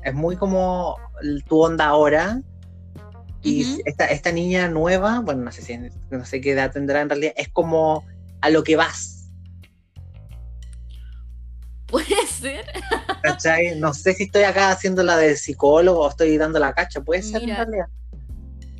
Es 0.03 0.15
muy 0.15 0.37
como 0.37 0.97
tu 1.47 1.61
onda 1.61 1.85
ahora. 1.85 2.41
Y 3.43 3.63
esta, 3.85 4.07
esta 4.07 4.31
niña 4.31 4.69
nueva, 4.69 5.19
bueno, 5.19 5.43
no 5.43 5.51
sé 5.51 5.61
si 5.61 5.77
no 6.09 6.25
sé 6.25 6.41
qué 6.41 6.53
edad 6.53 6.71
tendrá 6.71 7.01
en 7.01 7.09
realidad, 7.09 7.33
es 7.37 7.49
como 7.49 8.03
a 8.41 8.49
lo 8.49 8.63
que 8.63 8.75
vas. 8.75 9.18
ser. 12.27 12.65
¿Cachai? 13.21 13.79
No 13.79 13.93
sé 13.93 14.13
si 14.13 14.23
estoy 14.23 14.43
acá 14.43 14.71
haciendo 14.71 15.03
la 15.03 15.17
de 15.17 15.35
psicólogo 15.35 16.01
o 16.01 16.09
estoy 16.09 16.37
dando 16.37 16.59
la 16.59 16.73
cacha, 16.73 17.01
puede 17.01 17.21
ser 17.21 17.43
en 17.43 17.55
realidad. 17.55 17.87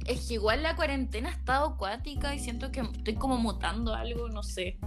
Es 0.05 0.27
que 0.27 0.35
igual 0.35 0.63
la 0.63 0.75
cuarentena 0.75 1.29
ha 1.29 1.33
estado 1.33 1.67
acuática 1.67 2.33
y 2.33 2.39
siento 2.39 2.71
que 2.71 2.81
estoy 2.81 3.15
como 3.15 3.37
mutando 3.37 3.93
algo, 3.93 4.27
no 4.29 4.43
sé. 4.43 4.77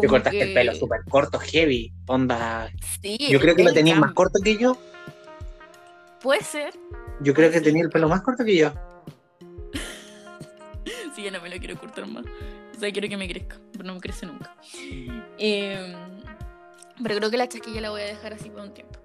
Te 0.00 0.08
cortaste 0.08 0.42
el 0.42 0.54
pelo 0.54 0.74
súper 0.74 1.04
corto, 1.08 1.38
heavy, 1.38 1.92
onda. 2.06 2.68
Sí, 3.00 3.16
Yo 3.30 3.38
creo 3.38 3.54
que 3.54 3.62
lo 3.62 3.72
tenías 3.72 3.98
más 3.98 4.12
corto 4.12 4.40
que 4.42 4.56
yo. 4.56 4.76
Puede 6.20 6.42
ser. 6.42 6.74
Yo 7.20 7.32
creo 7.32 7.50
que 7.50 7.60
tenía 7.60 7.84
el 7.84 7.90
pelo 7.90 8.08
más 8.08 8.22
corto 8.22 8.44
que 8.44 8.56
yo. 8.56 8.72
Sí, 11.14 11.22
ya 11.22 11.30
no 11.30 11.40
me 11.40 11.48
lo 11.48 11.56
quiero 11.58 11.78
cortar 11.78 12.08
más. 12.08 12.24
O 12.76 12.80
sea, 12.80 12.90
quiero 12.90 13.08
que 13.08 13.16
me 13.16 13.28
crezca, 13.28 13.56
pero 13.70 13.84
no 13.84 13.94
me 13.94 14.00
crece 14.00 14.26
nunca. 14.26 14.56
Eh, 15.38 15.94
pero 17.02 17.16
creo 17.16 17.30
que 17.30 17.36
la 17.36 17.48
chasquilla 17.48 17.80
la 17.80 17.90
voy 17.90 18.02
a 18.02 18.06
dejar 18.06 18.32
así 18.32 18.50
por 18.50 18.62
un 18.62 18.74
tiempo. 18.74 18.98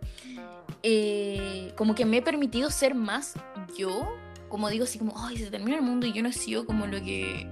Eh, 0.84 1.74
como 1.76 1.96
que 1.96 2.06
me 2.06 2.18
he 2.18 2.22
permitido 2.22 2.70
ser 2.70 2.96
más 2.96 3.34
yo. 3.78 4.16
Como 4.48 4.70
digo, 4.70 4.86
así 4.86 4.98
como, 4.98 5.14
ay, 5.16 5.38
se 5.38 5.52
termina 5.52 5.78
el 5.78 5.84
mundo 5.84 6.08
y 6.08 6.14
yo 6.14 6.24
no 6.24 6.30
he 6.30 6.34
sido 6.34 6.66
como 6.66 6.88
lo 6.88 7.02
que 7.02 7.48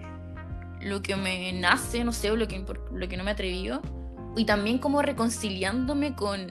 lo 0.81 1.01
que 1.01 1.15
me 1.15 1.51
nace, 1.53 2.03
no 2.03 2.11
sé, 2.11 2.31
o 2.31 2.35
lo 2.35 2.47
que, 2.47 2.63
lo 2.91 3.07
que 3.07 3.17
no 3.17 3.23
me 3.23 3.31
atrevió. 3.31 3.81
Y 4.35 4.45
también 4.45 4.77
como 4.77 5.01
reconciliándome 5.01 6.15
con 6.15 6.47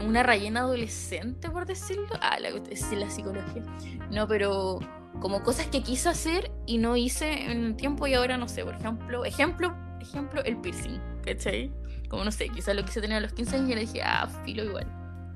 una 0.00 0.22
rellena 0.22 0.60
adolescente, 0.60 1.50
por 1.50 1.66
decirlo. 1.66 2.08
Ah, 2.20 2.38
la, 2.40 2.48
es 2.48 2.92
la 2.92 3.10
psicología. 3.10 3.62
No, 4.10 4.28
pero 4.28 4.78
como 5.20 5.42
cosas 5.42 5.66
que 5.66 5.82
quise 5.82 6.08
hacer 6.08 6.50
y 6.66 6.78
no 6.78 6.96
hice 6.96 7.50
en 7.50 7.64
el 7.64 7.76
tiempo 7.76 8.06
y 8.06 8.14
ahora 8.14 8.36
no 8.36 8.48
sé, 8.48 8.64
por 8.64 8.74
ejemplo, 8.74 9.24
ejemplo, 9.24 9.74
ejemplo, 10.00 10.42
el 10.44 10.56
piercing, 10.60 11.00
¿cachai? 11.24 11.72
Como 12.08 12.24
no 12.24 12.30
sé, 12.30 12.48
quizás 12.48 12.74
lo 12.74 12.84
quise 12.84 13.00
tener 13.00 13.18
a 13.18 13.20
los 13.20 13.32
15 13.32 13.56
años 13.56 13.70
y 13.70 13.74
le 13.74 13.80
dije, 13.82 14.02
ah, 14.02 14.28
filo 14.44 14.64
igual. 14.64 14.86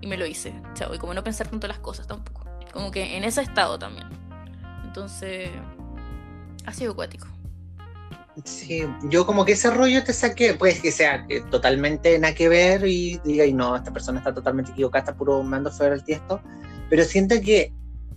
Y 0.01 0.07
me 0.07 0.16
lo 0.16 0.27
hice, 0.27 0.55
chao, 0.74 0.95
y 0.95 0.99
como 0.99 1.15
no 1.15 1.24
pensar 1.24 1.49
tanto 1.49 1.66
las 1.66 1.78
cosas 1.78 2.07
tampoco. 2.07 2.45
Como 2.73 2.90
que 2.90 3.16
en 3.16 3.24
ese 3.24 3.43
estado 3.43 3.78
también. 3.78 4.07
Entonces, 4.85 5.51
ha 6.66 6.73
sido 6.73 6.93
acuático. 6.93 7.27
Sí, 8.45 8.85
yo 9.11 9.27
como 9.27 9.45
que 9.45 9.53
ese 9.53 9.70
rollo 9.70 10.05
te 10.05 10.12
saqué, 10.12 10.55
pues 10.55 10.81
que 10.81 10.93
sea 10.93 11.27
que 11.27 11.40
totalmente 11.40 12.16
nada 12.19 12.35
que 12.35 12.49
ver 12.49 12.86
y 12.86 13.19
diga, 13.24 13.45
y 13.45 13.53
no, 13.53 13.74
esta 13.74 13.93
persona 13.93 14.19
está 14.19 14.32
totalmente 14.32 14.70
equivocada, 14.70 15.01
está 15.01 15.16
puro 15.16 15.43
mando 15.43 15.73
fuera 15.73 15.95
el 15.95 16.05
tiesto, 16.05 16.40
pero 16.89 17.05
siento 17.05 17.35
que 17.40 17.73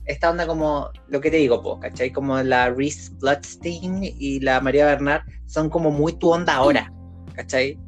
esta 0.05 0.29
onda 0.29 0.45
como, 0.45 0.89
lo 1.07 1.21
que 1.21 1.31
te 1.31 1.37
digo, 1.37 1.61
pues, 1.61 1.79
¿cachai? 1.81 2.11
Como 2.11 2.41
la 2.43 2.69
Reese 2.69 3.11
Bloodstein 3.19 4.03
y 4.03 4.39
la 4.41 4.59
María 4.59 4.85
Bernard 4.85 5.23
son 5.45 5.69
como 5.69 5.89
muy 5.91 6.13
tu 6.13 6.31
onda 6.31 6.55
ahora, 6.55 6.91
¿cachai? 7.33 7.79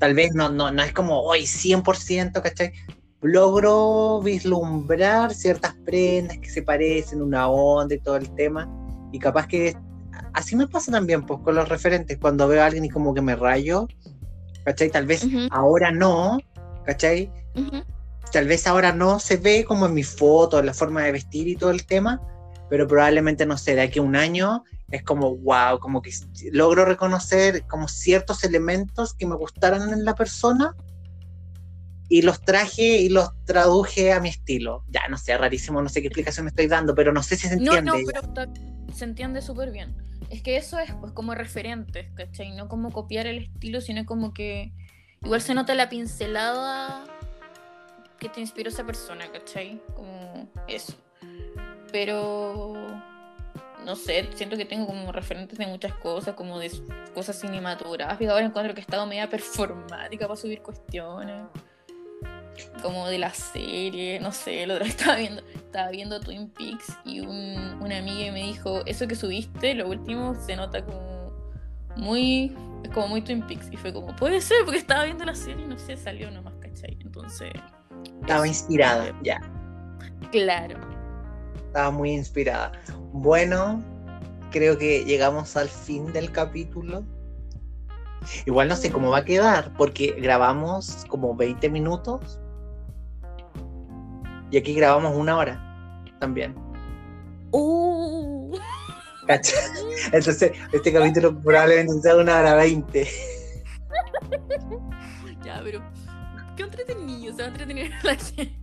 Tal 0.00 0.14
vez 0.14 0.34
no, 0.34 0.48
no, 0.50 0.70
no 0.70 0.82
es 0.82 0.92
como 0.92 1.20
hoy 1.20 1.42
100%, 1.42 2.42
¿cachai? 2.42 2.72
Logro 3.20 4.20
vislumbrar 4.20 5.32
ciertas 5.34 5.74
prendas 5.84 6.38
que 6.38 6.50
se 6.50 6.62
parecen, 6.62 7.22
una 7.22 7.48
onda 7.48 7.94
y 7.94 8.00
todo 8.00 8.16
el 8.16 8.34
tema, 8.34 8.68
y 9.12 9.18
capaz 9.18 9.46
que 9.46 9.76
así 10.32 10.56
me 10.56 10.66
pasa 10.66 10.90
también 10.90 11.24
pues, 11.24 11.40
con 11.40 11.54
los 11.54 11.68
referentes, 11.68 12.18
cuando 12.18 12.48
veo 12.48 12.62
a 12.62 12.66
alguien 12.66 12.84
y 12.84 12.88
como 12.88 13.14
que 13.14 13.22
me 13.22 13.36
rayo, 13.36 13.86
¿cachai? 14.64 14.90
Tal 14.90 15.06
vez 15.06 15.26
ahora 15.50 15.92
no, 15.92 16.38
¿cachai? 16.84 17.30
ujú. 17.54 17.82
Tal 18.32 18.48
vez 18.48 18.66
ahora 18.66 18.92
no 18.92 19.20
se 19.20 19.36
ve 19.36 19.64
como 19.64 19.84
en 19.84 19.92
mi 19.92 20.02
foto, 20.02 20.58
en 20.58 20.66
la 20.66 20.72
forma 20.72 21.02
de 21.02 21.12
vestir 21.12 21.48
y 21.48 21.56
todo 21.56 21.70
el 21.70 21.84
tema, 21.84 22.20
pero 22.72 22.88
probablemente, 22.88 23.44
no 23.44 23.58
sé, 23.58 23.74
de 23.74 23.82
aquí 23.82 23.98
a 23.98 24.02
un 24.02 24.16
año 24.16 24.64
es 24.90 25.02
como, 25.02 25.36
wow, 25.36 25.78
como 25.78 26.00
que 26.00 26.10
logro 26.52 26.86
reconocer 26.86 27.66
como 27.66 27.86
ciertos 27.86 28.44
elementos 28.44 29.12
que 29.12 29.26
me 29.26 29.36
gustaran 29.36 29.90
en 29.92 30.06
la 30.06 30.14
persona 30.14 30.74
y 32.08 32.22
los 32.22 32.40
traje 32.40 32.96
y 33.02 33.10
los 33.10 33.28
traduje 33.44 34.14
a 34.14 34.20
mi 34.20 34.30
estilo. 34.30 34.86
Ya, 34.88 35.02
no 35.10 35.18
sé, 35.18 35.36
rarísimo, 35.36 35.82
no 35.82 35.90
sé 35.90 36.00
qué 36.00 36.06
explicación 36.08 36.44
me 36.46 36.48
estoy 36.48 36.66
dando, 36.66 36.94
pero 36.94 37.12
no 37.12 37.22
sé 37.22 37.36
si 37.36 37.46
se 37.46 37.56
No, 37.58 37.74
entiende. 37.76 37.90
no, 37.90 37.98
pero 38.06 38.20
está- 38.22 38.48
se 38.96 39.04
entiende 39.04 39.42
súper 39.42 39.70
bien. 39.70 39.94
Es 40.30 40.40
que 40.40 40.56
eso 40.56 40.78
es 40.78 40.94
pues 40.94 41.12
como 41.12 41.34
referentes, 41.34 42.10
¿cachai? 42.14 42.52
No 42.56 42.68
como 42.68 42.90
copiar 42.90 43.26
el 43.26 43.36
estilo, 43.36 43.82
sino 43.82 44.06
como 44.06 44.32
que 44.32 44.72
igual 45.22 45.42
se 45.42 45.52
nota 45.52 45.74
la 45.74 45.90
pincelada 45.90 47.04
que 48.18 48.30
te 48.30 48.40
inspiró 48.40 48.70
esa 48.70 48.86
persona, 48.86 49.30
¿cachai? 49.30 49.78
Como 49.94 50.50
eso. 50.68 50.94
Pero 51.92 52.74
no 53.84 53.96
sé, 53.96 54.28
siento 54.34 54.56
que 54.56 54.64
tengo 54.64 54.86
como 54.86 55.12
referentes 55.12 55.58
de 55.58 55.66
muchas 55.66 55.92
cosas, 55.94 56.34
como 56.34 56.58
de 56.58 56.70
cosas 57.14 57.38
cinematográficas. 57.38 58.32
Ahora 58.32 58.46
encuentro 58.46 58.74
que 58.74 58.80
he 58.80 58.82
estado 58.82 59.06
media 59.06 59.28
performática 59.28 60.26
para 60.26 60.36
subir 60.36 60.62
cuestiones. 60.62 61.44
Como 62.82 63.08
de 63.08 63.18
la 63.18 63.32
serie, 63.32 64.20
no 64.20 64.30
sé, 64.30 64.64
el 64.64 64.72
otro 64.72 64.84
estaba 64.86 65.16
viendo, 65.16 65.42
estaba 65.54 65.90
viendo 65.90 66.20
Twin 66.20 66.50
Peaks 66.50 66.98
y 67.04 67.20
un, 67.20 67.78
una 67.80 67.98
amiga 67.98 68.30
me 68.32 68.42
dijo, 68.42 68.82
eso 68.86 69.08
que 69.08 69.14
subiste, 69.14 69.74
lo 69.74 69.88
último, 69.88 70.34
se 70.34 70.54
nota 70.56 70.84
como 70.84 71.32
muy, 71.96 72.54
es 72.84 72.90
como 72.90 73.08
muy 73.08 73.22
Twin 73.22 73.46
Peaks. 73.46 73.68
Y 73.72 73.76
fue 73.76 73.92
como, 73.92 74.14
puede 74.16 74.40
ser, 74.40 74.58
porque 74.64 74.78
estaba 74.78 75.04
viendo 75.04 75.24
la 75.24 75.34
serie 75.34 75.64
y 75.64 75.68
no 75.68 75.78
sé, 75.78 75.96
salió 75.96 76.30
nomás, 76.30 76.54
¿cachai? 76.60 76.98
Entonces, 77.00 77.52
Estaba 78.20 78.46
inspirada, 78.46 79.12
ya. 79.22 79.40
claro. 80.30 80.91
Estaba 81.72 81.90
muy 81.90 82.10
inspirada. 82.10 82.70
Bueno, 83.14 83.82
creo 84.50 84.76
que 84.76 85.06
llegamos 85.06 85.56
al 85.56 85.70
fin 85.70 86.12
del 86.12 86.30
capítulo. 86.30 87.02
Igual 88.44 88.68
no 88.68 88.76
sé 88.76 88.92
cómo 88.92 89.08
va 89.08 89.20
a 89.20 89.24
quedar, 89.24 89.72
porque 89.78 90.14
grabamos 90.20 91.06
como 91.08 91.34
20 91.34 91.70
minutos. 91.70 92.38
Y 94.50 94.58
aquí 94.58 94.74
grabamos 94.74 95.16
una 95.16 95.38
hora 95.38 96.02
también. 96.20 96.54
Uh, 97.52 98.54
¿Cacha? 99.26 99.56
Entonces, 100.12 100.52
este 100.74 100.92
capítulo 100.92 101.40
probablemente 101.40 102.02
sea 102.02 102.16
una 102.16 102.38
hora 102.38 102.54
20. 102.54 103.08
ya, 105.42 105.58
pero 105.64 105.80
qué 106.54 106.64
entretenido, 106.64 107.34
se 107.34 107.40
va 107.40 107.44
a 107.44 107.50
entretener 107.50 107.94
a 107.94 108.04
la 108.04 108.14
gente. 108.14 108.61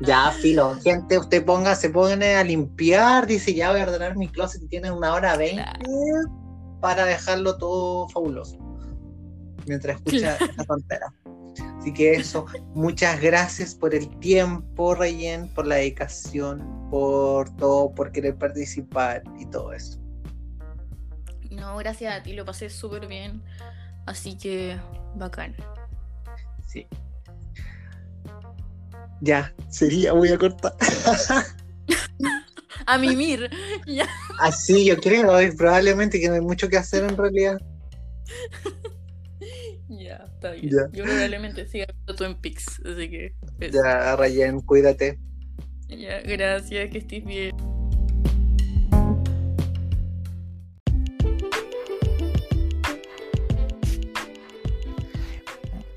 Ya, 0.00 0.30
filo. 0.32 0.74
Gente, 0.82 1.18
usted 1.18 1.44
ponga, 1.44 1.74
se 1.76 1.90
pone 1.90 2.34
a 2.34 2.42
limpiar, 2.42 3.26
dice, 3.26 3.54
ya 3.54 3.70
voy 3.70 3.80
a 3.80 3.84
ordenar 3.84 4.16
mi 4.16 4.28
closet 4.28 4.62
y 4.62 4.68
tiene 4.68 4.90
una 4.90 5.14
hora 5.14 5.36
20 5.36 5.64
para 6.80 7.04
dejarlo 7.04 7.56
todo 7.58 8.08
fabuloso. 8.08 8.58
Mientras 9.66 9.96
escucha 9.96 10.36
Claro. 10.36 10.44
esta 10.46 10.64
tontera. 10.64 11.14
Así 11.78 11.92
que 11.92 12.14
eso, 12.14 12.46
muchas 12.74 13.20
gracias 13.20 13.74
por 13.74 13.94
el 13.94 14.08
tiempo, 14.18 14.94
Rayen, 14.94 15.48
por 15.54 15.66
la 15.66 15.76
dedicación, 15.76 16.88
por 16.90 17.54
todo, 17.56 17.92
por 17.94 18.10
querer 18.10 18.36
participar 18.36 19.22
y 19.38 19.46
todo 19.46 19.72
eso. 19.72 20.00
No, 21.50 21.76
gracias 21.76 22.18
a 22.18 22.22
ti, 22.22 22.32
lo 22.32 22.44
pasé 22.44 22.70
súper 22.70 23.06
bien. 23.06 23.42
Así 24.06 24.36
que, 24.36 24.80
bacán. 25.14 25.54
Sí. 26.66 26.86
Ya, 29.22 29.54
sería, 29.70 30.12
voy 30.12 30.30
a 30.30 30.38
cortar. 30.38 30.74
A 32.86 32.98
mimir. 32.98 33.48
ya. 33.86 34.08
Así 34.40 34.84
yo 34.84 34.96
creo, 34.96 35.38
eh, 35.38 35.52
probablemente 35.56 36.18
que 36.18 36.26
no 36.26 36.34
hay 36.34 36.40
mucho 36.40 36.68
que 36.68 36.76
hacer 36.76 37.04
en 37.04 37.16
realidad. 37.16 37.56
Ya, 39.88 40.24
está 40.26 40.50
bien. 40.50 40.70
Ya. 40.70 40.88
Yo 40.92 41.04
probablemente 41.04 41.68
siga 41.68 41.86
viendo 41.86 42.16
Twin 42.16 42.34
Peaks, 42.40 42.80
así 42.80 43.10
que. 43.10 43.34
eso. 43.60 43.82
Ya, 43.84 44.16
Rayen, 44.16 44.60
cuídate. 44.60 45.20
Ya, 45.88 46.20
gracias, 46.22 46.90
que 46.90 46.98
estés 46.98 47.24
bien. 47.24 47.54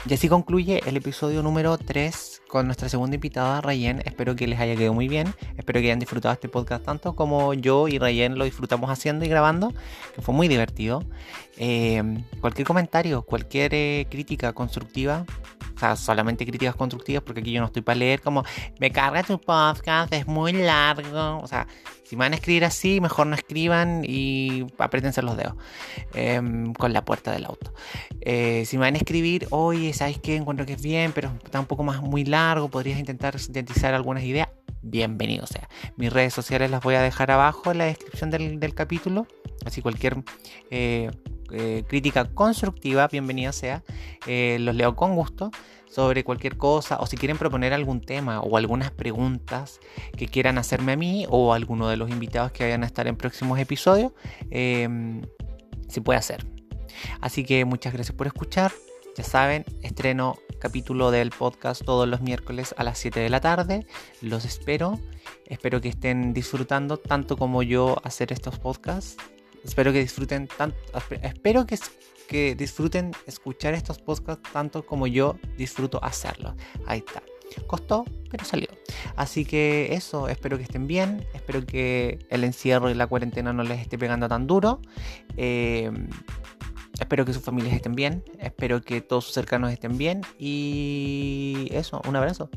Y 0.08 0.14
así 0.14 0.30
concluye 0.30 0.82
el 0.86 0.98
episodio 0.98 1.42
número 1.42 1.80
3 1.80 2.35
con 2.56 2.68
nuestra 2.68 2.88
segunda 2.88 3.16
invitada, 3.16 3.60
Rayen. 3.60 4.02
Espero 4.06 4.34
que 4.34 4.48
les 4.48 4.58
haya 4.62 4.78
quedado 4.78 4.94
muy 4.94 5.10
bien. 5.10 5.34
Espero 5.58 5.82
que 5.82 5.88
hayan 5.88 6.00
disfrutado 6.00 6.34
este 6.34 6.48
podcast 6.48 6.86
tanto 6.86 7.14
como 7.14 7.54
yo 7.54 7.90
y 7.90 8.00
Rayen 8.00 8.38
lo 8.38 8.46
disfrutamos 8.46 8.90
haciendo 8.90 9.26
y 9.26 9.28
grabando, 9.28 9.74
que 10.16 10.22
fue 10.22 10.34
muy 10.34 10.48
divertido. 10.48 11.04
Eh, 11.58 12.02
cualquier 12.40 12.66
comentario, 12.66 13.24
cualquier 13.24 13.74
eh, 13.74 14.08
crítica 14.10 14.54
constructiva, 14.54 15.26
o 15.76 15.78
sea, 15.78 15.98
solamente 15.98 16.46
críticas 16.46 16.78
constructivas, 16.78 17.24
porque 17.24 17.42
aquí 17.42 17.52
yo 17.52 17.60
no 17.60 17.68
estoy 17.68 17.82
para 17.82 18.00
leer 18.00 18.22
como 18.22 18.46
me 18.80 18.90
carga 18.90 19.22
tu 19.24 19.38
podcast, 19.38 20.14
es 20.14 20.26
muy 20.26 20.54
largo. 20.54 21.40
O 21.44 21.48
sea, 21.48 21.68
si 22.06 22.16
me 22.16 22.26
van 22.26 22.34
a 22.34 22.36
escribir 22.36 22.64
así, 22.66 23.02
mejor 23.02 23.26
no 23.26 23.36
escriban 23.36 24.04
y 24.06 24.68
apriétense 24.78 25.24
los 25.24 25.36
dedos 25.36 25.56
em, 26.14 26.74
con 26.74 26.94
la 26.94 27.04
puerta 27.04 27.32
del 27.32 27.46
auto. 27.46 27.74
Eh, 28.22 28.64
si 28.68 28.78
me 28.78 28.82
van 28.82 28.94
a 28.94 28.98
escribir, 28.98 29.48
oye, 29.50 29.92
¿sabes 29.92 30.20
qué? 30.20 30.36
Encuentro 30.36 30.68
que 30.68 30.74
es 30.74 30.82
bien, 30.82 31.14
pero 31.14 31.32
está 31.44 31.60
un 31.60 31.66
poco 31.66 31.84
más 31.84 32.02
muy 32.02 32.24
largo, 32.24 32.70
podrías 32.70 33.00
intentar 33.00 33.40
sintetizar 33.40 33.96
algunas 33.96 34.24
ideas. 34.24 34.50
Bienvenido 34.84 35.48
sea. 35.48 35.68
Mis 35.98 36.14
redes 36.14 36.32
sociales 36.32 36.70
las 36.70 36.84
voy 36.84 36.94
a 36.94 37.02
dejar 37.02 37.32
abajo 37.32 37.72
en 37.72 37.80
la 37.80 37.86
descripción 37.86 38.30
del, 38.30 38.74
capítulo. 38.76 39.26
Así 39.66 39.82
cualquier 39.82 40.24
eh, 40.70 41.10
eh, 41.52 41.84
crítica 41.88 42.26
constructiva, 42.26 43.08
bienvenida 43.08 43.52
sea. 43.52 43.84
Los 44.28 44.76
leo 44.76 44.96
con 44.96 45.16
gusto. 45.16 45.50
Sobre 45.96 46.26
cualquier 46.26 46.58
cosa 46.58 46.98
o 47.00 47.06
si 47.06 47.16
quieren 47.16 47.38
proponer 47.38 47.72
algún 47.72 48.02
tema 48.02 48.42
o 48.42 48.58
algunas 48.58 48.92
preguntas 48.92 49.80
que 50.18 50.28
quieran 50.28 50.58
hacerme 50.58 50.92
a 50.92 50.98
mí 50.98 51.26
o 51.30 51.54
a 51.54 51.56
alguno 51.56 51.88
de 51.88 51.96
los 51.96 52.10
invitados 52.10 52.52
que 52.52 52.66
vayan 52.66 52.84
a 52.84 52.86
estar 52.86 53.08
en 53.08 53.16
próximos 53.16 53.58
episodios, 53.60 54.12
eh, 54.52 54.90
se 55.88 56.02
puede 56.02 56.20
hacer. 56.20 56.46
Así 57.22 57.46
que 57.46 57.64
muchas 57.64 57.94
gracias 57.94 58.14
por 58.14 58.28
escuchar. 58.28 58.74
Ya 59.16 59.24
saben, 59.24 59.64
estreno 59.84 60.36
capítulo 60.60 61.12
del 61.12 61.30
podcast 61.30 61.82
todos 61.86 62.10
los 62.10 62.20
miércoles 62.20 62.76
a 62.78 62.84
las 62.84 62.98
7 63.00 63.22
de 63.22 63.30
la 63.30 63.40
tarde. 63.40 63.88
Los 64.22 64.44
espero. 64.44 65.00
Espero 65.46 65.80
que 65.80 65.88
estén 65.88 66.34
disfrutando 66.34 66.98
tanto 66.98 67.38
como 67.38 67.64
yo 67.64 67.96
hacer 68.04 68.34
estos 68.34 68.60
podcasts. 68.60 69.16
Espero 69.64 69.94
que 69.94 70.00
disfruten 70.00 70.50
tanto. 70.50 70.78
Espero 71.22 71.66
que, 71.66 71.78
que 72.28 72.56
disfruten 72.56 73.12
escuchar 73.26 73.74
estos 73.74 74.00
podcasts 74.00 74.50
tanto 74.52 74.86
como 74.86 75.08
yo 75.08 75.38
disfruto 75.58 76.04
hacerlos. 76.04 76.54
Ahí 76.86 77.00
está. 77.00 77.22
Costó, 77.68 78.06
pero 78.30 78.44
salió. 78.44 78.68
Así 79.16 79.46
que 79.46 79.94
eso, 79.94 80.28
espero 80.28 80.58
que 80.58 80.64
estén 80.64 80.88
bien. 80.88 81.26
Espero 81.34 81.66
que 81.66 82.20
el 82.30 82.44
encierro 82.44 82.90
y 82.90 82.96
la 82.96 83.08
cuarentena 83.08 83.54
no 83.54 83.64
les 83.64 83.80
esté 83.80 83.98
pegando 83.98 84.28
tan 84.28 84.48
duro. 84.48 84.82
Eh, 85.38 85.92
Espero 87.00 87.26
que 87.26 87.34
sus 87.34 87.44
familias 87.44 87.74
estén 87.74 87.94
bien, 87.94 88.24
espero 88.40 88.82
que 88.82 89.02
todos 89.02 89.26
sus 89.26 89.34
cercanos 89.34 89.72
estén 89.72 89.98
bien 89.98 90.22
y 90.40 91.68
eso, 91.72 92.02
un 92.08 92.16
abrazo. 92.16 92.50